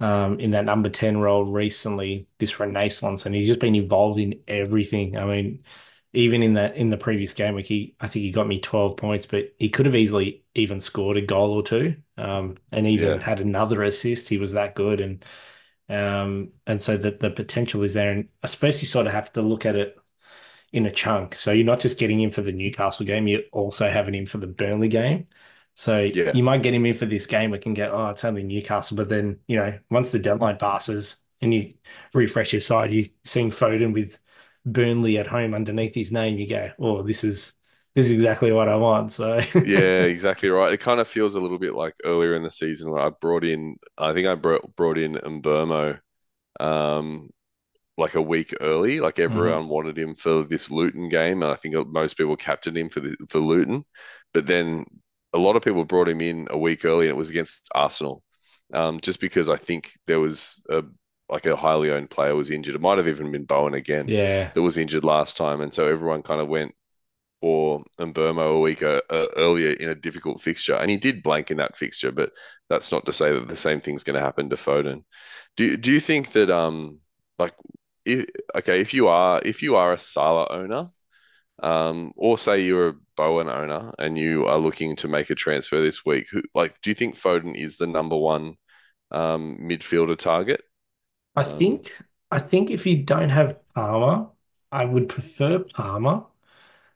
um, 0.00 0.40
in 0.40 0.52
that 0.52 0.64
number 0.66 0.90
10 0.90 1.18
role 1.18 1.44
recently, 1.44 2.28
this 2.38 2.60
renaissance, 2.60 3.26
and 3.26 3.34
he's 3.34 3.48
just 3.48 3.60
been 3.60 3.74
involved 3.76 4.20
in 4.20 4.42
everything. 4.48 5.16
I 5.18 5.24
mean, 5.26 5.64
even 6.14 6.42
in 6.42 6.54
that 6.54 6.76
in 6.76 6.90
the 6.90 6.98
previous 6.98 7.34
game 7.34 7.54
week, 7.56 7.66
he 7.66 7.96
I 8.00 8.08
think 8.08 8.24
he 8.24 8.32
got 8.32 8.48
me 8.48 8.60
12 8.60 8.96
points, 8.98 9.26
but 9.26 9.54
he 9.58 9.70
could 9.70 9.86
have 9.86 9.96
easily 9.96 10.44
even 10.56 10.80
scored 10.80 11.16
a 11.18 11.22
goal 11.22 11.52
or 11.54 11.62
two, 11.64 11.96
um, 12.18 12.58
and 12.72 12.86
even 12.86 13.16
Yeah. 13.16 13.20
had 13.20 13.40
another 13.40 13.82
assist. 13.84 14.28
He 14.28 14.38
was 14.38 14.52
that 14.54 14.74
good, 14.76 15.00
and 15.00 15.24
um, 15.90 16.52
and 16.66 16.80
so 16.82 16.96
the 16.96 17.12
the 17.12 17.30
potential 17.30 17.82
is 17.82 17.94
there. 17.94 18.12
And 18.12 18.28
I 18.42 18.46
suppose 18.46 18.82
you 18.82 18.88
sort 18.88 19.06
of 19.08 19.12
have 19.12 19.32
to 19.34 19.42
look 19.42 19.66
at 19.66 19.76
it 19.76 19.96
in 20.72 20.86
a 20.86 20.90
chunk. 20.90 21.34
So 21.34 21.52
you're 21.52 21.66
not 21.66 21.80
just 21.80 21.98
getting 21.98 22.20
him 22.20 22.30
for 22.30 22.42
the 22.42 22.52
Newcastle 22.52 23.06
game, 23.06 23.26
you're 23.28 23.42
also 23.52 23.90
having 23.90 24.14
him 24.14 24.26
for 24.26 24.38
the 24.38 24.46
Burnley 24.46 24.88
game. 24.88 25.28
So 25.74 26.00
Yeah. 26.00 26.32
you 26.34 26.42
might 26.42 26.62
get 26.62 26.74
him 26.74 26.86
in 26.86 26.94
for 26.94 27.06
this 27.06 27.26
game. 27.26 27.50
We 27.50 27.58
can 27.58 27.74
get, 27.74 27.90
oh, 27.90 28.08
it's 28.10 28.24
only 28.24 28.42
Newcastle. 28.42 28.96
But 28.96 29.08
then, 29.08 29.40
you 29.48 29.56
know, 29.56 29.78
once 29.90 30.10
the 30.10 30.18
deadline 30.18 30.58
passes 30.58 31.16
and 31.40 31.52
you 31.54 31.74
refresh 32.14 32.52
your 32.52 32.60
side, 32.60 32.92
you're 32.92 33.04
seeing 33.24 33.50
Foden 33.50 33.92
with 33.94 34.18
Burnley 34.66 35.18
at 35.18 35.26
home 35.26 35.54
underneath 35.54 35.94
his 35.94 36.12
name, 36.12 36.38
you 36.38 36.46
go, 36.48 36.70
oh, 36.78 37.02
this 37.02 37.24
is 37.24 37.54
this 37.94 38.06
is 38.06 38.12
exactly 38.12 38.52
what 38.52 38.68
I 38.68 38.76
want. 38.76 39.12
So 39.12 39.40
Yeah, 39.64 40.02
exactly 40.02 40.48
right. 40.48 40.72
It 40.72 40.80
kind 40.80 41.00
of 41.00 41.08
feels 41.08 41.34
a 41.34 41.40
little 41.40 41.58
bit 41.58 41.74
like 41.74 41.94
earlier 42.04 42.34
in 42.34 42.42
the 42.42 42.50
season 42.50 42.90
when 42.90 43.02
I 43.02 43.10
brought 43.10 43.44
in, 43.44 43.76
I 43.98 44.12
think 44.12 44.26
I 44.26 44.34
brought 44.34 44.76
brought 44.76 44.98
in 44.98 45.14
Mbeumo, 45.14 45.98
um, 46.60 47.30
like 47.98 48.14
a 48.14 48.22
week 48.22 48.54
early. 48.60 49.00
Like 49.00 49.18
everyone 49.18 49.68
wanted 49.68 49.98
him 49.98 50.14
for 50.14 50.44
this 50.44 50.70
Luton 50.70 51.08
game, 51.08 51.42
and 51.42 51.52
I 51.52 51.56
think 51.56 51.74
most 51.88 52.16
people 52.16 52.36
captained 52.36 52.78
him 52.78 52.88
for 52.88 53.00
the 53.00 53.16
for 53.28 53.40
Luton. 53.40 53.84
But 54.32 54.46
then 54.46 54.86
a 55.32 55.38
lot 55.38 55.56
of 55.56 55.62
people 55.62 55.84
brought 55.84 56.08
him 56.08 56.20
in 56.20 56.46
a 56.50 56.58
week 56.58 56.84
early, 56.84 57.06
and 57.06 57.10
it 57.10 57.16
was 57.16 57.30
against 57.30 57.68
Arsenal, 57.74 58.22
um, 58.72 59.00
just 59.00 59.20
because 59.20 59.48
I 59.48 59.56
think 59.56 59.92
there 60.06 60.20
was 60.20 60.62
a 60.70 60.82
like 61.28 61.46
a 61.46 61.56
highly 61.56 61.90
owned 61.90 62.10
player 62.10 62.34
was 62.34 62.50
injured. 62.50 62.74
It 62.74 62.80
might 62.80 62.98
have 62.98 63.08
even 63.08 63.30
been 63.30 63.44
Bowen 63.44 63.74
again 63.74 64.08
yeah. 64.08 64.50
that 64.52 64.62
was 64.62 64.78
injured 64.78 65.04
last 65.04 65.36
time, 65.36 65.60
and 65.60 65.72
so 65.72 65.86
everyone 65.86 66.22
kind 66.22 66.40
of 66.40 66.48
went 66.48 66.74
for 67.40 67.82
Mbeumo 67.98 68.56
a 68.56 68.60
week 68.60 68.82
uh, 68.82 69.00
uh, 69.10 69.26
earlier 69.36 69.70
in 69.72 69.88
a 69.88 69.94
difficult 69.94 70.40
fixture, 70.40 70.74
and 70.76 70.90
he 70.90 70.96
did 70.96 71.22
blank 71.22 71.50
in 71.50 71.56
that 71.58 71.76
fixture. 71.76 72.12
But 72.12 72.32
that's 72.68 72.92
not 72.92 73.06
to 73.06 73.12
say 73.12 73.32
that 73.32 73.48
the 73.48 73.56
same 73.56 73.80
thing's 73.80 74.04
going 74.04 74.14
to 74.18 74.20
happen 74.24 74.50
to 74.50 74.56
Foden. 74.56 75.04
Do 75.56 75.76
do 75.76 75.92
you 75.92 76.00
think 76.00 76.32
that 76.32 76.50
um 76.50 77.00
like 77.38 77.54
if, 78.04 78.26
okay 78.56 78.80
if 78.80 78.94
you 78.94 79.08
are 79.08 79.40
if 79.44 79.62
you 79.62 79.76
are 79.76 79.92
a 79.92 79.98
Salah 79.98 80.48
owner, 80.50 80.90
um 81.62 82.12
or 82.16 82.38
say 82.38 82.62
you're 82.62 82.88
a 82.88 82.94
Bowen 83.16 83.48
owner 83.50 83.92
and 83.98 84.16
you 84.18 84.46
are 84.46 84.58
looking 84.58 84.96
to 84.96 85.08
make 85.08 85.30
a 85.30 85.34
transfer 85.34 85.80
this 85.80 86.04
week, 86.06 86.28
who 86.30 86.42
like 86.54 86.80
do 86.82 86.90
you 86.90 86.94
think 86.94 87.16
Foden 87.16 87.54
is 87.56 87.76
the 87.78 87.86
number 87.86 88.16
one 88.16 88.56
um 89.12 89.58
midfielder 89.62 90.18
target? 90.18 90.62
I 91.36 91.42
Um, 91.42 91.44
think 91.44 91.92
I 92.30 92.38
think 92.38 92.70
if 92.70 92.86
you 92.86 93.02
don't 93.02 93.30
have 93.30 93.58
Palmer, 93.74 94.28
I 94.72 94.84
would 94.84 95.08
prefer 95.08 95.58
Palmer. 95.60 96.24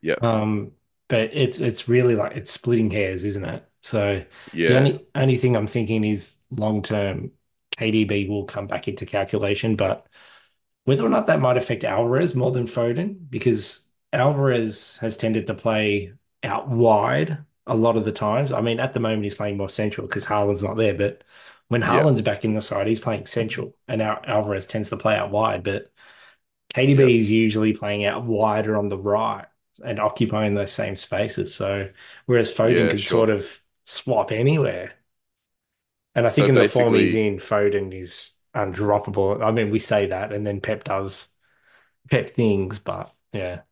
Yeah, 0.04 0.16
Um, 0.20 0.72
but 1.08 1.30
it's 1.34 1.58
it's 1.60 1.88
really 1.88 2.14
like 2.16 2.36
it's 2.36 2.50
splitting 2.52 2.90
hairs, 2.90 3.24
isn't 3.24 3.44
it? 3.44 3.68
So 3.82 4.24
the 4.66 4.76
yeah, 4.76 4.76
only 4.76 5.06
only 5.14 5.36
thing 5.36 5.56
I'm 5.56 5.66
thinking 5.66 6.04
is 6.04 6.38
long 6.50 6.82
term, 6.82 7.32
KDB 7.76 8.28
will 8.28 8.44
come 8.46 8.66
back 8.66 8.88
into 8.88 9.06
calculation, 9.06 9.76
but 9.76 10.06
whether 10.84 11.04
or 11.06 11.08
not 11.08 11.26
that 11.26 11.40
might 11.40 11.56
affect 11.56 11.84
Alvarez 11.84 12.34
more 12.34 12.52
than 12.52 12.66
Foden, 12.66 13.28
because 13.30 13.88
Alvarez 14.12 14.98
has 14.98 15.16
tended 15.16 15.46
to 15.46 15.54
play 15.54 16.12
out 16.42 16.68
wide 16.68 17.38
a 17.66 17.74
lot 17.74 17.96
of 17.96 18.04
the 18.04 18.12
times. 18.12 18.52
I 18.52 18.60
mean, 18.60 18.80
at 18.80 18.92
the 18.92 19.00
moment 19.00 19.24
he's 19.24 19.34
playing 19.34 19.56
more 19.56 19.68
central 19.70 20.06
because 20.06 20.26
Haaland's 20.26 20.62
not 20.62 20.76
there, 20.76 20.94
but 20.94 21.24
when 21.68 21.82
Yeah. 21.86 22.10
Back 22.24 22.44
in 22.44 22.54
the 22.54 22.60
side, 22.60 22.86
he's 22.86 23.00
playing 23.00 23.26
central, 23.26 23.74
and 23.88 24.02
Al 24.02 24.20
Alvarez 24.26 24.66
tends 24.66 24.90
to 24.90 24.96
play 24.96 25.16
out 25.16 25.30
wide, 25.30 25.64
but 25.64 25.90
KDB 26.74 27.02
Yeah. 27.02 27.08
is 27.18 27.30
usually 27.30 27.72
playing 27.74 28.04
out 28.04 28.24
wider 28.24 28.76
on 28.76 28.88
the 28.88 28.98
right 28.98 29.46
and 29.84 29.98
occupying 30.00 30.54
those 30.54 30.72
same 30.72 30.96
spaces. 30.96 31.54
So 31.54 31.90
whereas 32.26 32.52
Foden 32.52 32.88
Yeah, 32.88 32.90
can 32.90 33.02
sure. 33.02 33.02
sort 33.02 33.30
of 33.30 33.60
swap 33.86 34.32
anywhere. 34.32 34.94
And 36.14 36.26
I 36.26 36.30
think 36.30 36.48
So 36.48 36.48
in 36.48 36.56
the 36.56 36.64
form 36.64 36.94
he's 36.94 37.14
in, 37.14 37.36
Foden 37.38 37.92
is 37.92 38.34
undroppable. 38.54 39.42
I 39.42 39.50
mean, 39.50 39.70
we 39.70 39.78
say 39.78 40.06
that, 40.06 40.32
and 40.32 40.46
then 40.46 40.60
Pep 40.60 40.84
does 40.84 41.28
Pep 42.10 42.30
things, 42.30 42.78
but 42.80 43.14
yeah, 43.32 43.62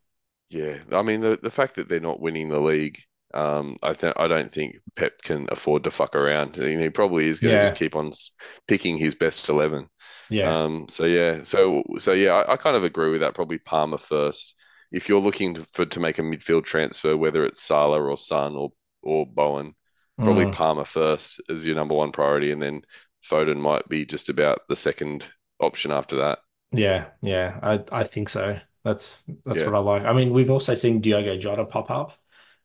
Yeah, 0.49 0.83
I 0.91 1.01
mean 1.01 1.21
the 1.21 1.39
the 1.41 1.49
fact 1.51 1.75
that 1.75 1.89
they're 1.89 1.99
not 1.99 2.19
winning 2.19 2.49
the 2.49 2.59
league, 2.61 2.99
um, 3.33 3.77
I 3.81 3.93
think 3.93 4.15
I 4.17 4.27
don't 4.27 4.51
think 4.53 4.75
Pep 4.95 5.21
can 5.23 5.47
afford 5.51 5.83
to 5.85 5.91
fuck 5.91 6.15
around. 6.15 6.57
You 6.57 6.77
know, 6.77 6.83
he 6.83 6.89
probably 6.89 7.27
is 7.27 7.39
going 7.39 7.55
to 7.55 7.59
Yeah. 7.59 7.65
just 7.65 7.75
keep 7.75 7.95
on 7.95 8.11
picking 8.67 8.97
his 8.97 9.15
best 9.15 9.49
eleven. 9.49 9.89
yeah, 10.29 10.57
Um, 10.57 10.87
so 10.89 11.05
yeah, 11.05 11.43
so 11.43 11.83
so 11.99 12.13
yeah, 12.13 12.33
I, 12.33 12.53
I 12.53 12.57
kind 12.57 12.75
of 12.77 12.83
agree 12.83 13.11
with 13.11 13.21
that. 13.21 13.35
Probably 13.35 13.59
Palmer 13.59 13.97
first. 13.97 14.59
If 14.93 15.09
you're 15.09 15.21
looking 15.21 15.55
to, 15.55 15.63
for 15.73 15.85
to 15.85 15.99
make 15.99 16.19
a 16.19 16.21
midfield 16.21 16.65
transfer, 16.65 17.17
whether 17.17 17.45
it's 17.45 17.61
Salah 17.63 18.01
or 18.01 18.17
Son 18.17 18.55
or 18.55 18.71
or 19.03 19.25
Bowen, 19.27 19.75
probably 20.23 20.45
Mm, 20.45 20.47
Palmer 20.47 20.85
first 20.85 21.41
is 21.49 21.65
your 21.65 21.75
number 21.75 21.95
one 21.95 22.13
priority, 22.13 22.51
and 22.51 22.61
then 22.63 22.83
Foden 23.29 23.57
might 23.59 23.89
be 23.89 24.05
just 24.05 24.29
about 24.29 24.61
the 24.69 24.77
second 24.77 25.25
option 25.59 25.91
after 25.91 26.17
that. 26.17 26.39
yeah, 26.71 27.11
yeah. 27.21 27.59
I 27.61 27.83
I 27.91 28.03
think 28.03 28.29
so. 28.29 28.59
That's 28.83 29.29
that's 29.45 29.65
Yeah. 29.65 29.65
what 29.65 29.75
I 29.75 29.79
like. 29.79 30.03
I 30.03 30.13
mean, 30.13 30.33
we've 30.33 30.49
also 30.49 30.73
seen 30.73 31.01
Diogo 31.01 31.37
Jota 31.37 31.65
pop 31.65 31.89
up 31.91 32.13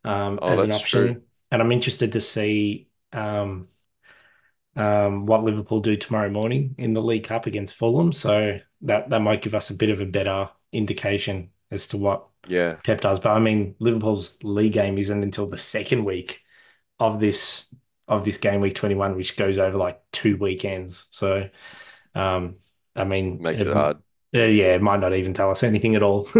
um, 0.04 0.40
Oh, 0.40 0.58
as 0.58 0.64
an 0.64 0.72
option, 0.72 0.82
true. 0.82 1.22
and 1.50 1.62
I'm 1.62 1.72
interested 1.72 2.12
to 2.12 2.20
see 2.20 2.88
um, 3.12 3.68
um, 4.76 5.26
what 5.26 5.42
Liverpool 5.44 5.80
do 5.80 5.96
tomorrow 5.96 6.30
morning 6.30 6.74
in 6.78 6.94
the 6.94 7.02
League 7.02 7.24
Cup 7.24 7.46
against 7.46 7.74
Fulham. 7.76 8.12
So 8.12 8.58
that 8.82 9.10
that 9.10 9.20
might 9.20 9.42
give 9.42 9.54
us 9.54 9.70
a 9.70 9.74
bit 9.74 9.90
of 9.90 10.00
a 10.00 10.06
better 10.06 10.50
indication 10.72 11.50
as 11.70 11.86
to 11.88 11.96
what 11.98 12.26
Yeah, 12.46 12.78
Pep 12.84 13.00
does. 13.00 13.20
But 13.20 13.30
I 13.32 13.40
mean, 13.40 13.74
Liverpool's 13.78 14.42
league 14.44 14.72
game 14.74 14.98
isn't 14.98 15.22
until 15.22 15.46
the 15.46 15.58
second 15.58 16.04
week 16.04 16.42
of 17.00 17.20
this 17.20 17.74
of 18.08 18.24
this 18.24 18.38
game 18.38 18.60
week 18.60 18.74
21, 18.74 19.16
which 19.16 19.36
goes 19.36 19.58
over 19.58 19.78
like 19.78 20.00
two 20.12 20.36
weekends. 20.38 21.08
So 21.10 21.48
um, 22.14 22.56
I 22.96 23.04
mean, 23.04 23.40
makes 23.40 23.64
it, 23.66 23.68
it 23.68 23.72
hard. 23.72 23.98
uh, 24.34 24.40
yeah, 24.44 24.74
it 24.76 24.82
might 24.82 25.00
not 25.00 25.14
even 25.14 25.34
tell 25.34 25.50
us 25.50 25.62
anything 25.62 25.96
at 25.96 26.02
all. 26.02 26.28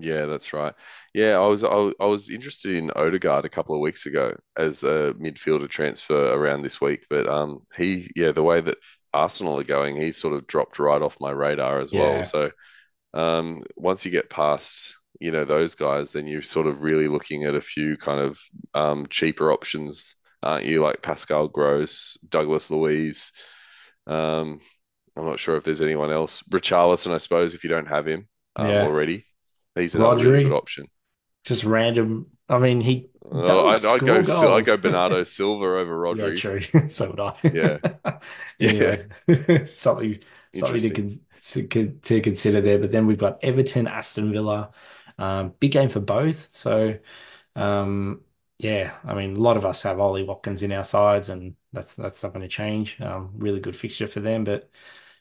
Yeah, 0.00 0.26
that's 0.26 0.52
right. 0.52 0.74
Yeah, 1.12 1.38
I 1.38 1.46
was 1.46 1.64
I, 1.64 1.90
I 2.00 2.06
was 2.06 2.30
interested 2.30 2.76
in 2.76 2.92
Odegaard 2.92 3.44
a 3.44 3.48
couple 3.48 3.74
of 3.74 3.80
weeks 3.80 4.06
ago 4.06 4.36
as 4.56 4.84
a 4.84 5.12
midfielder 5.18 5.68
transfer 5.68 6.32
around 6.32 6.62
this 6.62 6.80
week, 6.80 7.06
but 7.10 7.26
um 7.28 7.66
he 7.76 8.08
yeah, 8.14 8.30
the 8.30 8.42
way 8.44 8.60
that 8.60 8.78
Arsenal 9.12 9.58
are 9.58 9.64
going, 9.64 9.96
he 9.96 10.12
sort 10.12 10.34
of 10.34 10.46
dropped 10.46 10.78
right 10.78 11.02
off 11.02 11.16
my 11.20 11.30
radar 11.32 11.80
as 11.80 11.92
well. 11.92 12.22
So 12.22 12.50
um 13.18 13.62
once 13.76 14.04
you 14.04 14.10
get 14.12 14.30
past, 14.30 14.96
you 15.20 15.32
know, 15.32 15.44
those 15.44 15.74
guys, 15.74 16.12
then 16.12 16.26
you're 16.26 16.42
sort 16.42 16.66
of 16.68 16.82
really 16.82 17.08
looking 17.08 17.44
at 17.44 17.56
a 17.56 17.60
few 17.62 17.96
kind 17.98 18.20
of 18.20 18.38
um 18.74 19.06
cheaper 19.10 19.52
options, 19.52 20.16
aren't 20.42 20.66
you? 20.66 20.80
Like 20.80 21.02
Pascal 21.02 21.48
Gross, 21.48 22.18
Douglas 22.28 22.70
Luiz. 22.72 23.32
Um 24.06 24.60
I'm 25.16 25.26
not 25.26 25.40
sure 25.40 25.56
if 25.56 25.64
there's 25.64 25.82
anyone 25.82 26.12
else. 26.12 26.42
Richarlison, 26.50 27.12
I 27.12 27.18
suppose, 27.18 27.54
if 27.54 27.64
you 27.64 27.70
don't 27.70 27.88
have 27.88 28.06
him 28.08 28.28
um, 28.56 28.66
Yeah. 28.68 28.82
already. 28.82 29.26
He's 29.74 29.96
another 29.96 30.18
really 30.20 30.40
good 30.40 30.52
option. 30.52 30.86
Just 31.44 31.64
random. 31.64 32.26
I 32.48 32.58
mean, 32.58 32.80
he 32.80 33.10
Uh, 33.30 33.64
I'd, 33.66 33.84
I'd 33.84 34.04
go. 34.04 34.22
Sil- 34.24 34.52
I'd 34.54 34.64
go. 34.64 34.76
Bernardo 34.76 35.24
Silva 35.24 35.64
over 35.64 35.96
Yeah, 36.10 36.30
Rodri. 36.30 36.32
true. 36.32 36.60
So 36.88 37.10
would 37.10 37.20
I. 37.20 37.34
Yeah. 37.50 37.78
Anyway, 38.60 39.06
something 39.66 40.18
something 40.52 40.82
to, 40.82 40.90
con 40.90 41.20
to 41.40 41.66
to 42.02 42.20
consider 42.20 42.60
there. 42.60 42.78
But 42.78 42.92
then 42.92 43.06
we've 43.06 43.18
got 43.18 43.42
Everton, 43.44 43.86
Aston 43.86 44.32
Villa. 44.32 44.72
Um, 45.18 45.54
big 45.60 45.72
game 45.72 45.88
for 45.88 46.00
both. 46.00 46.52
So, 46.54 46.98
um, 47.56 48.22
yeah, 48.58 48.98
I 49.04 49.14
mean, 49.14 49.36
a 49.36 49.40
lot 49.40 49.56
of 49.56 49.64
us 49.66 49.82
have 49.82 50.00
Ollie 50.00 50.24
Watkins 50.24 50.62
in 50.62 50.72
our 50.72 50.84
sides, 50.84 51.28
and 51.30 51.56
that's 51.72 51.94
that's 51.96 52.22
not 52.22 52.32
going 52.34 52.42
to 52.42 52.48
change. 52.48 53.00
Um, 53.00 53.32
really 53.36 53.60
good 53.60 53.76
fixture 53.76 54.06
for 54.06 54.20
them. 54.20 54.44
But 54.44 54.70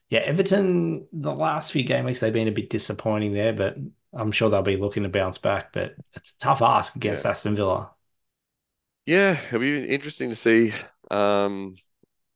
yeah, 0.10 0.20
Everton, 0.22 1.08
the 1.14 1.34
last 1.34 1.72
few 1.72 1.84
game 1.84 2.06
weeks 2.06 2.20
they've 2.22 2.34
been 2.34 2.48
a 2.48 2.52
bit 2.52 2.70
disappointing 2.70 3.34
there, 3.34 3.54
but 3.54 3.78
I'm 4.14 4.32
sure 4.32 4.50
they'll 4.50 4.62
be 4.64 4.78
looking 4.78 5.04
to 5.04 5.10
bounce 5.10 5.38
back. 5.38 5.74
But 5.74 5.96
it's 6.16 6.34
a 6.34 6.38
tough 6.40 6.62
ask 6.62 6.96
against 6.96 7.26
Yeah. 7.26 7.28
Aston 7.28 7.56
Villa. 7.56 7.92
Yeah, 9.06 9.40
it'll 9.48 9.60
be 9.60 9.86
interesting 9.88 10.30
to 10.30 10.36
see. 10.36 10.74
Um, 11.10 11.76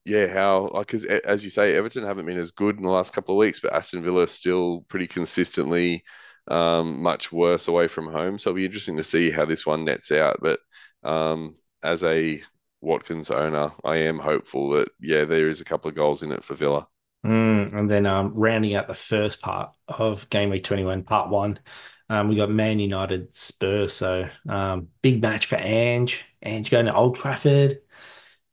yeah, 0.06 0.28
how 0.28 0.72
because 0.74 1.06
as 1.06 1.44
you 1.44 1.50
say, 1.50 1.76
Everton 1.76 2.06
haven't 2.06 2.26
been 2.26 2.38
as 2.38 2.52
good 2.52 2.78
in 2.78 2.84
the 2.84 2.90
last 2.90 3.14
couple 3.14 3.36
of 3.36 3.40
weeks, 3.40 3.60
but 3.60 3.74
Aston 3.74 4.04
Villa 4.04 4.28
still 4.28 4.86
pretty 4.88 5.08
consistently 5.08 6.04
um, 6.48 7.02
much 7.02 7.32
worse 7.32 7.68
away 7.68 7.88
from 7.88 8.12
home. 8.12 8.40
So 8.40 8.50
it'll 8.50 8.58
be 8.58 8.66
interesting 8.66 8.98
to 8.98 9.04
see 9.04 9.30
how 9.30 9.46
this 9.46 9.66
one 9.66 9.86
nets 9.86 10.12
out. 10.12 10.40
But 10.42 10.60
um, 11.04 11.56
as 11.84 12.04
a 12.04 12.42
Watkins 12.82 13.30
owner, 13.30 13.72
I 13.84 13.98
am 13.98 14.18
hopeful 14.18 14.72
that 14.72 14.90
yeah, 15.00 15.26
there 15.26 15.50
is 15.50 15.62
a 15.62 15.66
couple 15.66 15.90
of 15.90 15.96
goals 15.96 16.24
in 16.24 16.32
it 16.32 16.44
for 16.44 16.56
Villa. 16.56 16.88
Mm, 17.26 17.78
and 17.78 17.90
then 17.90 18.08
um, 18.08 18.34
rounding 18.34 18.74
out 18.74 18.88
the 18.88 18.96
first 18.96 19.40
part 19.42 19.72
of 19.88 20.28
game 20.32 20.50
week 20.50 20.64
21, 20.64 21.04
part 21.04 21.30
one, 21.30 21.60
um, 22.10 22.28
we 22.28 22.36
got 22.36 22.50
Man 22.50 22.80
United 22.80 23.36
Spurs. 23.36 23.94
So 23.94 24.28
um, 24.50 24.88
big 25.04 25.22
match 25.22 25.46
for 25.46 25.58
Ange. 25.58 26.26
Ange 26.42 26.72
going 26.72 26.88
to 26.88 26.96
Old 26.96 27.16
Trafford. 27.16 27.78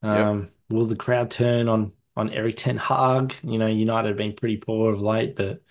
Um, 0.02 0.50
Will 0.70 0.84
the 0.84 0.96
crowd 0.96 1.30
turn 1.30 1.68
on 1.68 1.92
on 2.16 2.30
Eric 2.30 2.56
Ten 2.56 2.76
Hag? 2.76 3.34
You 3.42 3.58
know, 3.58 3.66
United 3.66 4.08
have 4.08 4.16
been 4.16 4.34
pretty 4.34 4.56
poor 4.58 4.92
of 4.92 5.00
late, 5.02 5.36
but 5.36 5.62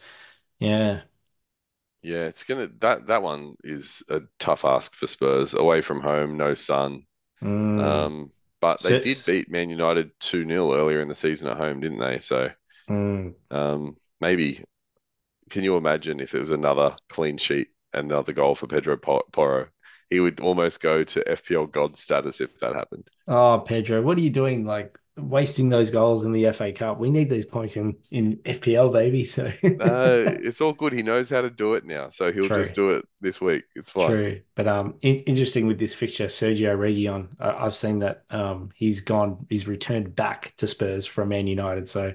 yeah, 0.60 1.04
Yeah, 2.02 2.26
it's 2.26 2.44
gonna 2.44 2.68
that 2.80 3.08
that 3.08 3.22
one 3.24 3.56
is 3.64 4.04
a 4.10 4.22
tough 4.40 4.66
ask 4.66 4.94
for 4.96 5.08
Spurs 5.08 5.54
away 5.54 5.82
from 5.82 6.02
home, 6.02 6.38
no 6.38 6.54
Son. 6.54 7.04
Mm, 7.42 8.08
Um, 8.08 8.34
but 8.62 8.84
they 8.84 8.96
did 8.96 9.26
beat 9.26 9.50
Man 9.52 9.70
United 9.72 10.12
2-0 10.20 10.74
earlier 10.76 11.02
in 11.02 11.10
the 11.10 11.16
season 11.16 11.50
at 11.50 11.58
home, 11.58 11.82
didn't 11.82 12.00
they? 12.00 12.20
So 12.20 12.52
mm. 12.88 13.36
um, 13.52 13.98
maybe 14.22 14.64
can 15.52 15.64
you 15.64 15.78
imagine 15.78 16.20
if 16.22 16.36
it 16.36 16.40
was 16.40 16.52
another 16.52 16.96
clean 17.10 17.38
sheet, 17.38 17.70
another 17.94 18.34
goal 18.34 18.56
for 18.56 18.68
Pedro 18.68 18.98
Po- 18.98 19.28
Porro? 19.32 19.70
He 20.10 20.20
would 20.20 20.40
almost 20.40 20.82
go 20.82 21.04
to 21.04 21.24
FPL 21.24 21.72
God 21.72 21.98
status 21.98 22.42
if 22.42 22.60
that 22.60 22.76
happened. 22.76 23.08
Oh, 23.28 23.64
Pedro, 23.66 24.02
what 24.02 24.18
are 24.18 24.22
you 24.22 24.30
doing? 24.30 24.66
Like 24.66 24.98
wasting 25.18 25.70
those 25.70 25.90
goals 25.90 26.24
in 26.24 26.32
the 26.32 26.52
FA 26.52 26.72
Cup. 26.72 27.00
We 27.00 27.10
need 27.10 27.30
these 27.30 27.46
points 27.46 27.76
in 27.76 27.98
in 28.12 28.38
FPL, 28.38 28.94
baby. 28.94 29.24
So 29.26 29.46
Uh, 29.64 30.32
it's 30.40 30.62
all 30.62 30.74
good. 30.74 30.94
He 30.94 31.04
knows 31.04 31.30
how 31.30 31.42
to 31.42 31.50
do 31.50 31.74
it 31.74 31.86
now, 31.86 32.10
so 32.10 32.32
he'll 32.32 32.48
True. 32.48 32.64
just 32.64 32.74
do 32.74 32.92
it 32.92 33.06
this 33.20 33.42
week. 33.42 33.64
It's 33.76 33.90
fine. 33.90 34.10
True, 34.10 34.42
but 34.56 34.68
um, 34.68 34.96
in, 35.02 35.18
interesting 35.22 35.68
with 35.68 35.80
this 35.80 35.94
fixture, 35.94 36.28
Sergio 36.28 36.78
Reguilon. 36.78 37.30
I've 37.40 37.76
seen 37.76 38.00
that 38.00 38.24
um, 38.30 38.70
he's 38.76 39.02
gone, 39.02 39.46
he's 39.50 39.68
returned 39.68 40.16
back 40.16 40.54
to 40.58 40.68
Spurs 40.68 41.06
from 41.06 41.30
Man 41.30 41.48
United. 41.48 41.90
So, 41.90 42.14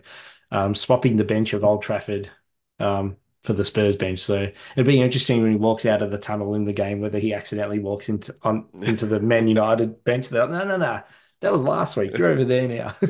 um, 0.51 0.75
swapping 0.75 1.17
the 1.17 1.25
bench 1.25 1.53
of 1.53 1.65
Old 1.65 1.83
Trafford, 1.83 2.31
um, 2.79 3.17
for 3.43 3.53
the 3.55 3.65
Spurs 3.65 3.97
bench. 3.97 4.21
So 4.21 4.51
it'd 4.77 4.87
be 4.87 5.01
interesting 5.01 5.43
when 5.43 5.53
he 5.53 5.57
walks 5.57 5.87
out 5.87 6.03
of 6.03 6.11
the 6.11 6.19
tunnel 6.19 6.55
in 6.55 6.65
the 6.65 6.73
game, 6.73 7.01
whether 7.01 7.19
he 7.19 7.35
accidentally 7.35 7.79
walks 7.81 8.09
into 8.09 8.37
on 8.43 8.69
into 8.83 9.07
the 9.07 9.21
Man 9.21 9.49
United 9.49 10.05
bench. 10.05 10.29
They're 10.29 10.43
like, 10.47 10.51
no, 10.51 10.65
no, 10.65 10.77
no, 10.77 11.03
that 11.41 11.53
was 11.53 11.63
last 11.63 11.97
week. 11.97 12.17
You're 12.19 12.29
over 12.31 12.45
there 12.45 12.69
now. 12.69 12.95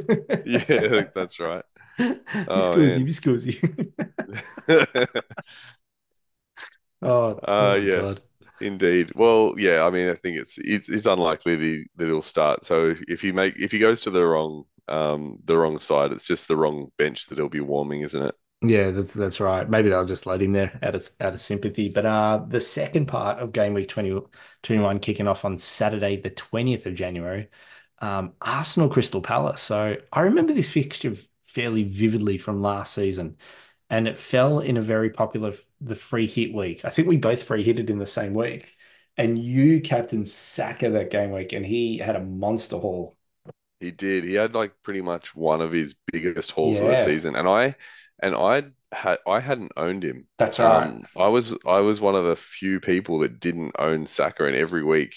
Yeah, 0.45 1.05
that's 1.15 1.39
right. 1.41 1.65
Oh, 2.47 2.79
man. 2.79 3.07
Oh, 7.01 7.43
Uh, 7.43 7.75
oh 7.75 7.83
yes, 7.83 8.17
God. 8.17 8.23
indeed. 8.61 9.13
Well, 9.15 9.55
yeah, 9.59 9.85
I 9.85 9.91
mean, 9.91 10.09
I 10.09 10.15
think 10.15 10.39
it's 10.39 10.59
it's, 10.59 10.89
it's 10.89 11.07
unlikely 11.07 11.57
that, 11.57 11.65
he, 11.65 11.87
that 11.97 12.07
he'll 12.07 12.23
start. 12.23 12.65
So 12.65 12.95
if 13.09 13.21
he 13.21 13.33
make 13.33 13.57
if 13.59 13.73
he 13.73 13.79
goes 13.79 14.01
to 14.03 14.11
the 14.11 14.25
wrong 14.25 14.65
um 14.89 15.39
the 15.45 15.57
wrong 15.57 15.79
side, 15.79 16.13
it's 16.13 16.27
just 16.27 16.49
the 16.49 16.57
wrong 16.57 16.91
bench 16.99 17.27
that 17.27 17.39
he'll 17.39 17.49
be 17.49 17.61
warming, 17.61 18.03
isn't 18.03 18.23
it? 18.23 18.35
Yeah, 18.65 18.93
that's 18.93 19.13
that's 19.13 19.41
right. 19.41 19.69
Maybe 19.69 19.89
they'll 19.89 20.07
just 20.07 20.25
load 20.25 20.41
him 20.41 20.53
there 20.53 20.79
out 20.83 20.95
of 20.95 21.09
out 21.21 21.35
of 21.35 21.41
sympathy. 21.41 21.89
But 21.89 22.07
uh 22.07 22.45
the 22.47 22.61
second 22.61 23.07
part 23.07 23.41
of 23.41 23.53
game 23.53 23.75
week 23.75 23.89
20, 23.89 24.21
21 24.63 25.01
kicking 25.01 25.27
off 25.27 25.45
on 25.45 25.59
Saturday, 25.59 26.17
the 26.21 26.31
20th 26.31 26.87
of 26.87 26.95
January, 26.95 27.49
um, 27.99 28.35
Arsenal 28.41 28.89
Crystal 28.89 29.21
Palace. 29.21 29.61
So 29.61 29.97
I 30.13 30.21
remember 30.23 30.53
this 30.53 30.71
fixture 30.71 31.13
fairly 31.47 31.83
vividly 31.83 32.39
from 32.39 32.63
last 32.63 32.95
season, 32.95 33.37
and 33.91 34.07
it 34.09 34.19
fell 34.19 34.61
in 34.61 34.77
a 34.77 34.83
very 34.83 35.11
popular 35.11 35.55
the 35.81 35.95
free 35.97 36.27
hit 36.29 36.55
week. 36.55 36.85
I 36.85 36.91
think 36.91 37.09
we 37.09 37.17
both 37.17 37.43
free 37.43 37.65
hitted 37.65 37.91
in 37.91 37.99
the 37.99 38.07
same 38.07 38.35
week. 38.35 38.77
And 39.17 39.39
you 39.43 39.81
captain 39.83 40.25
Saka 40.25 40.91
that 40.91 41.11
game 41.11 41.33
week, 41.33 41.53
and 41.53 41.67
he 41.67 41.99
had 41.99 42.17
a 42.17 42.21
monster 42.21 42.79
haul. 42.79 43.17
He 43.81 43.91
did. 43.91 44.25
He 44.25 44.35
had 44.35 44.55
like 44.55 44.81
pretty 44.83 45.03
much 45.03 45.35
one 45.35 45.61
of 45.61 45.73
his 45.73 45.95
biggest 46.13 46.53
hauls 46.53 46.81
of 46.83 46.89
the 46.89 46.97
season, 46.97 47.35
and 47.35 47.49
I 47.49 47.75
and 48.23 48.35
I 48.35 48.65
had 48.93 49.19
I 49.27 49.41
hadn't 49.41 49.73
owned 49.77 50.05
him. 50.05 50.29
That's 50.39 50.59
right. 50.59 50.93
Um, 50.93 51.07
I 51.17 51.29
was 51.29 51.57
I 51.67 51.81
was 51.81 52.01
one 52.01 52.15
of 52.15 52.25
the 52.25 52.37
few 52.37 52.81
people 52.81 53.21
that 53.21 53.41
didn't 53.41 53.73
own 53.79 54.07
Saka, 54.07 54.47
and 54.47 54.57
every 54.57 54.85
week, 54.85 55.15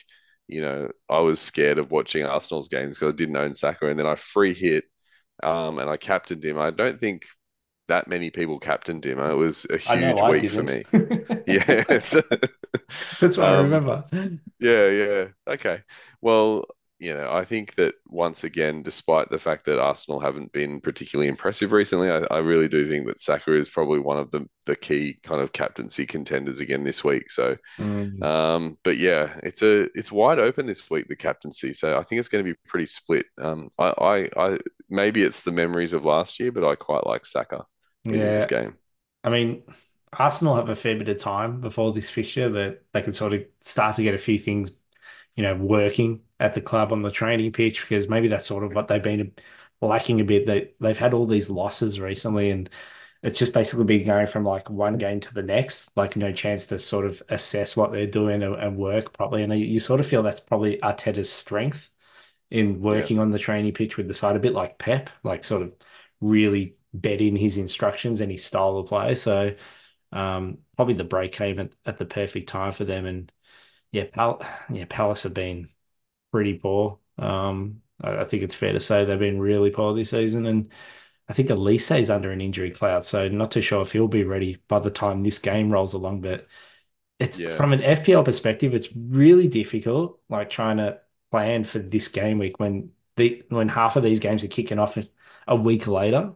you 0.47 0.61
know, 0.61 0.89
I 1.09 1.19
was 1.19 1.39
scared 1.41 1.77
of 1.79 1.91
watching 1.91 2.25
Arsenal's 2.25 2.67
games 2.69 2.97
because 2.99 3.13
I 3.13 3.17
didn't 3.17 3.37
own 3.37 3.53
Saka, 3.53 3.87
and 3.89 3.99
then 3.99 4.07
I 4.07 4.15
free 4.15 4.53
hit, 4.53 4.85
um, 5.43 5.79
and 5.79 5.89
I 5.89 5.97
captained 5.97 6.45
him. 6.45 6.59
I 6.59 6.71
don't 6.71 6.99
think 6.99 7.25
that 7.89 8.07
many 8.09 8.31
people 8.31 8.59
captained 8.59 9.05
him. 9.05 9.19
It 9.19 9.33
was 9.35 9.65
a 9.69 9.77
huge 9.77 10.21
I 10.21 10.23
week 10.23 10.49
for 10.49 10.63
me. 10.63 10.85
Yeah, 11.47 11.83
That's 13.19 13.37
what 13.37 13.47
I 13.47 13.53
Um, 13.59 13.61
remember. 13.61 14.05
yeah, 14.59 14.89
yeah. 14.89 15.27
Okay. 15.47 15.83
Well, 16.21 16.65
you 16.99 17.13
know, 17.13 17.29
I 17.31 17.43
think 17.43 17.75
that 17.75 17.95
once 18.07 18.43
again, 18.45 18.81
despite 18.83 19.29
the 19.29 19.37
fact 19.39 19.65
that 19.65 19.79
Arsenal 19.81 20.19
haven't 20.19 20.51
been 20.53 20.79
particularly 20.81 21.27
impressive 21.27 21.73
recently, 21.73 22.09
I, 22.09 22.19
I 22.31 22.37
really 22.39 22.69
do 22.69 22.89
think 22.89 23.05
that 23.07 23.19
Saka 23.19 23.53
is 23.57 23.69
probably 23.69 23.99
one 23.99 24.17
of 24.17 24.31
the 24.31 24.47
the 24.65 24.75
key 24.75 25.17
kind 25.23 25.41
of 25.41 25.51
captaincy 25.53 26.05
contenders 26.05 26.59
again 26.59 26.83
this 26.83 27.03
week. 27.03 27.29
So, 27.31 27.57
Mm. 27.77 28.27
um, 28.27 28.77
but 28.83 28.97
yeah, 28.97 29.39
it's 29.43 29.61
a 29.63 29.83
it's 29.97 30.11
wide 30.11 30.39
open 30.39 30.65
this 30.65 30.89
week 30.89 31.07
the 31.07 31.15
captaincy. 31.15 31.73
So 31.73 31.97
I 31.97 32.03
think 32.03 32.19
it's 32.19 32.29
going 32.29 32.43
to 32.45 32.51
be 32.53 32.57
pretty 32.67 32.87
split. 32.87 33.25
Um, 33.39 33.69
I, 33.79 34.29
I 34.37 34.45
I 34.53 34.59
maybe 34.89 35.23
it's 35.23 35.43
the 35.43 35.51
memories 35.51 35.93
of 35.93 36.05
last 36.05 36.39
year, 36.39 36.51
but 36.51 36.65
I 36.65 36.75
quite 36.75 37.05
like 37.05 37.25
Saka 37.25 37.65
in 38.09 38.31
this 38.31 38.45
game. 38.45 38.75
I 39.23 39.29
mean, 39.29 39.63
Arsenal 40.13 40.55
have 40.55 40.69
a 40.69 40.75
fair 40.75 40.97
bit 40.97 41.09
of 41.09 41.17
time 41.17 41.61
before 41.61 41.93
this 41.93 42.09
fixture 42.09 42.49
that 42.49 42.83
they 42.93 43.01
can 43.01 43.13
sort 43.13 43.33
of 43.33 43.43
start 43.61 43.95
to 43.97 44.03
get 44.03 44.13
a 44.15 44.17
few 44.19 44.37
things, 44.39 44.71
you 45.35 45.43
know, 45.43 45.55
working 45.55 46.21
at 46.39 46.53
the 46.53 46.61
club 46.61 46.91
on 46.91 47.01
the 47.01 47.11
training 47.11 47.51
pitch 47.51 47.81
because 47.81 48.09
maybe 48.09 48.27
that's 48.27 48.47
sort 48.47 48.63
of 48.63 48.73
what 48.73 48.87
they've 48.87 49.01
been 49.03 49.33
lacking 49.81 50.21
a 50.21 50.23
bit. 50.23 50.45
They 50.45 50.73
they've 50.79 50.97
had 50.97 51.13
all 51.13 51.27
these 51.27 51.49
losses 51.49 51.99
recently, 51.99 52.51
and 52.51 52.69
it's 53.23 53.39
just 53.39 53.53
basically 53.53 53.85
been 53.85 54.05
going 54.05 54.27
from 54.27 54.43
like 54.45 54.69
one 54.69 54.97
game 54.97 55.19
to 55.21 55.33
the 55.33 55.43
next, 55.43 55.91
like 55.97 56.15
no 56.15 56.31
chance 56.31 56.67
to 56.67 56.79
sort 56.79 57.05
of 57.05 57.21
assess 57.29 57.75
what 57.77 57.91
they're 57.91 58.07
doing 58.07 58.43
and, 58.43 58.55
and 58.55 58.77
work 58.77 59.13
properly. 59.13 59.43
And 59.43 59.53
you, 59.59 59.79
sort 59.79 59.99
of 59.99 60.07
feel 60.07 60.23
that's 60.23 60.39
probably 60.41 60.77
Arteta's 60.79 61.31
strength 61.31 61.89
in 62.51 62.81
Yeah, 62.89 63.07
working 63.07 63.19
on 63.19 63.31
the 63.31 63.39
training 63.39 63.73
pitch 63.73 63.97
with 63.97 64.07
the 64.07 64.13
side, 64.13 64.35
a 64.35 64.39
bit 64.39 64.53
like 64.53 64.77
Pep, 64.77 65.09
like 65.23 65.43
sort 65.43 65.63
of 65.63 65.73
really 66.21 66.77
bed 66.93 67.21
in 67.21 67.35
his 67.35 67.57
instructions 67.57 68.21
and 68.21 68.31
his 68.31 68.45
style 68.45 68.77
of 68.77 68.87
play. 68.87 69.15
So 69.15 69.55
um, 70.11 70.59
probably 70.75 70.95
the 70.95 71.03
break 71.03 71.31
came 71.33 71.59
at, 71.59 71.73
at 71.85 71.97
the 71.97 72.05
perfect 72.05 72.49
time 72.49 72.71
for 72.73 72.85
them. 72.85 73.05
And 73.05 73.31
yeah, 73.95 74.03
Pal 74.11 74.41
yeah, 74.69 74.83
Palace 74.89 75.23
have 75.23 75.33
been 75.33 75.69
pretty 76.29 76.55
poor. 76.55 76.99
Um, 77.17 77.81
I, 78.03 78.17
I 78.17 78.23
think 78.25 78.43
it's 78.43 78.53
fair 78.53 78.73
to 78.73 78.79
say 78.81 79.05
they've 79.05 79.17
been 79.17 79.39
really 79.39 79.69
poor 79.69 79.95
this 79.95 80.09
season. 80.09 80.45
And 80.45 80.69
I 81.29 81.33
think 81.33 81.47
Olise 81.47 81.97
is 81.97 82.09
under 82.09 82.29
an 82.31 82.41
injury 82.41 82.71
cloud, 82.71 83.05
so 83.05 83.29
not 83.29 83.51
too 83.51 83.61
sure 83.61 83.81
if 83.81 83.93
he'll 83.93 84.09
be 84.09 84.25
ready 84.25 84.57
by 84.67 84.79
the 84.79 84.91
time 84.91 85.23
this 85.23 85.39
game 85.39 85.71
rolls 85.71 85.93
along. 85.93 86.19
But 86.19 86.45
it's 87.19 87.39
yeah, 87.39 87.55
from 87.55 87.71
an 87.71 87.79
FPL 87.79 88.25
perspective, 88.25 88.73
it's 88.73 88.89
really 88.93 89.47
difficult, 89.47 90.19
like 90.27 90.49
trying 90.49 90.77
to 90.77 90.99
plan 91.31 91.63
for 91.63 91.79
this 91.79 92.09
game 92.09 92.37
week 92.37 92.59
when 92.59 92.91
the 93.15 93.43
when 93.47 93.69
half 93.69 93.95
of 93.95 94.03
these 94.03 94.19
games 94.19 94.43
are 94.43 94.49
kicking 94.49 94.77
off 94.77 94.97
a 95.47 95.55
week 95.55 95.87
later. 95.87 96.33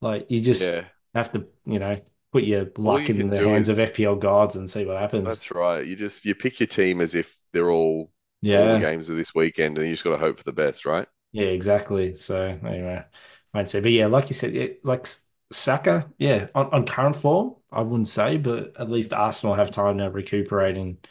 Like 0.00 0.30
you 0.30 0.40
just 0.40 0.72
yeah. 0.72 0.84
have 1.14 1.32
to, 1.32 1.48
you 1.66 1.80
know, 1.80 2.00
put 2.34 2.44
your 2.44 2.70
luck 2.78 3.10
you 3.14 3.22
in 3.22 3.30
the 3.30 3.42
hands 3.42 3.70
of 3.70 3.80
FPL 3.80 4.16
gods 4.16 4.56
and 4.56 4.70
see 4.70 4.86
what 4.86 5.00
happens. 5.00 5.40
that's 5.40 5.50
right. 5.50 5.84
You 5.86 5.96
just 5.96 6.24
you 6.24 6.34
pick 6.34 6.60
your 6.60 6.66
team 6.66 7.00
as 7.00 7.14
if 7.14 7.36
they're 7.52 7.70
all 7.70 8.12
all 8.52 8.68
the 8.68 8.78
Yeah, 8.78 8.78
games 8.78 9.08
of 9.08 9.16
this 9.16 9.34
weekend, 9.34 9.78
and 9.78 9.86
you 9.86 9.92
just 9.94 10.04
got 10.04 10.12
to 10.12 10.18
hope 10.18 10.38
for 10.38 10.44
the 10.44 10.52
best, 10.52 10.84
right? 10.86 11.08
yeah, 11.32 11.46
exactly. 11.46 12.14
So 12.16 12.40
anyway, 12.64 13.04
I'd 13.52 13.70
say, 13.70 13.80
but 13.80 13.90
yeah, 13.92 14.06
like 14.06 14.28
you 14.28 14.34
said, 14.34 14.54
yeah, 14.54 14.66
like 14.84 15.06
Saka, 15.52 16.10
yeah, 16.18 16.48
on, 16.54 16.66
on 16.72 16.86
current 16.86 17.16
form, 17.16 17.56
I 17.70 17.82
wouldn't 17.82 18.08
say, 18.08 18.36
but 18.38 18.78
at 18.80 18.90
least 18.90 19.12
Arsenal 19.12 19.54
have 19.54 19.70
time 19.70 19.98
to 19.98 20.10
recuperate 20.10 20.76
and 20.76 21.06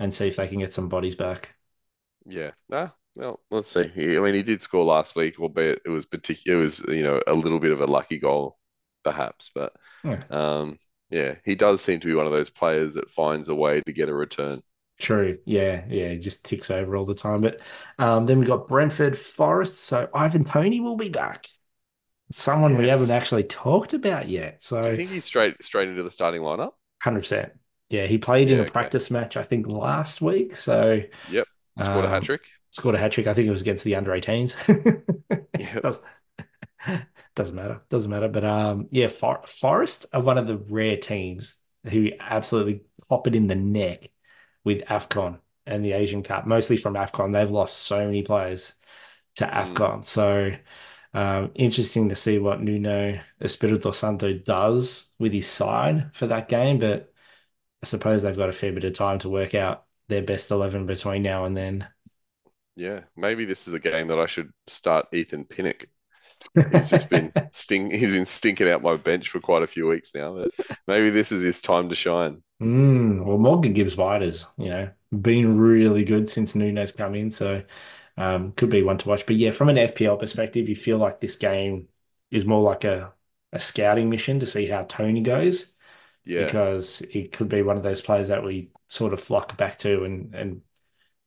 and 0.00 0.14
see 0.14 0.28
if 0.28 0.36
they 0.36 0.46
can 0.48 0.60
get 0.60 0.72
some 0.72 0.88
bodies 0.88 1.16
back. 1.16 1.56
Yeah. 2.26 2.52
Ah, 2.72 2.94
well, 3.16 3.40
let's 3.50 3.68
see. 3.68 3.90
I 4.16 4.20
mean, 4.20 4.34
he 4.34 4.42
did 4.42 4.62
score 4.62 4.84
last 4.84 5.16
week, 5.16 5.40
albeit 5.40 5.82
it 5.84 5.88
was 5.90 6.06
particular. 6.06 6.58
It 6.58 6.62
was 6.62 6.78
you 6.88 7.02
know 7.02 7.20
a 7.26 7.34
little 7.34 7.60
bit 7.60 7.72
of 7.72 7.80
a 7.80 7.86
lucky 7.86 8.18
goal, 8.18 8.57
perhaps, 9.04 9.50
but 9.54 9.74
Yeah, 10.02 10.24
um, 10.30 10.78
yeah, 11.10 11.36
he 11.44 11.54
does 11.54 11.82
seem 11.82 12.00
to 12.00 12.08
be 12.08 12.14
one 12.14 12.26
of 12.26 12.32
those 12.32 12.50
players 12.50 12.94
that 12.94 13.10
finds 13.10 13.48
a 13.48 13.54
way 13.54 13.82
to 13.82 13.92
get 13.92 14.08
a 14.10 14.14
return. 14.14 14.62
true. 14.98 15.38
Yeah, 15.44 15.84
yeah, 15.88 16.06
it 16.06 16.18
just 16.18 16.44
ticks 16.44 16.70
over 16.70 16.96
all 16.96 17.04
the 17.06 17.14
time. 17.14 17.40
But 17.40 17.60
um, 17.98 18.26
then 18.26 18.38
we 18.38 18.46
got 18.46 18.68
Brentford 18.68 19.16
Forest. 19.18 19.76
So 19.76 20.08
Ivan 20.14 20.44
Toney 20.44 20.80
will 20.80 20.96
be 20.96 21.08
back. 21.10 21.46
Someone 22.32 22.76
we 22.76 22.88
haven't 22.88 23.10
actually 23.12 23.44
talked 23.44 23.94
about 23.94 24.28
yet. 24.28 24.62
So 24.62 24.80
I 24.82 24.90
think 24.90 25.10
he's 25.12 25.24
straight 25.24 25.62
straight 25.62 25.88
into 25.88 26.02
the 26.02 26.10
starting 26.10 26.42
lineup? 26.42 26.72
100%. 27.02 27.52
Yeah, 27.90 28.06
he 28.06 28.18
played 28.18 28.50
in 28.50 28.60
a 28.60 28.64
Okay. 28.66 28.66
practice 28.66 29.10
match, 29.10 29.36
I 29.36 29.42
think, 29.42 29.66
last 29.66 30.20
week. 30.20 30.56
So 30.56 31.02
Yep. 31.26 31.46
Scored 31.78 32.04
a 32.06 32.08
hat 32.08 32.22
um, 32.22 32.24
trick. 32.24 32.48
scored 32.72 32.94
a 32.96 32.98
hat 32.98 33.12
trick. 33.12 33.26
I 33.28 33.34
think 33.34 33.48
it 33.48 33.50
was 33.52 33.62
against 33.62 33.84
the 33.84 33.96
under 33.96 34.12
18s. 34.14 34.56
Yep. 35.56 35.88
Doesn't 37.34 37.54
matter. 37.54 37.82
Doesn't 37.88 38.10
matter. 38.10 38.28
But 38.28 38.44
um, 38.44 38.88
yeah, 38.90 39.08
For 39.08 39.40
Forest 39.46 40.06
are 40.12 40.22
one 40.22 40.38
of 40.38 40.46
the 40.46 40.56
rare 40.56 40.96
teams 40.96 41.56
who 41.88 42.10
absolutely 42.20 42.82
pop 43.08 43.26
it 43.26 43.34
in 43.34 43.46
the 43.46 43.54
neck 43.54 44.10
with 44.64 44.84
AFCON 44.84 45.38
and 45.66 45.84
the 45.84 45.92
Asian 45.92 46.22
Cup, 46.22 46.46
mostly 46.46 46.76
from 46.76 46.94
AFCON. 46.94 47.32
They've 47.32 47.50
lost 47.50 47.78
so 47.78 48.04
many 48.04 48.22
players 48.22 48.74
to 49.36 49.46
Mm, 49.60 49.84
AFCON. 49.86 50.04
So 50.04 50.52
um, 51.14 51.52
interesting 51.54 52.08
to 52.10 52.16
see 52.16 52.38
what 52.38 52.60
Nuno 52.62 53.20
Espirito 53.40 53.92
Santo 53.92 54.34
does 54.34 55.08
with 55.18 55.32
his 55.32 55.46
side 55.48 56.10
for 56.14 56.26
that 56.28 56.48
game. 56.48 56.78
But 56.78 57.12
I 57.82 57.86
suppose 57.86 58.22
they've 58.22 58.36
got 58.36 58.50
a 58.50 58.52
fair 58.52 58.72
bit 58.72 58.84
of 58.84 58.94
time 58.94 59.18
to 59.20 59.28
work 59.30 59.54
out 59.54 59.86
their 60.08 60.22
best 60.22 60.50
11 60.50 60.86
between 60.86 61.22
now 61.22 61.44
and 61.44 61.56
then. 61.56 61.88
yeah. 62.76 63.00
Maybe 63.16 63.44
this 63.44 63.66
is 63.68 63.74
a 63.74 63.80
game 63.80 64.08
that 64.08 64.18
I 64.18 64.26
should 64.26 64.52
start 64.66 65.06
Ethan 65.12 65.44
Pinnock. 65.44 65.86
He's 66.70 66.88
just 66.88 67.08
been 67.08 67.32
sting. 67.52 67.90
He's 67.90 68.10
been 68.10 68.26
stinking 68.26 68.68
out 68.68 68.82
my 68.82 68.96
bench 68.96 69.28
for 69.30 69.40
quite 69.40 69.62
a 69.62 69.66
few 69.66 69.86
weeks 69.88 70.14
now. 70.14 70.34
But 70.36 70.50
maybe 70.86 71.10
this 71.10 71.32
is 71.32 71.42
his 71.42 71.60
time 71.60 71.88
to 71.90 71.94
shine. 71.94 72.42
Mm, 72.60 73.24
well, 73.24 73.38
Morgan 73.38 73.72
Gibbs 73.72 73.96
White 73.96 74.22
has, 74.22 74.46
you 74.56 74.68
know, 74.70 74.90
been 75.20 75.56
really 75.58 76.04
good 76.04 76.28
since 76.28 76.54
Nuno's 76.54 76.92
come 76.92 77.14
in, 77.14 77.30
so 77.30 77.64
um, 78.16 78.52
could 78.52 78.70
be 78.70 78.82
one 78.82 78.98
to 78.98 79.08
watch. 79.08 79.26
But 79.26 79.36
yeah, 79.36 79.52
from 79.52 79.68
an 79.68 79.78
FPL 79.78 80.16
perspective, 80.16 80.68
you 80.68 80.74
feel 80.76 80.98
like 80.98 81.20
this 81.20 81.36
game 81.36 81.88
is 82.30 82.44
more 82.44 82.62
like 82.62 82.84
a 82.84 83.12
a 83.52 83.60
scouting 83.60 84.10
mission 84.10 84.40
to 84.40 84.46
see 84.46 84.66
how 84.66 84.82
Toney 84.84 85.22
goes, 85.22 85.72
Yeah. 86.24 86.54
because 86.54 87.02
it 87.02 87.32
could 87.32 87.48
be 87.48 87.62
one 87.62 87.76
of 87.78 87.82
those 87.84 88.02
players 88.02 88.28
that 88.28 88.44
we 88.44 88.72
sort 88.88 89.12
of 89.14 89.20
flock 89.20 89.56
back 89.58 89.78
to, 89.80 90.04
and 90.04 90.34
and 90.34 90.62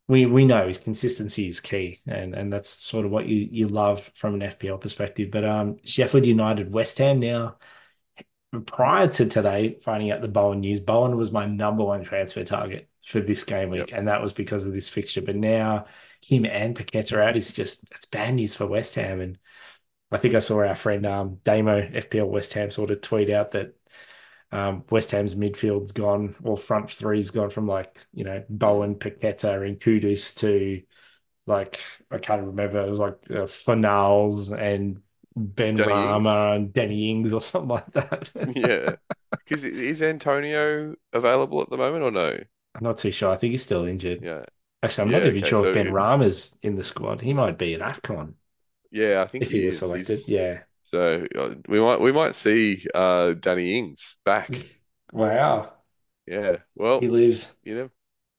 we 0.07 0.25
we 0.25 0.45
know 0.45 0.67
his 0.67 0.77
consistency 0.77 1.47
is 1.47 1.59
key, 1.59 2.01
and 2.07 2.33
and 2.35 2.51
that's 2.51 2.69
sort 2.69 3.05
of 3.05 3.11
what 3.11 3.27
you 3.27 3.47
you 3.51 3.67
love 3.67 4.09
from 4.15 4.35
an 4.35 4.41
FPL 4.41 4.77
perspective. 4.79 5.29
But 5.31 5.45
um, 5.45 5.77
Sheffield 5.85 6.25
United, 6.25 6.71
West 6.71 6.97
Ham 6.97 7.19
now 7.19 7.55
prior 8.65 9.07
to 9.07 9.25
today, 9.25 9.77
finding 9.81 10.11
out 10.11 10.21
the 10.21 10.27
Bowen 10.27 10.59
news, 10.59 10.79
Bowen 10.79 11.15
was 11.15 11.31
my 11.31 11.45
number 11.45 11.83
one 11.83 12.03
transfer 12.03 12.43
target 12.43 12.89
for 13.05 13.21
this 13.21 13.43
game 13.43 13.71
Yep. 13.71 13.87
week, 13.87 13.93
and 13.93 14.07
that 14.07 14.21
was 14.21 14.33
because 14.33 14.65
of 14.65 14.73
this 14.73 14.89
fixture. 14.89 15.21
But 15.21 15.35
now 15.37 15.85
him 16.21 16.45
and 16.45 16.75
Paqueta 16.75 17.13
are 17.17 17.21
out 17.21 17.37
is 17.37 17.53
just 17.53 17.89
it's 17.91 18.05
bad 18.05 18.35
news 18.35 18.53
for 18.53 18.67
West 18.67 18.95
Ham. 18.95 19.21
And 19.21 19.37
I 20.11 20.17
think 20.17 20.35
I 20.35 20.39
saw 20.39 20.65
our 20.65 20.75
friend 20.75 21.05
um, 21.05 21.39
Damo 21.43 21.81
FPL 21.81 22.27
West 22.27 22.53
Ham 22.53 22.71
sort 22.71 22.91
of 22.91 23.01
tweet 23.01 23.29
out 23.29 23.51
that 23.51 23.75
um, 24.51 24.83
West 24.89 25.11
Ham's 25.11 25.35
midfield's 25.35 25.91
gone, 25.91 26.35
or 26.43 26.57
front 26.57 26.91
three's 26.91 27.31
gone 27.31 27.49
from 27.49 27.67
like 27.67 27.97
you 28.13 28.23
know. 28.23 28.43
Bowen, 28.49 28.95
Paqueta, 28.95 29.65
and 29.67 29.79
Kudus 29.79 30.35
to 30.39 30.83
like 31.47 31.81
I 32.11 32.17
can't 32.19 32.45
remember. 32.47 32.81
It 32.85 32.89
was 32.89 32.99
like 32.99 33.15
uh, 33.31 33.47
Fornals 33.47 34.57
and 34.57 35.01
Ben 35.35 35.77
Danny 35.77 35.83
Rama 35.83 36.53
and 36.53 36.73
Danny 36.73 37.11
Ings 37.11 37.33
or 37.33 37.41
something 37.43 37.69
like 37.69 37.91
that. 37.93 38.31
Yeah. 38.43 38.95
Because 39.43 39.63
is 39.63 40.01
Antonio 40.01 40.95
available 41.13 41.61
at 41.61 41.69
the 41.69 41.77
moment 41.77 42.03
or 42.03 42.11
no? 42.11 42.39
I'm 42.75 42.83
not 42.83 42.97
too 42.97 43.11
sure. 43.11 43.31
I 43.31 43.35
think 43.35 43.51
he's 43.51 43.63
still 43.63 43.85
injured. 43.85 44.21
Yeah. 44.21 44.45
Actually, 44.83 45.03
I'm 45.05 45.11
Yeah. 45.11 45.17
not 45.19 45.25
even 45.25 45.43
Okay. 45.43 45.43
sure 45.43 45.63
if 45.63 45.71
Ben 45.71 45.89
it, 45.89 45.93
Rama's 45.93 46.57
in 46.63 46.75
the 46.75 46.83
squad. 46.83 47.21
He 47.21 47.33
might 47.33 47.57
be 47.57 47.73
at 47.75 47.81
AFCON 47.81 48.35
yeah, 48.91 49.21
I 49.21 49.27
think 49.27 49.45
if 49.45 49.51
he 49.51 49.51
he 49.51 49.65
was 49.65 49.77
is. 49.77 49.79
selected. 49.79 50.23
He's 50.27 50.29
Yeah. 50.29 50.63
So 50.91 51.25
uh, 51.37 51.55
we 51.67 51.79
might 51.79 51.99
we 52.01 52.11
might 52.11 52.35
see 52.35 52.85
uh 52.93 53.33
Danny 53.33 53.77
Ings 53.77 54.17
back. 54.25 54.59
Wow. 55.13 55.73
Yeah. 56.27 56.57
Well, 56.75 57.01
he 57.01 57.07
lives. 57.09 57.55
you 57.63 57.75
know. 57.75 57.89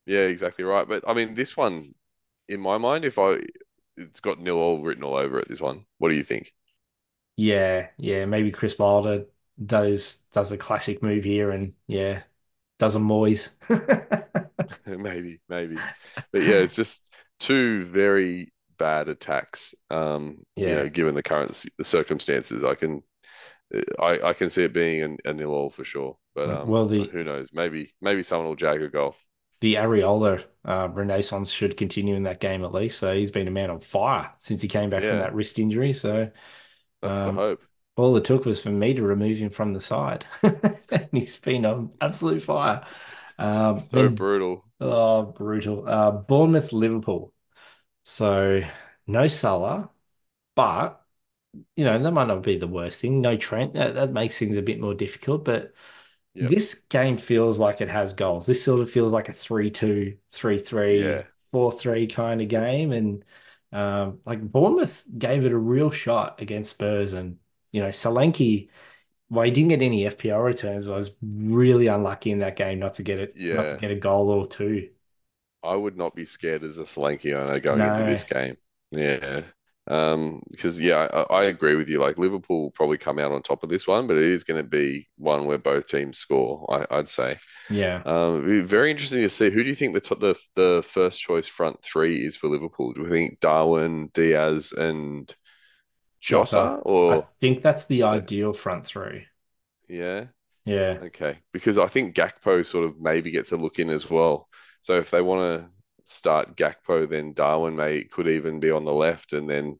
Yeah, 0.07 0.23
exactly 0.27 0.65
right. 0.65 0.89
But 0.89 1.05
I 1.09 1.15
mean, 1.15 1.35
this 1.35 1.57
one, 1.57 1.95
in 2.49 2.61
my 2.61 2.79
mind, 2.79 3.05
if 3.05 3.19
I 3.19 3.41
it's 3.97 4.21
got 4.21 4.41
nil 4.41 4.59
all 4.59 4.83
written 4.83 5.05
all 5.05 5.17
over 5.17 5.41
it, 5.41 5.49
this 5.49 5.61
one. 5.63 5.87
What 5.99 6.11
do 6.11 6.17
you 6.17 6.25
think? 6.25 6.53
Yeah. 7.37 7.91
Yeah. 7.99 8.25
Maybe 8.27 8.51
Chris 8.51 8.79
Wilder 8.79 9.27
does 9.65 10.19
does 10.33 10.53
a 10.53 10.59
classic 10.59 11.03
move 11.03 11.25
here 11.25 11.51
and 11.51 11.75
yeah, 11.87 12.23
does 12.79 12.97
a 12.97 12.99
Moyes. 13.01 13.51
Maybe, 14.87 15.41
maybe. 15.49 15.83
But 16.33 16.43
yeah, 16.43 16.57
it's 16.57 16.75
just 16.75 17.13
two 17.39 17.85
very 17.85 18.53
bad 18.83 19.09
attacks. 19.09 19.75
Um, 19.91 20.45
you 20.57 20.75
know, 20.77 20.85
Yeah. 20.85 20.89
given 20.89 21.15
the 21.15 21.23
current 21.23 21.65
the 21.79 21.85
circumstances, 21.85 22.65
I 22.65 22.75
can 22.75 23.03
I 24.01 24.21
I 24.31 24.33
can 24.35 24.51
see 24.51 24.65
it 24.65 24.73
being 24.75 25.19
a, 25.27 25.31
a 25.31 25.35
nil 25.35 25.53
all 25.53 25.71
for 25.71 25.85
sure. 25.85 26.19
But 26.35 26.51
um, 26.51 26.69
Well, 26.69 26.87
the 26.87 27.13
who 27.13 27.25
knows? 27.25 27.51
Maybe 27.53 27.95
maybe 28.01 28.23
someone 28.23 28.49
will 28.49 28.57
jag 28.57 28.83
a 28.83 28.89
goal. 28.89 29.17
the 29.61 29.75
Areola 29.75 30.45
uh, 30.65 30.89
renaissance 30.93 31.51
should 31.51 31.77
continue 31.77 32.15
in 32.17 32.25
that 32.25 32.41
game 32.41 32.65
at 32.65 32.73
least. 32.73 32.99
So 32.99 33.15
he's 33.15 33.31
been 33.31 33.49
a 33.49 33.53
man 33.53 33.71
on 33.71 33.81
fire 33.81 34.33
since 34.39 34.63
he 34.63 34.69
came 34.69 34.91
back 34.91 35.05
from 35.05 35.19
that 35.19 35.35
wrist 35.35 35.59
injury. 35.59 35.93
So 35.93 36.31
that's 37.01 37.23
the 37.23 37.33
um, 37.33 37.33
hope. 37.33 37.63
all 37.97 38.17
it 38.17 38.25
took 38.25 38.47
was 38.47 38.63
for 38.63 38.71
me 38.71 38.95
to 38.95 39.03
remove 39.03 39.39
him 39.39 39.51
from 39.51 39.75
the 39.75 39.81
side, 39.83 40.27
and 40.43 41.09
he's 41.13 41.37
been 41.39 41.67
on 41.67 41.93
absolute 42.01 42.43
fire. 42.43 42.87
Um, 43.39 43.89
So 43.91 43.93
then 43.93 44.15
brutal. 44.15 44.65
oh, 44.81 45.25
brutal. 45.25 45.89
Uh, 45.89 46.13
Bournemouth, 46.13 46.73
Liverpool. 46.73 47.32
So 48.05 48.61
no 49.07 49.27
Salah, 49.29 49.91
but 50.57 51.05
you 51.77 51.85
know, 51.85 51.99
that 52.03 52.13
might 52.13 52.29
not 52.29 52.43
be 52.43 52.59
the 52.59 52.69
worst 52.69 53.01
thing. 53.03 53.21
No 53.21 53.37
Trent, 53.37 53.75
that, 53.75 53.95
that 53.95 54.13
makes 54.13 54.39
things 54.39 54.57
a 54.57 54.63
bit 54.63 54.81
more 54.81 54.95
difficult, 54.95 55.45
but 55.45 55.75
Yep. 56.35 56.51
this 56.51 56.75
game 56.91 57.17
feels 57.19 57.59
like 57.59 57.81
it 57.81 57.89
has 57.91 58.15
goals. 58.15 58.47
This 58.47 58.65
sort 58.65 58.81
of 58.81 58.91
feels 58.91 59.13
like 59.13 59.29
a 59.29 59.33
3-2, 59.33 60.19
3-3, 60.31 61.03
Yeah. 61.03 61.23
4-3 61.53 62.07
kind 62.09 62.41
of 62.43 62.49
game. 62.49 62.93
And 62.93 63.25
um, 63.73 64.21
like 64.27 64.41
Bournemouth 64.43 65.07
gave 65.19 65.45
it 65.45 65.53
a 65.53 65.59
real 65.59 65.91
shot 65.91 66.41
against 66.43 66.73
Spurs. 66.73 67.13
And, 67.15 67.39
you 67.73 67.83
know, 67.83 67.89
Solanke, 67.91 68.71
well, 69.31 69.45
he 69.45 69.51
didn't 69.53 69.71
get 69.71 69.83
any 69.83 70.07
FPL 70.07 70.41
returns. 70.41 70.89
I 70.89 70.97
was 70.97 71.13
really 71.23 71.89
unlucky 71.89 72.31
in 72.33 72.41
that 72.41 72.57
game 72.57 72.79
not 72.81 72.95
to 72.95 73.03
get 73.03 73.19
it, 73.21 73.39
not 73.51 73.71
to 73.71 73.77
get 73.77 73.91
a 73.93 73.97
goal 73.97 74.31
or 74.31 74.47
two. 74.49 74.91
I 75.63 75.75
would 75.75 75.97
not 75.97 76.15
be 76.15 76.25
scared 76.25 76.65
as 76.65 76.79
a 76.79 76.83
Solanke 76.85 77.35
owner 77.35 77.61
going 77.61 77.85
into 77.85 78.05
this 78.05 78.25
game. 78.25 78.57
Yeah. 78.91 79.43
Um, 79.89 80.43
because 80.51 80.79
yeah, 80.79 81.09
I, 81.13 81.23
I 81.41 81.45
agree 81.45 81.75
with 81.75 81.89
you. 81.89 81.99
Like 81.99 82.19
Liverpool 82.19 82.63
will 82.63 82.71
probably 82.71 82.99
come 82.99 83.19
out 83.19 83.33
on 83.33 83.43
top 83.43 83.63
of 83.65 83.69
this 83.69 83.87
one, 83.87 84.07
but 84.07 84.17
it 84.17 84.25
is 84.25 84.45
going 84.45 84.63
to 84.63 84.69
be 84.69 85.09
one 85.17 85.47
where 85.47 85.59
both 85.59 85.89
teams 85.89 86.19
score, 86.19 86.65
I, 86.91 86.99
I'd 86.99 87.09
say. 87.09 87.39
Yeah. 87.69 88.03
Um, 88.05 88.65
very 88.67 88.91
interesting 88.91 89.23
to 89.23 89.29
see. 89.29 89.51
Who 89.51 89.63
do 89.63 89.69
you 89.69 89.75
think 89.75 89.95
the 89.95 90.01
top, 90.01 90.21
the 90.21 90.37
the 90.55 90.85
first 90.87 91.21
choice 91.21 91.49
front 91.49 91.83
three 91.83 92.25
is 92.25 92.37
for 92.37 92.49
Liverpool? 92.49 92.93
Do 92.93 93.03
we 93.05 93.11
think 93.11 93.41
Darwin, 93.41 94.09
Diaz, 94.15 94.73
and 94.73 95.33
Jota? 96.21 96.81
Jota. 96.85 97.11
I 97.11 97.21
think 97.41 97.63
that's 97.63 97.87
the 97.87 98.05
ideal 98.05 98.53
front 98.53 98.87
three. 98.87 99.27
yeah, 99.89 100.27
Yeah. 100.65 100.99
okay. 101.03 101.39
Because 101.53 101.79
I 101.79 101.87
think 101.87 102.15
Gakpo 102.17 102.65
sort 102.65 102.87
of 102.87 103.01
maybe 103.01 103.31
gets 103.31 103.53
a 103.53 103.57
look 103.57 103.79
in 103.79 103.91
as 103.91 104.09
well. 104.11 104.49
So 104.83 104.99
if 104.99 105.11
they 105.11 105.23
want 105.23 105.63
to 105.63 105.71
start 106.05 106.57
Gakpo, 106.57 107.09
then 107.09 107.33
Darwin 107.35 107.77
may 107.77 108.05
could 108.05 108.29
even 108.29 108.61
be 108.61 108.71
on 108.71 108.85
the 108.85 108.93
left, 108.93 109.33
and 109.33 109.49
then 109.51 109.79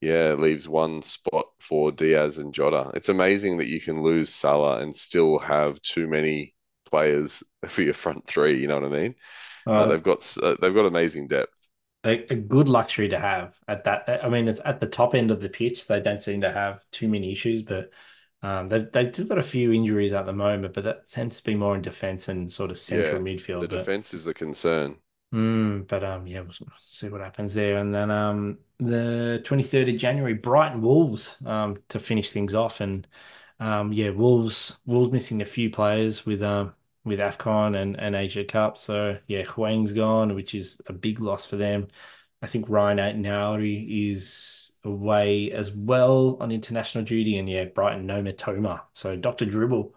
yeah, 0.00 0.34
leaves 0.34 0.68
one 0.68 1.02
spot 1.02 1.46
for 1.60 1.92
Diaz 1.92 2.38
and 2.38 2.52
Jota. 2.54 2.90
It's 2.94 3.08
amazing 3.08 3.58
that 3.58 3.68
you 3.68 3.80
can 3.80 4.02
lose 4.02 4.30
Salah 4.34 4.80
and 4.80 4.94
still 4.96 5.38
have 5.38 5.80
too 5.82 6.08
many 6.08 6.54
players 6.86 7.42
for 7.66 7.82
your 7.82 7.94
front 7.94 8.26
three. 8.26 8.60
You 8.60 8.68
know 8.68 8.80
what 8.80 8.92
I 8.92 8.96
mean? 9.02 9.14
Uh, 9.66 9.86
Uh, 9.86 9.86
they've 9.86 10.02
got 10.02 10.36
uh, 10.42 10.56
they've 10.60 10.74
got 10.74 10.86
amazing 10.86 11.28
depth. 11.28 11.68
a, 12.04 12.26
a 12.32 12.36
good 12.36 12.68
luxury 12.68 13.08
to 13.08 13.18
have 13.18 13.54
at 13.68 13.84
that. 13.84 14.24
I 14.24 14.28
mean, 14.28 14.48
it's 14.48 14.60
at 14.64 14.80
the 14.80 14.86
top 14.86 15.14
end 15.14 15.30
of 15.30 15.40
the 15.40 15.48
pitch. 15.48 15.86
They 15.86 16.00
don't 16.00 16.20
seem 16.22 16.40
to 16.40 16.52
have 16.52 16.84
too 16.90 17.08
many 17.08 17.30
issues, 17.32 17.62
but 17.62 17.90
um, 18.42 18.68
they've 18.68 18.90
they've 18.92 19.12
still 19.14 19.26
got 19.26 19.38
a 19.38 19.42
few 19.42 19.72
injuries 19.72 20.12
at 20.12 20.26
the 20.26 20.32
moment. 20.32 20.74
But 20.74 20.84
that 20.84 21.06
tends 21.08 21.36
to 21.38 21.42
be 21.44 21.54
more 21.54 21.74
in 21.76 21.82
defense 21.82 22.28
and 22.28 22.50
sort 22.50 22.70
of 22.70 22.78
central 22.78 23.20
Yeah, 23.20 23.22
midfield. 23.22 23.66
The 23.66 23.68
But 23.68 23.92
defense 23.92 24.14
is 24.14 24.24
the 24.24 24.34
concern. 24.34 25.00
Mm, 25.32 25.86
but 25.88 26.04
um, 26.04 26.26
yeah, 26.26 26.40
we'll 26.40 26.52
see 26.78 27.08
what 27.08 27.20
happens 27.22 27.54
there. 27.54 27.78
And 27.78 27.94
then 27.94 28.10
um, 28.10 28.58
the 28.78 29.40
23rd 29.44 29.88
of 29.94 29.96
January, 29.98 30.34
Brighton 30.34 30.82
Wolves 30.82 31.36
um 31.46 31.82
to 31.88 31.98
finish 31.98 32.30
things 32.32 32.54
off. 32.54 32.80
And 32.80 33.06
um, 33.60 33.92
yeah, 33.92 34.10
Wolves 34.10 34.78
Wolves 34.86 35.10
missing 35.12 35.40
a 35.42 35.44
few 35.46 35.70
players 35.70 36.26
with 36.26 36.42
um 36.42 36.74
with 37.04 37.18
AFCON 37.18 37.76
and, 37.80 37.98
and 37.98 38.14
Asia 38.14 38.44
Cup. 38.44 38.76
So 38.78 39.18
yeah, 39.26 39.42
Huang's 39.44 39.92
gone, 39.92 40.34
which 40.34 40.54
is 40.54 40.80
a 40.86 40.92
big 40.92 41.18
loss 41.20 41.46
for 41.46 41.56
them. 41.56 41.88
I 42.42 42.46
think 42.48 42.68
Ryan 42.68 42.98
Aït-Nouri 42.98 44.10
is 44.10 44.72
away 44.84 45.52
as 45.52 45.70
well 45.72 46.36
on 46.40 46.50
international 46.50 47.04
duty, 47.04 47.38
and 47.38 47.48
yeah, 47.48 47.66
Brighton 47.66 48.06
no 48.06 48.22
Mitoma. 48.22 48.82
So 48.94 49.16
Dr. 49.16 49.46
Dribble 49.46 49.94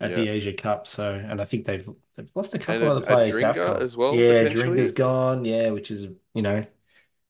at 0.00 0.10
Yeah. 0.10 0.16
the 0.16 0.28
Asia 0.28 0.52
Cup. 0.52 0.86
So, 0.86 1.12
and 1.14 1.40
I 1.40 1.44
think 1.44 1.66
they've 1.66 1.88
they've 2.16 2.30
lost 2.34 2.54
a 2.54 2.58
couple 2.58 2.88
a- 2.88 2.90
other 2.92 3.04
a 3.04 3.06
players 3.06 3.30
Drinker 3.32 3.76
as 3.80 3.96
well, 3.96 4.14
Yeah? 4.14 4.48
Drinker's 4.48 4.92
gone. 4.92 5.44
Yeah, 5.44 5.70
which 5.70 5.90
is 5.90 6.08
you 6.34 6.42
know 6.42 6.64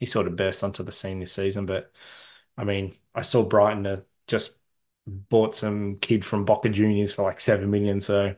he 0.00 0.07
sort 0.07 0.26
of 0.26 0.36
burst 0.36 0.64
onto 0.64 0.82
the 0.82 0.92
scene 0.92 1.20
this 1.20 1.32
season. 1.32 1.66
But 1.66 1.92
I 2.57 2.64
mean, 2.64 2.94
I 3.14 3.22
saw 3.22 3.42
Brighton 3.42 3.86
uh, 3.86 4.00
just 4.26 4.59
bought 5.07 5.55
some 5.55 5.98
kid 5.98 6.24
from 6.24 6.44
Boca 6.44 6.68
Juniors 6.68 7.12
for 7.12 7.22
like 7.22 7.40
seven 7.40 7.70
million. 7.70 8.00
So. 8.00 8.36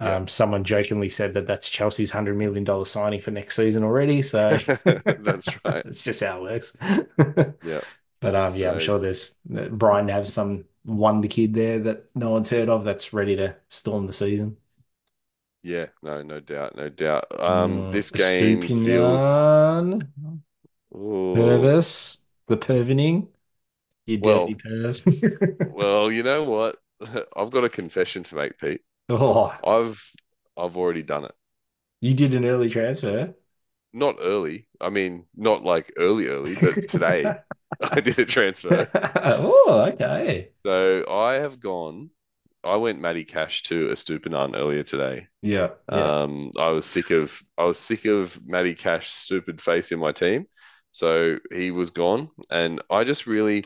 Yeah. 0.00 0.16
Um, 0.16 0.26
someone 0.28 0.64
jokingly 0.64 1.08
said 1.08 1.34
that 1.34 1.46
that's 1.46 1.68
Chelsea's 1.68 2.10
hundred 2.10 2.36
million 2.36 2.64
dollar 2.64 2.84
signing 2.84 3.20
for 3.20 3.30
next 3.30 3.56
season 3.56 3.84
already. 3.84 4.22
So 4.22 4.64
That's 5.18 5.48
right. 5.64 5.84
It's 5.86 6.02
just 6.02 6.20
how 6.22 6.38
it 6.38 6.42
works. 6.42 6.76
Yeah. 7.62 7.82
But 8.20 8.34
um, 8.36 8.54
yeah, 8.54 8.70
I'm 8.70 8.78
sure 8.78 8.98
there's 9.00 9.36
Brian 9.44 10.08
have 10.08 10.28
some 10.28 10.64
wonder 10.84 11.28
kid 11.28 11.54
there 11.54 11.80
that 11.80 12.10
no 12.14 12.30
one's 12.30 12.48
heard 12.50 12.68
of 12.68 12.84
that's 12.84 13.12
ready 13.12 13.36
to 13.36 13.56
storm 13.68 14.06
the 14.06 14.12
season. 14.12 14.56
Yeah, 15.62 15.86
no, 16.02 16.22
no 16.22 16.40
doubt, 16.40 16.76
no 16.76 16.88
doubt. 16.88 17.26
Um, 17.40 17.82
Mm, 17.82 17.92
this 17.92 18.10
game 18.10 18.68
feels 18.68 19.50
Estupiñán, 19.72 20.08
Ooh. 20.94 21.34
Pervis, 21.34 22.26
the 22.46 22.56
pervening, 22.56 23.28
you 24.06 24.18
Well- 24.20 24.22
dirty 24.22 24.56
perv. 24.56 25.06
Well, 25.68 26.12
you 26.12 26.22
know 26.22 26.44
what? 26.44 26.78
I've 27.36 27.50
got 27.50 27.64
a 27.64 27.68
confession 27.68 28.22
to 28.24 28.34
make, 28.36 28.58
Pete. 28.58 28.82
Oh, 29.08 29.56
I've 29.64 30.02
I've 30.56 30.76
already 30.76 31.02
done 31.02 31.24
it. 31.24 31.34
you 32.00 32.14
did 32.14 32.34
an 32.34 32.44
early 32.44 32.68
transfer. 32.68 33.34
Not 33.92 34.16
early. 34.20 34.68
I 34.80 34.88
mean, 34.88 35.26
not 35.36 35.64
like 35.64 35.92
early, 35.98 36.28
early, 36.28 36.54
but 36.54 36.88
today 36.88 37.24
I 37.82 38.00
did 38.00 38.18
a 38.18 38.24
transfer. 38.24 38.88
oh, 38.94 39.90
okay. 39.92 40.50
So 40.64 41.04
I 41.10 41.34
have 41.34 41.60
gone. 41.60 42.10
I 42.64 42.76
went 42.76 43.00
Matty 43.00 43.24
Cash 43.24 43.64
to 43.64 43.88
a 43.90 43.92
Estupinan 43.92 44.56
earlier 44.56 44.82
today. 44.84 45.26
Yeah, 45.42 45.70
yeah. 45.90 46.22
Um, 46.22 46.52
I 46.58 46.68
was 46.68 46.86
sick 46.86 47.10
of 47.10 47.42
I 47.58 47.64
was 47.64 47.78
sick 47.78 48.06
of 48.06 48.40
Matty 48.46 48.74
Cash's 48.74 49.12
stupid 49.12 49.60
face 49.60 49.92
in 49.92 49.98
my 49.98 50.12
team. 50.12 50.46
So 50.92 51.38
he 51.52 51.70
was 51.70 51.90
gone, 51.90 52.30
and 52.50 52.80
I 52.88 53.04
just 53.04 53.26
really 53.26 53.64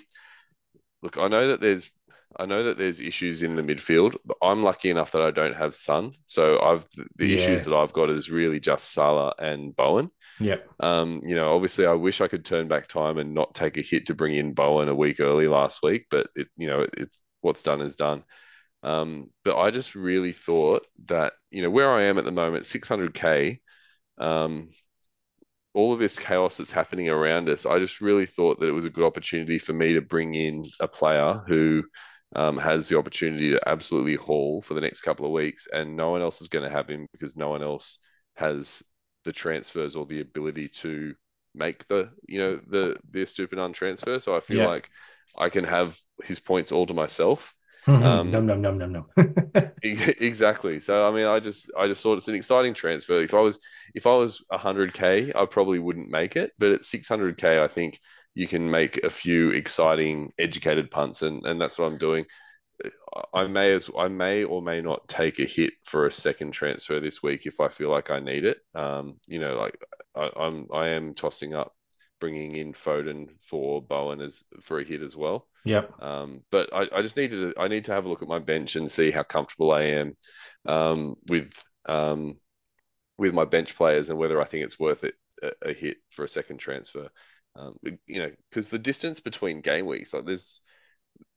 look. 1.02 1.18
I 1.18 1.28
know 1.28 1.48
that 1.48 1.60
there's 1.60 1.90
I 2.38 2.46
know 2.46 2.64
that 2.64 2.78
there's 2.78 3.00
issues 3.00 3.42
in 3.42 3.56
the 3.56 3.62
midfield. 3.62 4.16
But 4.24 4.36
I'm 4.42 4.62
lucky 4.62 4.90
enough 4.90 5.12
that 5.12 5.22
I 5.22 5.30
don't 5.30 5.56
have 5.56 5.74
Son, 5.74 6.12
so 6.26 6.60
I've 6.60 6.86
the 7.16 7.32
Yeah. 7.32 7.34
issues 7.34 7.64
that 7.64 7.74
I've 7.74 7.92
got 7.92 8.10
is 8.10 8.30
really 8.30 8.60
just 8.60 8.92
Salah 8.92 9.34
and 9.38 9.74
Bowen. 9.74 10.10
yeah. 10.38 10.56
Um, 10.80 11.20
you 11.24 11.34
know, 11.34 11.54
obviously, 11.54 11.86
I 11.86 11.92
wish 11.94 12.20
I 12.20 12.28
could 12.28 12.44
turn 12.44 12.68
back 12.68 12.88
time 12.88 13.18
and 13.18 13.34
not 13.34 13.54
take 13.54 13.78
a 13.78 13.82
hit 13.82 14.06
to 14.06 14.14
bring 14.14 14.34
in 14.34 14.54
Bowen 14.54 14.88
a 14.88 14.94
week 14.94 15.20
early 15.20 15.48
last 15.48 15.82
week, 15.82 16.06
but 16.10 16.28
it, 16.36 16.48
you 16.56 16.68
know, 16.68 16.82
it, 16.82 16.90
it's 16.98 17.22
what's 17.42 17.62
done 17.62 17.80
is 17.80 17.96
done. 17.96 18.24
Um, 18.82 19.30
but 19.44 19.58
I 19.58 19.70
just 19.70 19.94
really 19.96 20.32
thought 20.32 20.86
that, 21.06 21.34
you 21.50 21.62
know, 21.62 21.70
where 21.70 21.90
I 21.92 22.04
am 22.04 22.18
at 22.18 22.24
the 22.26 22.32
moment, 22.32 22.66
600k, 22.66 23.60
um, 24.18 24.70
all 25.74 25.92
of 25.92 25.98
this 25.98 26.18
chaos 26.18 26.56
that's 26.56 26.72
happening 26.72 27.08
around 27.08 27.48
us, 27.48 27.66
I 27.66 27.78
just 27.78 28.00
really 28.00 28.26
thought 28.26 28.60
that 28.60 28.68
it 28.68 28.72
was 28.72 28.86
a 28.86 28.90
good 28.90 29.04
opportunity 29.04 29.58
for 29.58 29.72
me 29.74 29.92
to 29.94 30.00
bring 30.00 30.34
in 30.34 30.64
a 30.80 30.88
player 30.88 31.42
who 31.46 31.84
um, 32.34 32.58
has 32.58 32.88
the 32.88 32.98
opportunity 32.98 33.50
to 33.50 33.68
absolutely 33.68 34.16
haul 34.16 34.60
for 34.62 34.74
the 34.74 34.80
next 34.80 35.02
couple 35.02 35.26
of 35.26 35.32
weeks, 35.32 35.66
and 35.72 35.96
no 35.96 36.10
one 36.10 36.22
else 36.22 36.40
is 36.40 36.48
going 36.48 36.64
to 36.64 36.70
have 36.74 36.88
him 36.88 37.06
because 37.12 37.36
no 37.36 37.48
one 37.50 37.62
else 37.62 37.98
has 38.34 38.82
the 39.24 39.32
transfers 39.32 39.96
or 39.96 40.06
the 40.06 40.20
ability 40.20 40.68
to 40.68 41.14
make 41.54 41.86
the 41.88 42.10
you 42.28 42.38
know 42.38 42.60
the 42.68 42.96
the 43.10 43.24
stupid 43.24 43.58
untransfer. 43.58 44.20
So 44.20 44.36
I 44.36 44.40
feel 44.40 44.60
Yeah. 44.60 44.66
like 44.66 44.90
I 45.38 45.48
can 45.48 45.64
have 45.64 45.98
his 46.24 46.40
points 46.40 46.72
all 46.72 46.86
to 46.86 46.94
myself. 46.94 47.54
Um, 48.00 48.32
num 48.32 48.46
num 48.46 48.60
num 48.62 48.78
num 48.78 48.92
num. 48.92 49.04
Exactly. 49.82 50.80
So 50.80 51.06
I 51.08 51.12
mean, 51.14 51.26
I 51.26 51.38
just 51.38 51.70
I 51.78 51.86
just 51.86 52.02
thought 52.02 52.18
it's 52.18 52.28
an 52.28 52.34
exciting 52.34 52.74
transfer. 52.74 53.20
If 53.20 53.34
I 53.34 53.40
was 53.40 53.60
if 53.94 54.06
I 54.06 54.14
was 54.14 54.44
100k, 54.48 55.32
I 55.34 55.44
probably 55.46 55.78
wouldn't 55.78 56.10
make 56.10 56.36
it, 56.36 56.52
but 56.58 56.72
at 56.72 56.84
600k, 56.84 57.62
I 57.62 57.68
think 57.68 58.00
you 58.36 58.46
can 58.46 58.70
make 58.70 59.02
a 59.02 59.08
few 59.08 59.50
exciting, 59.50 60.30
educated 60.38 60.90
punts, 60.90 61.22
and 61.22 61.44
and 61.46 61.58
that's 61.58 61.78
what 61.78 61.86
I'm 61.86 61.96
doing. 61.96 62.26
I 63.32 63.46
may 63.46 63.72
as 63.72 63.88
I 63.98 64.08
may 64.08 64.44
or 64.44 64.60
may 64.60 64.82
not 64.82 65.08
take 65.08 65.38
a 65.38 65.46
hit 65.46 65.72
for 65.84 66.06
a 66.06 66.12
second 66.12 66.52
transfer 66.52 67.00
this 67.00 67.22
week 67.22 67.46
if 67.46 67.60
I 67.60 67.68
feel 67.68 67.90
like 67.90 68.10
I 68.10 68.20
need 68.20 68.44
it. 68.44 68.58
Um, 68.74 69.16
you 69.26 69.38
know, 69.38 69.56
like 69.56 69.78
I, 70.14 70.30
I'm 70.38 70.66
I 70.70 70.88
am 70.88 71.14
tossing 71.14 71.54
up 71.54 71.72
bringing 72.20 72.56
in 72.56 72.74
Foden 72.74 73.28
for 73.40 73.80
Bowen 73.80 74.20
as 74.20 74.44
for 74.60 74.80
a 74.80 74.84
hit 74.84 75.02
as 75.02 75.16
well. 75.16 75.48
Yep. 75.64 76.02
Um, 76.02 76.42
but 76.50 76.68
I, 76.74 76.88
I 76.94 77.00
just 77.00 77.16
need 77.16 77.30
to 77.30 77.54
I 77.58 77.68
need 77.68 77.86
to 77.86 77.92
have 77.92 78.04
a 78.04 78.08
look 78.10 78.20
at 78.20 78.28
my 78.28 78.38
bench 78.38 78.76
and 78.76 78.90
see 78.90 79.10
how 79.10 79.22
comfortable 79.22 79.72
I 79.72 79.82
am 79.84 80.14
um, 80.66 81.14
with 81.26 81.54
um, 81.86 82.36
with 83.16 83.32
my 83.32 83.46
bench 83.46 83.76
players 83.76 84.10
and 84.10 84.18
whether 84.18 84.42
I 84.42 84.44
think 84.44 84.64
it's 84.64 84.78
worth 84.78 85.04
it 85.04 85.14
a, 85.42 85.52
a 85.70 85.72
hit 85.72 85.96
for 86.10 86.22
a 86.22 86.28
second 86.28 86.58
transfer. 86.58 87.08
Um, 87.58 87.76
you 88.06 88.22
know, 88.22 88.30
because 88.50 88.68
the 88.68 88.78
distance 88.78 89.20
between 89.20 89.60
game 89.60 89.86
weeks, 89.86 90.12
like 90.14 90.26
there's 90.26 90.60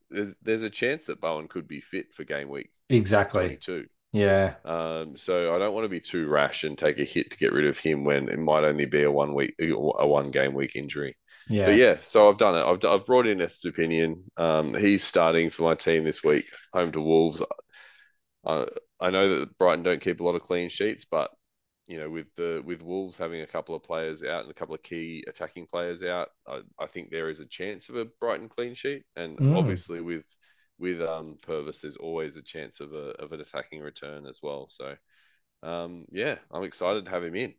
there's 0.09 0.35
there's 0.41 0.63
a 0.63 0.69
chance 0.69 1.05
that 1.05 1.21
Bowen 1.21 1.47
could 1.47 1.67
be 1.67 1.81
fit 1.81 2.13
for 2.13 2.23
game 2.23 2.49
week 2.49 2.71
Exactly. 2.89 3.41
22. 3.47 3.85
Yeah. 4.11 4.55
Um, 4.65 5.15
so 5.15 5.55
I 5.55 5.59
don't 5.59 5.73
want 5.73 5.85
to 5.85 5.89
be 5.89 5.99
too 5.99 6.27
rash 6.27 6.63
and 6.63 6.77
take 6.77 6.97
a 6.99 7.03
hit 7.03 7.31
to 7.31 7.37
get 7.37 7.53
rid 7.53 7.67
of 7.67 7.77
him 7.77 8.03
when 8.03 8.27
it 8.27 8.39
might 8.39 8.63
only 8.63 8.85
be 8.85 9.03
a 9.03 9.11
one 9.11 9.35
week 9.35 9.55
a 9.59 10.07
one 10.07 10.31
game 10.31 10.53
week 10.53 10.75
injury. 10.75 11.15
Yeah. 11.47 11.65
But 11.65 11.75
yeah, 11.75 11.97
so 12.01 12.27
I've 12.29 12.37
done 12.37 12.55
it. 12.55 12.63
I've 12.63 12.83
I've 12.85 13.05
brought 13.05 13.27
in 13.27 13.39
Estupiñán. 13.39 14.21
Um, 14.37 14.73
he's 14.73 15.03
starting 15.03 15.49
for 15.49 15.63
my 15.63 15.75
team 15.75 16.03
this 16.03 16.23
week, 16.23 16.45
home 16.73 16.91
to 16.91 17.01
Wolves. 17.01 17.41
I 18.45 18.65
I 18.99 19.09
know 19.11 19.39
that 19.39 19.57
Brighton 19.57 19.83
don't 19.83 20.01
keep 20.01 20.19
a 20.19 20.23
lot 20.23 20.35
of 20.35 20.41
clean 20.41 20.69
sheets, 20.69 21.05
but 21.05 21.31
you 21.89 21.99
know, 21.99 22.09
with 22.11 22.33
the 22.35 22.63
with 22.65 22.83
Wolves 22.83 23.17
having 23.17 23.41
a 23.41 23.47
couple 23.47 23.75
of 23.75 23.83
players 23.83 24.23
out 24.23 24.43
and 24.43 24.51
a 24.51 24.55
couple 24.55 24.75
of 24.75 24.83
key 24.83 25.25
attacking 25.27 25.67
players 25.67 26.03
out, 26.03 26.29
I, 26.47 26.61
I 26.79 26.87
think 26.87 27.11
there 27.11 27.29
is 27.29 27.41
a 27.41 27.47
chance 27.47 27.89
of 27.89 27.97
a 27.97 28.05
Brighton 28.21 28.49
clean 28.49 28.75
sheet. 28.75 29.05
And 29.17 29.39
Mm. 29.39 29.49
obviously 29.51 30.01
with 30.01 30.25
with 30.79 31.01
um 31.01 31.37
Pervis, 31.43 31.81
there's 31.81 31.97
always 31.97 32.37
a 32.37 32.43
chance 32.43 32.81
of 32.81 32.93
a 32.93 33.11
of 33.21 33.33
an 33.33 33.41
attacking 33.41 33.81
return 33.81 34.27
as 34.27 34.39
well. 34.43 34.69
So 34.71 34.95
um 35.63 36.05
yeah, 36.11 36.37
I'm 36.51 36.63
excited 36.63 37.05
to 37.05 37.11
have 37.11 37.23
him 37.25 37.35
in. 37.35 37.55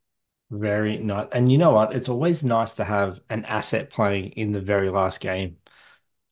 Very 0.51 0.99
nice. 0.99 1.29
And 1.33 1.51
you 1.53 1.59
know 1.59 1.71
what? 1.71 1.95
It's 1.95 2.09
always 2.09 2.43
nice 2.43 2.75
to 2.75 2.85
have 2.85 3.21
an 3.31 3.45
asset 3.45 3.91
playing 3.91 4.31
in 4.33 4.51
the 4.53 4.61
very 4.61 4.91
last 4.91 5.21
game 5.21 5.59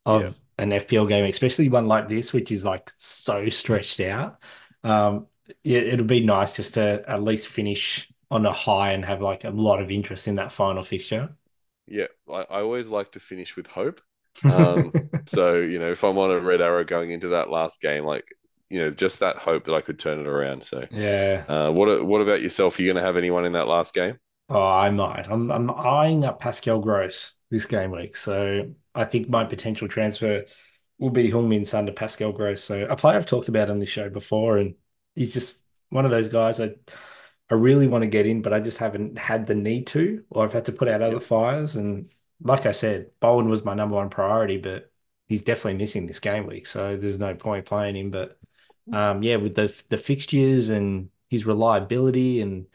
of 0.07 0.27
Yeah. 0.27 0.33
an 0.59 0.73
FPL 0.73 1.07
game, 1.07 1.25
especially 1.27 1.69
one 1.71 1.87
like 1.89 2.09
this, 2.09 2.33
which 2.33 2.53
is 2.53 2.65
like 2.65 2.91
so 2.99 3.49
stretched 3.51 4.01
out. 4.01 4.41
Um, 4.85 5.29
it'll 5.65 6.07
be 6.07 6.21
nice 6.25 6.57
just 6.57 6.75
to 6.75 7.03
at 7.09 7.23
least 7.23 7.49
finish 7.49 8.11
on 8.31 8.47
a 8.47 8.53
high 8.53 8.93
and 8.93 9.05
have 9.05 9.23
like 9.23 9.45
a 9.45 9.51
lot 9.51 9.81
of 9.83 9.91
interest 9.91 10.29
in 10.29 10.37
that 10.37 10.53
final 10.53 10.83
fixture. 10.83 11.37
Yeah, 11.87 12.07
I, 12.29 12.43
I 12.43 12.61
always 12.63 12.91
like 12.91 13.13
to 13.13 13.21
finish 13.21 13.57
with 13.57 13.67
hope. 13.67 14.01
Um, 14.49 14.95
So, 15.25 15.57
you 15.57 15.79
know, 15.79 15.91
if 15.93 16.05
I'm 16.05 16.17
on 16.17 16.31
a 16.31 16.41
red 16.41 16.63
arrow 16.63 16.85
going 16.85 17.11
into 17.11 17.29
that 17.29 17.51
last 17.51 17.83
game, 17.83 18.05
like, 18.05 18.33
you 18.71 18.81
know, 18.81 18.91
just 18.91 19.21
that 19.21 19.37
hope 19.37 19.65
that 19.65 19.75
I 19.75 19.83
could 19.83 19.99
turn 19.99 20.19
it 20.19 20.27
around. 20.27 20.65
So, 20.65 20.87
Yeah. 20.91 21.49
uh, 21.49 21.71
what 21.71 22.05
what 22.07 22.23
about 22.23 22.43
yourself? 22.43 22.79
Are 22.79 22.83
you 22.83 22.89
going 22.89 23.03
to 23.03 23.07
have 23.07 23.17
anyone 23.19 23.45
in 23.45 23.53
that 23.53 23.69
last 23.69 23.95
game? 23.95 24.19
Oh, 24.49 24.63
I 24.63 24.91
might. 24.91 25.29
I'm 25.29 25.51
I'm 25.51 25.71
eyeing 25.71 26.25
up 26.25 26.41
Pascal 26.41 26.81
Gross 26.81 27.35
this 27.51 27.67
game 27.67 27.91
week. 27.91 28.17
So 28.17 28.75
I 28.95 29.05
think 29.05 29.29
my 29.29 29.45
potential 29.45 29.89
transfer 29.89 30.45
will 30.99 31.11
be 31.11 31.31
Heung-min 31.31 31.65
Son 31.67 31.87
to 31.87 31.93
Pascal 31.93 32.33
Gross. 32.33 32.63
So 32.65 32.87
a 32.87 32.97
player 32.97 33.17
I've 33.17 33.27
talked 33.27 33.49
about 33.49 33.71
on 33.71 33.79
this 33.79 33.89
show 33.91 34.09
before, 34.09 34.57
and 34.59 34.75
he's 35.19 35.35
just 35.35 35.67
one 35.91 36.05
of 36.07 36.11
those 36.11 36.29
guys 36.29 36.61
I 36.61 36.75
I 37.51 37.55
really 37.55 37.87
want 37.89 38.03
to 38.03 38.09
get 38.09 38.27
in, 38.27 38.43
but 38.43 38.53
I 38.53 38.61
just 38.61 38.79
haven't 38.79 39.19
had 39.19 39.47
the 39.47 39.55
need 39.55 39.87
to, 39.89 40.25
or 40.31 40.45
I've 40.45 40.53
had 40.53 40.67
to 40.67 40.73
put 40.73 40.89
out 40.89 41.03
other 41.03 41.21
fires. 41.21 41.77
And 41.77 42.13
like 42.43 42.67
I 42.67 42.73
said, 42.73 43.11
Bowen 43.21 43.49
was 43.49 43.65
my 43.65 43.75
number 43.75 43.97
one 43.97 44.11
priority, 44.11 44.59
but 44.59 44.93
he's 45.29 45.43
definitely 45.43 45.79
missing 45.79 46.07
this 46.07 46.21
game 46.21 46.47
week, 46.47 46.67
so 46.67 46.97
there's 46.97 47.19
no 47.19 47.35
point 47.35 47.67
playing 47.67 47.97
him. 47.97 48.11
But 48.11 48.39
um, 48.93 49.23
yeah, 49.23 49.37
with 49.37 49.55
the 49.55 49.75
the 49.89 49.97
fixtures 49.99 50.71
and 50.71 51.11
his 51.31 51.47
reliability 51.47 52.41
and 52.43 52.67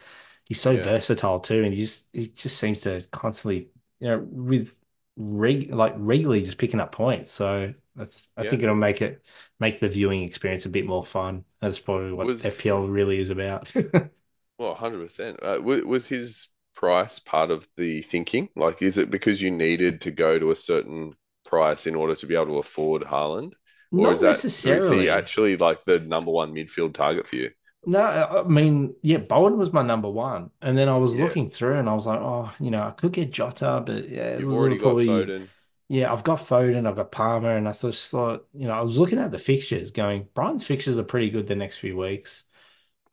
he's 0.45 0.61
so 0.61 0.75
Yeah. 0.75 0.77
versatile 0.77 1.39
too, 1.39 1.63
and 1.63 1.73
he 1.73 1.81
just 1.81 2.09
he 2.13 2.27
just 2.29 2.57
seems 2.57 2.81
to 2.81 3.01
constantly, 3.11 3.69
you 3.99 4.07
know, 4.09 4.19
with 4.31 4.79
reg 5.17 5.71
like 5.73 5.93
regularly 5.97 6.43
just 6.43 6.57
picking 6.57 6.79
up 6.79 6.91
points. 6.91 7.31
So 7.31 7.73
that's 7.95 8.27
I 8.37 8.43
Yeah. 8.43 8.43
think 8.43 8.63
it'll 8.63 8.75
make 8.75 9.01
it 9.01 9.25
make 9.59 9.79
the 9.79 9.89
viewing 9.89 10.23
experience 10.23 10.65
a 10.65 10.69
bit 10.69 10.85
more 10.85 11.05
fun. 11.05 11.45
That's 11.61 11.79
probably 11.79 12.13
what 12.13 12.29
Was- 12.29 12.43
FPL 12.43 12.87
really 12.87 13.19
is 13.19 13.29
about. 13.29 13.71
Well, 14.57 14.69
100%. 14.69 15.39
Uh, 15.41 15.59
was, 15.61 15.83
was 15.83 16.07
his 16.07 16.47
price 16.75 17.19
part 17.19 17.51
of 17.51 17.67
the 17.77 18.01
thinking? 18.03 18.49
Like, 18.55 18.81
is 18.81 18.97
it 18.97 19.11
because 19.11 19.41
you 19.41 19.51
needed 19.51 20.01
to 20.01 20.11
go 20.11 20.39
to 20.39 20.51
a 20.51 20.55
certain 20.55 21.13
price 21.45 21.87
in 21.87 21.95
order 21.95 22.15
to 22.15 22.25
be 22.25 22.35
able 22.35 22.45
to 22.47 22.57
afford 22.59 23.03
Haaland? 23.03 23.53
Or 23.97 24.11
Not 24.11 24.11
is 24.11 24.21
that 24.21 24.45
or 24.65 24.77
is 24.77 24.87
he 24.87 25.09
actually 25.09 25.57
like 25.57 25.85
the 25.85 25.99
number 25.99 26.31
one 26.31 26.53
midfield 26.53 26.93
target 26.93 27.27
for 27.27 27.35
you? 27.35 27.51
No, 27.85 27.99
I 28.01 28.43
mean, 28.47 28.95
yeah, 29.01 29.17
Bowen 29.17 29.57
was 29.57 29.73
my 29.73 29.81
number 29.81 30.09
one, 30.09 30.51
and 30.61 30.77
then 30.77 30.87
I 30.87 30.95
was 30.97 31.17
Yeah. 31.17 31.17
looking 31.17 31.49
through, 31.49 31.79
and 31.79 31.89
I 31.89 31.93
was 31.93 32.05
like, 32.07 32.19
oh, 32.19 32.49
you 32.59 32.71
know, 32.71 32.81
I 32.83 32.91
could 32.91 33.11
get 33.11 33.31
Jota, 33.31 33.83
but 33.85 34.07
yeah, 34.07 34.37
You've 34.37 34.53
already 34.53 34.77
got 34.77 34.97
Liverpool, 34.97 34.99
Foden. 34.99 35.49
Yeah, 35.89 36.11
I've 36.11 36.23
got 36.23 36.39
Foden, 36.39 36.87
I've 36.87 36.95
got 36.95 37.11
Palmer, 37.11 37.55
and 37.55 37.67
I 37.67 37.71
thought, 37.71 37.91
just 37.91 38.09
thought, 38.09 38.47
you 38.53 38.67
know, 38.67 38.73
I 38.73 38.81
was 38.81 38.97
looking 38.97 39.19
at 39.19 39.31
the 39.31 39.37
fixtures, 39.39 39.91
going, 39.91 40.27
Brighton's 40.33 40.65
fixtures 40.65 40.97
are 40.97 41.03
pretty 41.03 41.29
good 41.29 41.45
the 41.47 41.55
next 41.55 41.77
few 41.77 41.97
weeks. 41.97 42.43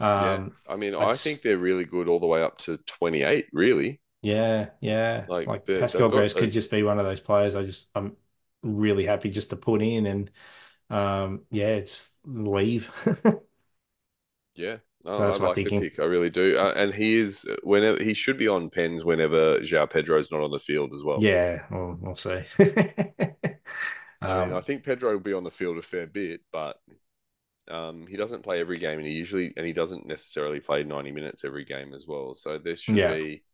Yeah. 0.01 0.35
Um, 0.35 0.53
I 0.68 0.77
mean, 0.77 0.95
I 0.95 1.09
just- 1.09 1.25
think 1.25 1.43
they're 1.43 1.59
really 1.59 1.85
good 1.85 2.09
all 2.09 2.21
the 2.21 2.27
way 2.27 2.43
up 2.43 2.59
to 2.59 2.77
28, 2.79 3.47
really. 3.53 4.01
yeah, 4.23 4.71
yeah. 4.81 5.25
Like, 5.29 5.47
Like 5.49 5.64
Pascal 5.66 6.09
Gross 6.09 6.33
could 6.35 6.53
just 6.53 6.71
be 6.71 6.83
one 6.83 6.99
of 6.99 7.05
those 7.05 7.21
players. 7.21 7.55
I 7.55 7.64
just, 7.64 7.91
I'm 7.95 8.16
really 8.62 9.05
happy 9.05 9.31
just 9.31 9.51
to 9.51 9.57
put 9.57 9.83
in 9.83 10.07
and, 10.07 10.31
um, 10.91 11.43
yeah, 11.51 11.81
just 11.81 12.12
leave. 12.25 12.91
Yeah. 14.55 14.79
No, 15.05 15.12
So 15.12 15.24
that's 15.24 15.40
I 15.40 15.40
my 15.40 15.48
like 15.48 15.61
thinking. 15.61 15.72
pick. 15.74 15.98
I 15.98 16.05
really 16.05 16.30
do. 16.30 16.57
Uh, 16.59 16.72
and 16.76 16.94
he 16.94 17.16
is 17.18 17.46
whenever 17.62 18.03
he 18.03 18.14
should 18.14 18.36
be 18.38 18.48
on 18.48 18.70
pens 18.70 19.05
whenever 19.05 19.59
João 19.61 19.90
Pedro's 19.90 20.30
not 20.30 20.42
on 20.42 20.51
the 20.51 20.59
field 20.59 20.92
as 20.94 21.03
well. 21.05 21.26
Yeah, 21.26 21.66
we'll, 21.70 21.96
we'll 22.01 22.16
see. 22.16 22.44
I 24.22 24.34
mean, 24.34 24.53
I 24.53 24.61
Um, 24.61 24.62
think 24.62 24.84
Pedro 24.84 25.12
will 25.12 25.20
be 25.20 25.32
on 25.32 25.44
the 25.44 25.51
field 25.51 25.78
a 25.78 25.82
fair 25.82 26.07
bit, 26.07 26.42
but 26.53 26.78
um, 27.70 28.07
he 28.09 28.16
doesn't 28.16 28.42
play 28.44 28.61
every 28.61 28.78
game, 28.78 28.98
and 28.98 29.09
he 29.09 29.14
usually 29.14 29.55
and 29.57 29.66
he 29.66 29.72
doesn't 29.74 30.07
necessarily 30.07 30.61
play 30.61 30.84
90 30.84 31.12
minutes 31.12 31.44
every 31.44 31.64
game 31.64 31.94
as 31.94 32.07
well. 32.07 32.34
So 32.34 32.59
there 32.59 32.76
should 32.76 33.07
Yeah. 33.07 33.16
be 33.16 33.44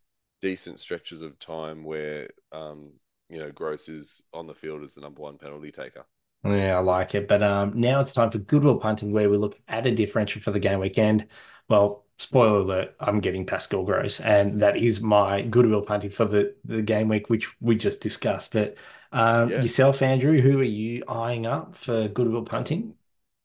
decent 0.42 0.80
stretches 0.80 1.22
of 1.22 1.38
time 1.38 1.84
where 1.84 2.30
um, 2.52 2.92
you 3.30 3.38
know 3.38 3.50
Gross 3.52 3.88
is 3.88 4.22
on 4.34 4.46
the 4.46 4.54
field 4.54 4.82
as 4.84 4.94
the 4.94 5.02
number 5.02 5.22
one 5.22 5.38
penalty 5.38 5.72
taker. 5.72 6.06
Yeah, 6.46 6.76
I 6.76 6.80
like 6.80 7.14
it. 7.14 7.28
But 7.28 7.42
um, 7.42 7.78
now 7.80 8.00
it's 8.00 8.12
time 8.12 8.30
for 8.30 8.38
Goodwill 8.38 8.78
Punting, 8.78 9.12
where 9.12 9.30
we 9.30 9.36
look 9.36 9.58
at 9.68 9.86
a 9.86 9.94
differential 9.94 10.40
for 10.42 10.50
the 10.50 10.60
game 10.60 10.80
weekend. 10.80 11.26
Well, 11.68 12.04
spoiler 12.18 12.58
alert, 12.60 12.96
I'm 13.00 13.20
getting 13.20 13.46
Pascal 13.46 13.84
Gross, 13.84 14.20
and 14.20 14.60
that 14.62 14.76
is 14.76 15.00
my 15.00 15.42
Goodwill 15.42 15.82
Punting 15.82 16.10
for 16.10 16.24
the, 16.26 16.54
the 16.64 16.82
game 16.82 17.08
week, 17.08 17.30
which 17.30 17.60
we 17.60 17.76
just 17.76 18.00
discussed. 18.00 18.52
But 18.52 18.76
um, 19.12 19.52
Yeah. 19.52 19.56
yourself, 19.56 20.02
Andrew, 20.02 20.40
who 20.40 20.60
are 20.60 20.62
you 20.62 21.02
eyeing 21.08 21.46
up 21.46 21.74
for 21.76 22.06
Goodwill 22.08 22.44
Punting? 22.44 22.94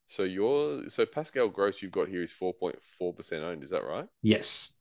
So 0.05 0.21
your 0.21 0.91
so 0.91 1.07
Pascal 1.07 1.49
Gross 1.49 1.81
you've 1.81 1.91
got 1.91 2.07
here 2.07 2.21
is 2.21 2.31
4.4% 2.31 3.43
owned. 3.43 3.63
Is 3.63 3.71
that 3.71 3.83
right? 3.83 4.07
Yes. 4.23 4.73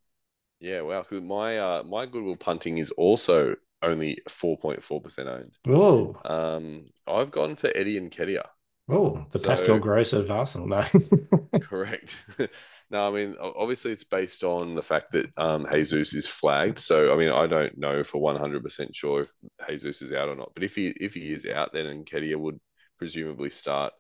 Yeah, 0.61 0.83
wow. 0.83 1.03
Because 1.03 1.23
my 1.23 1.59
uh, 1.59 1.83
my 1.85 2.07
Goodwill 2.07 2.37
punting 2.37 2.79
is 2.79 2.91
also 2.93 3.57
only 3.83 4.19
4.4% 4.29 5.27
owned. 5.27 5.53
Oh, 5.69 6.17
Um, 6.25 6.87
I've 7.07 7.31
gone 7.31 7.57
for 7.57 7.71
Eddie 7.75 8.01
Nketiah. 8.01 8.47
oh, 8.89 9.25
the 9.31 9.39
So- 9.39 9.49
Pascal 9.49 9.79
Gross 9.79 10.13
of 10.13 10.31
Arsenal. 10.31 10.67
No. 10.69 10.85
Correct. 11.61 12.17
No, 12.93 13.07
I 13.07 13.13
mean, 13.13 13.37
obviously 13.41 13.93
it's 13.93 14.03
based 14.03 14.43
on 14.43 14.75
the 14.75 14.83
fact 14.83 15.13
that 15.13 15.31
um, 15.39 15.65
Jesus 15.73 16.13
is 16.13 16.27
flagged. 16.27 16.81
So, 16.81 17.13
I 17.13 17.17
mean, 17.17 17.29
I 17.31 17.47
don't 17.47 17.79
know 17.79 18.03
for 18.03 18.21
100% 18.21 18.89
sure 18.97 19.21
if 19.23 19.33
Jesus 19.69 20.03
is 20.03 20.13
out 20.13 20.29
or 20.29 20.35
not. 20.35 20.51
But 20.55 20.65
if 20.65 20.75
he 20.75 20.89
if 21.01 21.15
he 21.15 21.31
is 21.31 21.47
out, 21.47 21.73
then 21.73 21.87
Nketiah 22.05 22.35
would 22.35 22.59
presumably 22.99 23.49
start. 23.51 23.93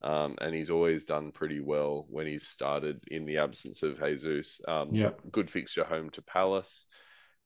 Um, 0.00 0.36
and 0.40 0.54
he's 0.54 0.70
always 0.70 1.04
done 1.04 1.32
pretty 1.32 1.60
well 1.60 2.06
when 2.08 2.26
he's 2.26 2.48
started 2.48 3.04
in 3.10 3.26
the 3.26 3.36
absence 3.36 3.82
of 3.82 4.00
Jesus. 4.02 4.58
Um, 4.66 4.88
Yeah. 4.94 5.10
Good 5.30 5.50
fixture 5.50 5.84
home 5.84 6.08
to 6.12 6.22
Palace. 6.22 6.86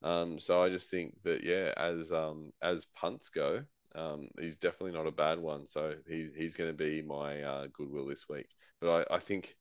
Um, 0.04 0.38
so 0.38 0.62
I 0.62 0.68
just 0.68 0.90
think 0.90 1.16
that 1.24 1.42
yeah, 1.42 1.72
as 1.76 2.12
um, 2.12 2.52
as 2.62 2.86
punts 2.94 3.30
go, 3.30 3.64
um, 3.96 4.28
he's 4.40 4.58
definitely 4.58 4.92
not 4.92 5.08
a 5.08 5.12
bad 5.12 5.40
one. 5.40 5.66
So 5.66 5.94
he, 6.08 6.28
he's 6.36 6.54
going 6.56 6.70
to 6.70 6.76
be 6.76 7.02
my 7.02 7.42
uh, 7.42 7.66
goodwill 7.72 8.06
this 8.06 8.28
week. 8.28 8.48
But 8.80 9.08
I, 9.10 9.16
I 9.16 9.18
think 9.18 9.56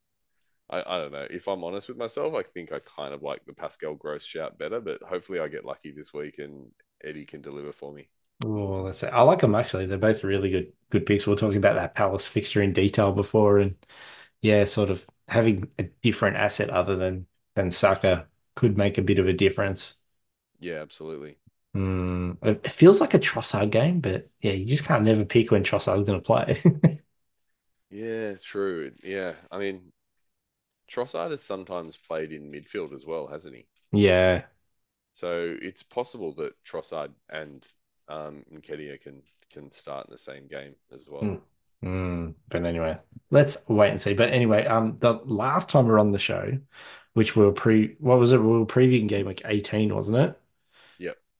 I, 0.70 0.82
I 0.86 0.98
don't 0.98 1.12
know. 1.12 1.26
If 1.30 1.48
I'm 1.48 1.64
honest 1.64 1.88
with 1.88 1.98
myself, 1.98 2.34
I 2.34 2.42
think 2.42 2.72
I 2.72 2.80
kind 2.80 3.14
of 3.14 3.22
like 3.22 3.44
the 3.46 3.54
Pascal 3.54 3.94
Gross 3.94 4.24
shout 4.24 4.58
better, 4.58 4.80
but 4.80 5.02
hopefully 5.02 5.40
I 5.40 5.48
get 5.48 5.64
lucky 5.64 5.92
this 5.92 6.12
week 6.12 6.38
and 6.38 6.70
Eddie 7.02 7.26
can 7.26 7.42
deliver 7.42 7.72
for 7.72 7.92
me. 7.92 8.08
Oh, 8.44 8.82
let's 8.82 8.98
say 8.98 9.08
I 9.08 9.22
like 9.22 9.40
them 9.40 9.54
actually. 9.54 9.86
They're 9.86 9.98
both 9.98 10.24
really 10.24 10.50
good 10.50 10.72
good 10.90 11.06
picks. 11.06 11.26
We 11.26 11.30
were 11.32 11.36
talking 11.36 11.56
about 11.58 11.76
that 11.76 11.94
Palace 11.94 12.28
fixture 12.28 12.62
in 12.62 12.72
detail 12.72 13.12
before, 13.12 13.58
and 13.58 13.76
yeah, 14.42 14.64
sort 14.64 14.90
of 14.90 15.06
having 15.28 15.70
a 15.78 15.84
different 16.02 16.36
asset 16.36 16.70
other 16.70 16.96
than 16.96 17.26
than 17.54 17.70
Saka 17.70 18.28
could 18.56 18.76
make 18.76 18.98
a 18.98 19.02
bit 19.02 19.18
of 19.18 19.28
a 19.28 19.32
difference. 19.32 19.94
Yeah, 20.64 20.80
absolutely. 20.80 21.36
Mm, 21.76 22.38
it 22.42 22.68
feels 22.70 23.00
like 23.00 23.14
a 23.14 23.18
Trossard 23.18 23.70
game, 23.70 24.00
but 24.00 24.30
yeah, 24.40 24.52
you 24.52 24.64
just 24.64 24.84
can't 24.84 25.02
never 25.04 25.24
pick 25.24 25.50
when 25.50 25.64
Trossard's 25.64 26.06
going 26.06 26.20
to 26.20 26.24
play. 26.24 26.62
Yeah, 27.90 28.34
true. 28.42 28.92
Yeah. 29.02 29.36
I 29.50 29.58
mean, 29.58 29.92
Trossard 30.90 31.30
has 31.32 31.42
sometimes 31.42 31.98
played 31.98 32.32
in 32.32 32.50
midfield 32.50 32.94
as 32.94 33.04
well, 33.06 33.26
hasn't 33.26 33.56
he? 33.56 33.66
Yeah, 33.92 34.44
So 35.14 35.56
it's 35.62 35.82
possible 35.82 36.32
that 36.34 36.62
Trossard 36.64 37.12
and 37.30 37.66
um, 38.08 38.44
Nketiah 38.52 39.00
can 39.00 39.22
can 39.50 39.70
start 39.70 40.06
in 40.08 40.12
the 40.12 40.18
same 40.18 40.46
game 40.48 40.74
as 40.92 41.08
well. 41.08 41.30
Mm. 41.30 41.40
Mm, 41.84 42.34
but 42.48 42.64
anyway, 42.64 42.98
let's 43.30 43.64
wait 43.68 43.90
and 43.90 44.00
see. 44.00 44.14
But 44.14 44.30
anyway, 44.30 44.64
um, 44.66 44.96
the 45.00 45.14
last 45.24 45.68
time 45.68 45.84
we 45.84 45.90
were 45.92 45.98
on 45.98 46.12
the 46.12 46.18
show, 46.18 46.58
which 47.14 47.36
we 47.36 47.44
were 47.44 47.52
pre, 47.52 47.96
what 48.00 48.18
was 48.18 48.32
it? 48.32 48.38
We 48.38 48.46
were 48.46 48.66
previewing 48.66 49.08
game 49.08 49.26
week 49.26 49.42
18, 49.44 49.94
wasn't 49.94 50.18
it? 50.18 50.40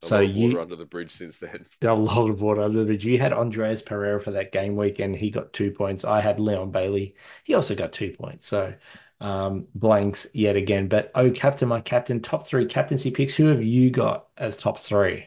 A 0.05 0.09
So 0.09 0.21
lot 0.21 0.25
of 0.25 0.37
water 0.37 0.61
you- 0.61 0.61
under 0.61 0.77
the 0.77 0.87
bridge 0.87 1.11
since 1.11 1.39
then. 1.41 1.67
A 1.83 1.93
lot 1.95 2.31
of 2.31 2.41
water 2.41 2.63
under 2.63 2.79
the 2.81 2.85
bridge. 2.87 3.05
You 3.05 3.19
had 3.19 3.33
Andreas 3.35 3.83
Pereira 3.83 4.21
for 4.21 4.31
that 4.33 4.53
game 4.53 4.75
week, 4.77 4.99
and 5.01 5.15
he 5.15 5.31
got 5.31 5.53
two 5.53 5.71
points. 5.71 6.05
I 6.05 6.21
had 6.21 6.41
Leon 6.41 6.71
Bailey. 6.71 7.15
He 7.45 7.55
also 7.55 7.75
got 7.75 7.93
two 7.93 8.11
points. 8.13 8.47
So 8.47 8.75
um, 9.21 9.69
blanks 9.75 10.27
yet 10.33 10.57
again. 10.57 10.89
But 10.89 11.11
oh, 11.15 11.31
captain, 11.31 11.69
my 11.69 11.81
captain, 11.83 12.21
top 12.23 12.47
three 12.47 12.65
captaincy 12.67 13.11
picks. 13.11 13.35
Who 13.35 13.47
have 13.47 13.63
you 13.63 13.91
got 13.91 14.29
as 14.39 14.57
top 14.57 14.79
three? 14.79 15.27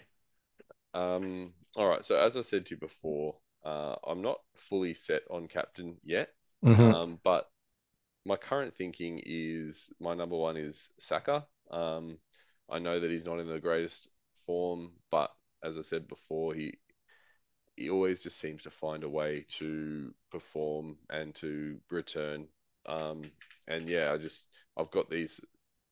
Um, 0.93 1.53
all 1.75 1.88
right. 1.88 2.03
So 2.03 2.17
as 2.19 2.38
I 2.38 2.41
said 2.41 2.65
to 2.67 2.75
you 2.75 2.80
before, 2.80 3.36
uh, 3.63 3.95
I'm 4.05 4.21
not 4.21 4.39
fully 4.55 4.93
set 4.93 5.23
on 5.30 5.47
captain 5.47 5.97
yet. 6.03 6.30
Mhm. 6.61 7.01
Um, 7.01 7.19
but 7.23 7.49
my 8.25 8.36
current 8.38 8.75
thinking 8.75 9.21
is 9.25 9.91
my 9.99 10.15
number 10.15 10.38
one 10.38 10.57
is 10.57 10.91
Saka 10.99 11.47
Um, 11.71 12.19
I 12.69 12.80
know 12.80 12.99
that 12.99 13.11
he's 13.11 13.25
not 13.25 13.39
in 13.39 13.47
the 13.47 13.59
greatest 13.59 14.09
form, 14.47 14.93
but 15.11 15.31
as 15.63 15.77
I 15.77 15.83
said 15.83 16.09
before, 16.09 16.55
he 16.55 16.79
he 17.75 17.89
always 17.89 18.23
just 18.23 18.39
seems 18.39 18.63
to 18.63 18.71
find 18.71 19.03
a 19.03 19.09
way 19.09 19.45
to 19.49 20.13
perform 20.31 20.97
and 21.09 21.35
to 21.35 21.79
return. 21.91 22.47
Um, 22.87 23.31
and 23.67 23.87
yeah, 23.87 24.11
I 24.11 24.17
just 24.17 24.47
I've 24.77 24.91
got 24.91 25.09
these 25.09 25.41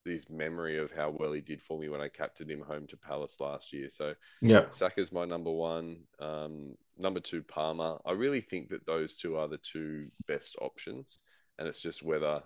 these 0.06 0.30
memory 0.30 0.80
of 0.80 0.92
how 0.92 1.10
well 1.12 1.34
he 1.34 1.42
did 1.42 1.62
for 1.62 1.80
me 1.80 1.90
when 1.90 2.02
I 2.02 2.10
captained 2.10 2.52
him 2.52 2.62
home 2.62 2.88
to 2.88 2.98
Palace 2.98 3.40
last 3.40 3.74
year. 3.74 3.90
So 3.90 4.16
Yeah. 4.42 4.66
Saka's 4.70 5.12
my 5.12 5.26
number 5.26 5.52
one. 5.52 5.98
Um, 6.20 6.76
number 6.98 7.20
two, 7.20 7.44
Palmer. 7.44 8.00
I 8.06 8.14
really 8.14 8.42
think 8.42 8.70
that 8.70 8.86
those 8.88 9.16
two 9.16 9.38
are 9.38 9.48
the 9.48 9.58
two 9.60 10.10
best 10.28 10.58
options, 10.62 11.20
and 11.60 11.68
it's 11.68 11.82
just 11.82 12.04
whether 12.04 12.44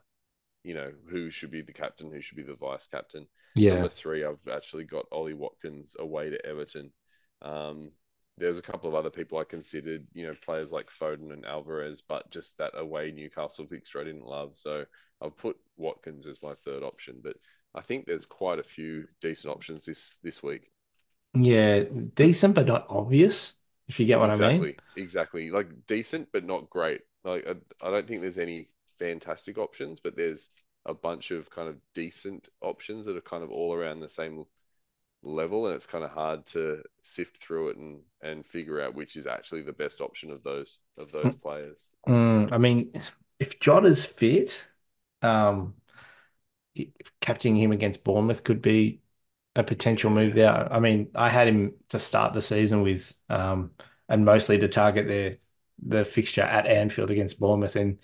you 0.63 0.73
know 0.73 0.91
who 1.09 1.29
should 1.29 1.51
be 1.51 1.61
the 1.61 1.73
captain, 1.73 2.11
who 2.11 2.21
should 2.21 2.37
be 2.37 2.43
the 2.43 2.55
vice 2.55 2.87
captain. 2.87 3.27
Yeah. 3.55 3.75
Number 3.75 3.89
three, 3.89 4.23
I've 4.25 4.47
actually 4.51 4.83
got 4.83 5.05
Ollie 5.11 5.33
Watkins 5.33 5.95
away 5.99 6.29
to 6.29 6.45
Everton. 6.45 6.91
Um, 7.41 7.91
there's 8.37 8.57
a 8.57 8.61
couple 8.61 8.87
of 8.89 8.95
other 8.95 9.09
people 9.09 9.37
I 9.37 9.43
considered, 9.43 10.07
you 10.13 10.25
know, 10.25 10.33
players 10.41 10.71
like 10.71 10.89
Foden 10.89 11.33
and 11.33 11.45
Alvarez, 11.45 12.01
but 12.01 12.29
just 12.31 12.57
that 12.57 12.71
away 12.75 13.11
Newcastle 13.11 13.67
fixture 13.67 13.99
I 13.99 14.05
didn't 14.05 14.25
love. 14.25 14.55
So 14.55 14.85
I've 15.21 15.37
put 15.37 15.57
Watkins 15.77 16.25
as 16.25 16.41
my 16.41 16.53
third 16.53 16.83
option. 16.83 17.19
But 17.21 17.35
I 17.75 17.81
think 17.81 18.05
there's 18.05 18.25
quite 18.25 18.59
a 18.59 18.63
few 18.63 19.05
decent 19.21 19.53
options 19.53 19.85
this 19.85 20.17
this 20.23 20.41
week. 20.41 20.71
Yeah. 21.33 21.83
Decent, 22.15 22.55
but 22.55 22.65
not 22.65 22.87
obvious, 22.89 23.55
if 23.87 23.99
you 23.99 24.05
get 24.05 24.19
what 24.19 24.29
I 24.29 24.33
mean. 24.33 24.41
exactly, 24.41 24.77
exactly. 24.95 25.51
Like 25.51 25.85
decent, 25.85 26.29
but 26.31 26.45
not 26.45 26.69
great. 26.69 27.01
Like 27.23 27.45
I, 27.45 27.87
I 27.87 27.91
don't 27.91 28.07
think 28.07 28.21
there's 28.21 28.37
any 28.37 28.69
fantastic 28.99 29.57
options, 29.57 29.99
but 29.99 30.15
there's 30.15 30.49
a 30.85 30.93
bunch 30.93 31.31
of 31.31 31.49
kind 31.49 31.69
of 31.69 31.77
decent 31.93 32.49
options 32.61 33.05
that 33.05 33.17
are 33.17 33.21
kind 33.21 33.43
of 33.43 33.51
all 33.51 33.73
around 33.73 33.99
the 33.99 34.09
same 34.09 34.45
level, 35.23 35.65
and 35.67 35.75
it's 35.75 35.85
kind 35.85 36.03
of 36.03 36.11
hard 36.11 36.45
to 36.47 36.81
sift 37.01 37.37
through 37.37 37.69
it 37.69 37.77
and 37.77 38.01
and 38.21 38.45
figure 38.45 38.81
out 38.81 38.95
which 38.95 39.15
is 39.15 39.27
actually 39.27 39.61
the 39.61 39.73
best 39.73 40.01
option 40.01 40.31
of 40.31 40.43
those 40.43 40.79
of 40.97 41.11
those 41.11 41.35
players. 41.35 41.89
Mm, 42.07 42.51
I 42.51 42.57
mean, 42.57 42.91
if 43.39 43.59
Jota's 43.59 44.05
fit, 44.05 44.67
um, 45.21 45.73
captaining 47.21 47.61
him 47.61 47.71
against 47.71 48.03
Bournemouth 48.03 48.43
could 48.43 48.61
be 48.61 49.01
a 49.55 49.63
potential 49.63 50.09
move 50.09 50.33
there. 50.33 50.71
I 50.71 50.79
mean, 50.79 51.09
I 51.15 51.29
had 51.29 51.47
him 51.47 51.73
to 51.89 51.99
start 51.99 52.33
the 52.33 52.41
season 52.41 52.81
with, 52.81 53.13
um, 53.29 53.71
and 54.07 54.25
mostly 54.25 54.57
to 54.59 54.67
target 54.67 55.07
their 55.07 55.37
the 55.81 56.03
fixture 56.03 56.41
at 56.41 56.67
Anfield 56.67 57.09
against 57.09 57.39
Bournemouth, 57.39 57.75
and 57.75 57.99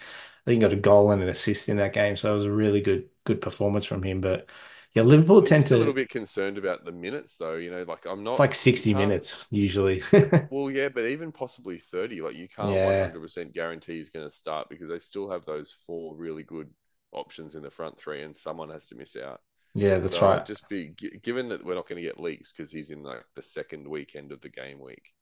I 0.45 0.51
think 0.51 0.61
he 0.61 0.67
got 0.67 0.73
a 0.73 0.75
goal 0.81 1.11
and 1.11 1.21
an 1.23 1.29
assist 1.29 1.69
in 1.69 1.77
that 1.77 1.93
game, 1.93 2.15
so 2.15 2.31
it 2.31 2.35
was 2.35 2.45
a 2.45 2.51
really 2.51 2.81
good 2.81 3.09
good 3.25 3.41
performance 3.41 3.85
from 3.85 4.03
him. 4.03 4.21
But 4.21 4.49
yeah, 4.93 5.03
Liverpool 5.03 5.41
I'm 5.41 5.43
tend 5.43 5.65
just 5.65 5.71
a 5.71 5.77
little 5.77 5.93
bit 5.93 6.09
concerned 6.09 6.57
about 6.57 6.83
the 6.85 6.91
minutes, 6.91 7.37
though. 7.37 7.55
You 7.55 7.71
know, 7.71 7.83
like 7.83 8.05
I'm 8.05 8.23
It's 8.29 8.39
not. 8.39 8.39
like 8.39 8.53
60 8.53 8.93
minutes 8.93 9.47
usually. 9.51 10.01
Well, 10.49 10.71
yeah, 10.71 10.89
but 10.89 11.05
even 11.05 11.31
possibly 11.31 11.77
30, 11.77 12.19
like 12.21 12.35
you 12.35 12.47
can't 12.47 12.81
Yeah, 12.81 12.81
100% 12.81 13.53
guarantee 13.53 13.97
he's 13.97 14.09
going 14.09 14.27
to 14.27 14.35
start 14.35 14.69
because 14.69 14.89
they 14.89 14.97
still 14.99 15.29
have 15.29 15.45
those 15.45 15.71
four 15.71 16.15
really 16.15 16.41
good 16.43 16.73
options 17.11 17.55
in 17.55 17.61
the 17.63 17.69
front 17.69 17.99
three, 17.99 18.23
and 18.23 18.35
someone 18.35 18.69
has 18.69 18.87
to 18.87 18.95
miss 18.95 19.15
out. 19.15 19.41
yeah, 19.73 19.99
that's 19.99 20.21
So 20.21 20.21
right. 20.21 20.45
just 20.45 20.69
be 20.69 20.89
given 21.23 21.49
that 21.49 21.65
we're 21.65 21.75
not 21.75 21.87
going 21.87 22.01
to 22.01 22.07
get 22.07 22.19
leaks 22.19 22.51
because 22.51 22.71
he's 22.71 22.91
in 22.91 23.03
like 23.03 23.25
the 23.35 23.41
second 23.43 23.87
weekend 23.87 24.31
of 24.31 24.41
the 24.41 24.49
game 24.49 24.79
week. 24.79 25.13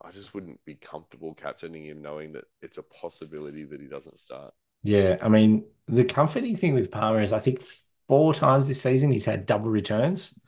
I 0.00 0.10
just 0.12 0.34
wouldn't 0.34 0.64
be 0.64 0.74
comfortable 0.76 1.34
captaining 1.34 1.84
him 1.84 2.02
knowing 2.02 2.32
that 2.32 2.44
it's 2.62 2.78
a 2.78 2.82
possibility 2.82 3.64
that 3.64 3.80
he 3.80 3.86
doesn't 3.86 4.18
start. 4.20 4.54
Yeah, 4.82 5.16
I 5.20 5.28
mean, 5.28 5.66
the 5.86 6.04
comforting 6.04 6.56
thing 6.56 6.74
with 6.74 6.90
Palmer 6.90 7.20
is 7.20 7.32
I 7.32 7.40
think 7.40 7.62
four 8.06 8.32
times 8.34 8.68
this 8.68 8.80
season 8.82 9.10
he's 9.10 9.24
had 9.24 9.46
double 9.46 9.70
returns. 9.70 10.38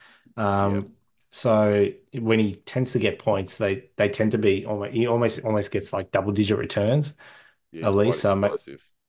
Yep. 0.66 0.84
Um, 0.84 0.94
so 1.32 1.88
when 2.14 2.38
he 2.38 2.56
tends 2.56 2.92
to 2.92 2.98
get 2.98 3.18
points, 3.18 3.56
they 3.58 3.90
they 3.96 4.08
tend 4.08 4.32
to 4.32 4.38
be 4.38 4.64
almost 4.66 4.92
he 4.92 5.06
almost 5.06 5.44
almost 5.44 5.70
gets 5.72 5.92
like 5.92 6.10
double 6.10 6.32
digit 6.32 6.58
returns 6.58 7.14
Yeah, 7.72 7.84
at 7.84 7.94
least. 7.94 8.24
Um, 8.26 8.44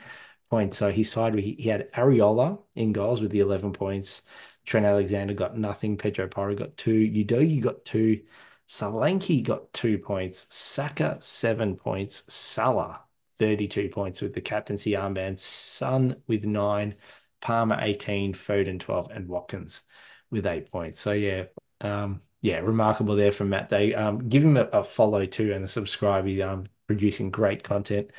points. 0.51 0.79
So 0.79 0.91
his 0.91 1.11
side, 1.11 1.35
he, 1.35 1.57
he 1.59 1.69
had 1.69 1.93
Areola 1.93 2.59
in 2.75 2.93
goals 2.93 3.21
with 3.21 3.31
the 3.33 3.41
11 3.41 3.73
points. 3.73 4.23
Trent 4.65 4.87
Alexander 4.87 5.35
got 5.35 5.57
nothing. 5.59 5.97
Pedro 5.99 6.27
Porro 6.27 6.55
got 6.55 6.77
two. 6.77 7.07
Udogie 7.09 7.61
got 7.61 7.85
two. 7.85 8.23
Solanke 8.69 9.43
got 9.43 9.73
two 9.73 9.99
points. 9.99 10.47
Saka, 10.55 11.19
seven 11.21 11.77
points. 11.77 12.25
Salah, 12.33 13.01
32 13.39 13.89
points 13.91 14.21
with 14.23 14.33
the 14.33 14.41
captaincy 14.41 14.93
armband. 14.93 15.39
Son 15.39 16.17
with 16.27 16.45
nine. 16.45 16.95
Palmer 17.41 17.79
18, 17.81 18.35
Foden 18.35 18.81
12, 18.81 19.11
and 19.11 19.29
Watkins 19.29 19.83
with 20.31 20.47
eight 20.47 20.71
points. 20.71 21.01
So 21.01 21.13
yeah, 21.13 21.45
um, 21.81 22.21
yeah, 22.43 22.59
remarkable 22.59 23.17
there 23.17 23.33
from 23.33 23.51
Matt. 23.51 23.69
They 23.69 23.95
um, 23.95 24.29
give 24.29 24.45
him 24.45 24.57
a, 24.57 24.65
a 24.65 24.85
follow 24.85 25.27
too 25.27 25.53
and 25.53 25.65
a 25.65 25.69
subscribe. 25.69 26.27
He's 26.27 26.43
um, 26.43 26.67
producing 26.87 27.31
great 27.31 27.63
content 27.63 28.11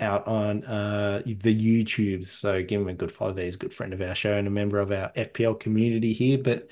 out 0.00 0.26
on 0.26 0.64
uh, 0.64 1.22
the 1.24 1.84
YouTubes. 1.84 2.26
So 2.26 2.62
give 2.62 2.80
him 2.80 2.88
a 2.88 2.94
good 2.94 3.12
follow 3.12 3.32
there. 3.32 3.44
He's 3.44 3.54
a 3.54 3.58
good 3.58 3.74
friend 3.74 3.92
of 3.92 4.00
our 4.00 4.14
show 4.14 4.34
and 4.34 4.46
a 4.46 4.50
member 4.50 4.78
of 4.78 4.92
our 4.92 5.10
FPL 5.16 5.58
community 5.58 6.12
here. 6.12 6.38
But 6.38 6.68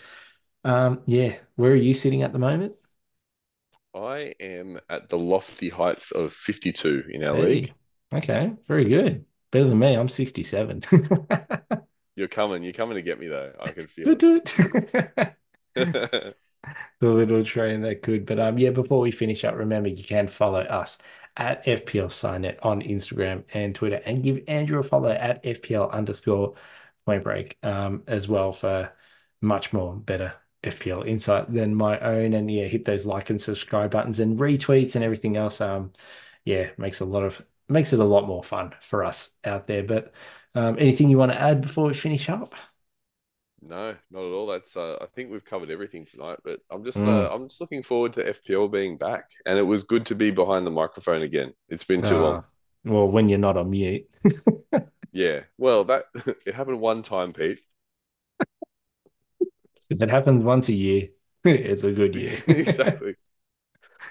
um, 0.64 1.02
yeah, 1.06 1.36
where 1.56 1.72
are 1.72 1.76
you 1.76 1.94
sitting 1.94 2.22
at 2.22 2.32
the 2.32 2.38
moment? 2.38 2.74
I 3.94 4.34
am 4.40 4.80
at 4.90 5.08
the 5.08 5.18
lofty 5.18 5.68
heights 5.68 6.10
of 6.10 6.32
52 6.32 7.04
in 7.10 7.22
our 7.22 7.38
league. 7.38 7.72
Okay, 8.12 8.52
very 8.66 8.84
good. 8.86 9.24
Better 9.52 9.68
than 9.68 9.78
me. 9.78 9.94
I'm 9.94 10.08
67. 10.08 10.82
You're 12.24 12.28
coming. 12.30 12.62
You're 12.62 12.72
coming 12.72 12.94
to 12.94 13.02
get 13.02 13.20
me 13.20 13.28
though. 13.28 13.52
I 13.60 13.70
can 13.72 13.86
feel 13.86 14.08
it. 14.08 14.54
the 15.74 16.34
little 17.02 17.44
train 17.44 17.82
that 17.82 18.00
could. 18.00 18.24
But 18.24 18.40
um, 18.40 18.56
yeah, 18.56 18.70
before 18.70 19.00
we 19.00 19.10
finish 19.10 19.44
up, 19.44 19.54
remember 19.54 19.90
you 19.90 20.02
can 20.02 20.26
follow 20.26 20.62
us 20.62 20.96
at 21.36 21.62
FPL 21.66 22.10
Signet 22.10 22.60
on 22.62 22.80
Instagram 22.80 23.44
and 23.52 23.74
Twitter, 23.74 24.00
and 24.06 24.22
give 24.22 24.40
Andrew 24.48 24.78
a 24.78 24.82
follow 24.82 25.10
at 25.10 25.44
FPL 25.44 25.90
underscore 25.92 26.54
Point 27.04 27.24
Break 27.24 27.58
um, 27.62 28.04
as 28.06 28.26
well 28.26 28.52
for 28.52 28.90
much 29.42 29.74
more 29.74 29.94
better 29.94 30.32
FPL 30.62 31.06
insight 31.06 31.52
than 31.52 31.74
my 31.74 32.00
own. 32.00 32.32
And 32.32 32.50
yeah, 32.50 32.64
hit 32.64 32.86
those 32.86 33.04
like 33.04 33.28
and 33.28 33.42
subscribe 33.42 33.90
buttons 33.90 34.18
and 34.18 34.38
retweets 34.38 34.94
and 34.94 35.04
everything 35.04 35.36
else. 35.36 35.60
Um, 35.60 35.92
yeah, 36.46 36.70
makes 36.78 37.00
a 37.00 37.04
lot 37.04 37.24
of 37.24 37.44
makes 37.68 37.92
it 37.92 38.00
a 38.00 38.04
lot 38.04 38.26
more 38.26 38.42
fun 38.42 38.72
for 38.80 39.04
us 39.04 39.32
out 39.44 39.66
there. 39.66 39.82
But 39.82 40.14
um, 40.54 40.76
anything 40.78 41.10
you 41.10 41.18
want 41.18 41.32
to 41.32 41.40
add 41.40 41.60
before 41.60 41.86
we 41.86 41.94
finish 41.94 42.28
up? 42.28 42.54
No, 43.62 43.96
not 44.10 44.20
at 44.24 44.32
all. 44.32 44.46
That's 44.46 44.76
uh, 44.76 44.98
I 45.00 45.06
think 45.06 45.30
we've 45.30 45.44
covered 45.44 45.70
everything 45.70 46.04
tonight. 46.04 46.38
But 46.44 46.60
I'm 46.70 46.84
just 46.84 47.02
Mm. 47.02 47.06
uh, 47.06 47.30
I'm 47.32 47.48
just 47.48 47.60
looking 47.60 47.82
forward 47.82 48.12
to 48.14 48.28
FPL 48.28 48.68
being 48.68 48.98
back, 48.98 49.30
and 49.46 49.58
it 49.58 49.62
was 49.62 49.82
good 49.84 50.04
to 50.06 50.14
be 50.14 50.30
behind 50.30 50.66
the 50.66 50.70
microphone 50.70 51.22
again. 51.22 51.54
It's 51.68 51.84
been 51.84 52.02
too 52.02 52.18
long. 52.18 52.38
Uh, 52.38 52.42
well, 52.84 53.08
when 53.08 53.28
you're 53.28 53.38
not 53.38 53.56
on 53.56 53.70
mute. 53.70 54.08
Yeah. 55.12 55.44
Well, 55.58 55.84
that 55.84 56.06
it 56.46 56.54
happened 56.54 56.80
one 56.80 57.02
time, 57.02 57.32
Pete. 57.32 57.60
It 59.90 60.10
happens 60.10 60.44
once 60.44 60.68
a 60.68 60.74
year, 60.74 61.08
it's 61.44 61.84
a 61.84 61.92
good 61.92 62.14
year. 62.14 62.38
exactly. 62.46 63.16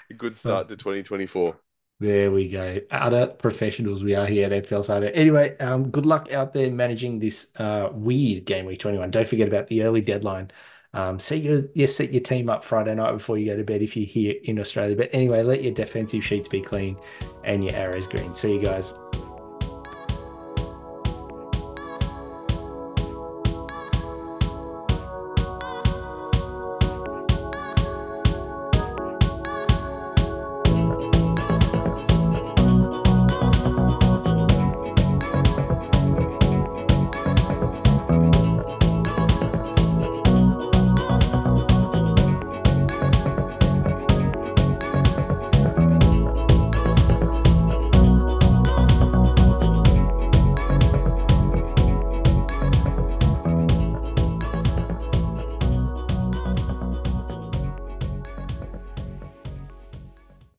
A 0.09 0.13
good 0.13 0.37
start 0.37 0.69
to 0.69 0.77
2024. 0.77 1.59
There 1.99 2.31
we 2.31 2.49
go. 2.49 2.79
Utter 2.91 3.27
professionals 3.27 4.03
we 4.03 4.15
are 4.15 4.25
here 4.25 4.51
at 4.51 4.65
FPL 4.65 4.83
Side. 4.83 5.03
Anyway, 5.03 5.57
um, 5.59 5.89
good 5.89 6.05
luck 6.05 6.31
out 6.31 6.53
there 6.53 6.69
managing 6.69 7.19
this 7.19 7.51
uh, 7.57 7.89
weird 7.93 8.45
game 8.45 8.65
week 8.65 8.79
21. 8.79 9.11
Don't 9.11 9.27
forget 9.27 9.47
about 9.47 9.67
the 9.67 9.83
early 9.83 10.01
deadline. 10.01 10.51
Um, 10.93 11.19
set 11.19 11.41
your 11.41 11.87
set 11.87 12.11
your 12.11 12.21
team 12.21 12.49
up 12.49 12.63
Friday 12.63 12.93
night 12.93 13.13
before 13.13 13.37
you 13.37 13.47
go 13.47 13.57
to 13.57 13.63
bed 13.63 13.81
if 13.81 13.95
you're 13.97 14.05
here 14.05 14.35
in 14.43 14.59
Australia. 14.59 14.95
But 14.95 15.09
anyway, 15.11 15.41
let 15.41 15.63
your 15.63 15.73
defensive 15.73 16.23
sheets 16.23 16.47
be 16.47 16.61
clean 16.61 16.97
and 17.43 17.63
your 17.63 17.73
arrows 17.75 18.07
green. 18.07 18.33
See 18.35 18.55
you 18.55 18.61
guys. 18.61 18.93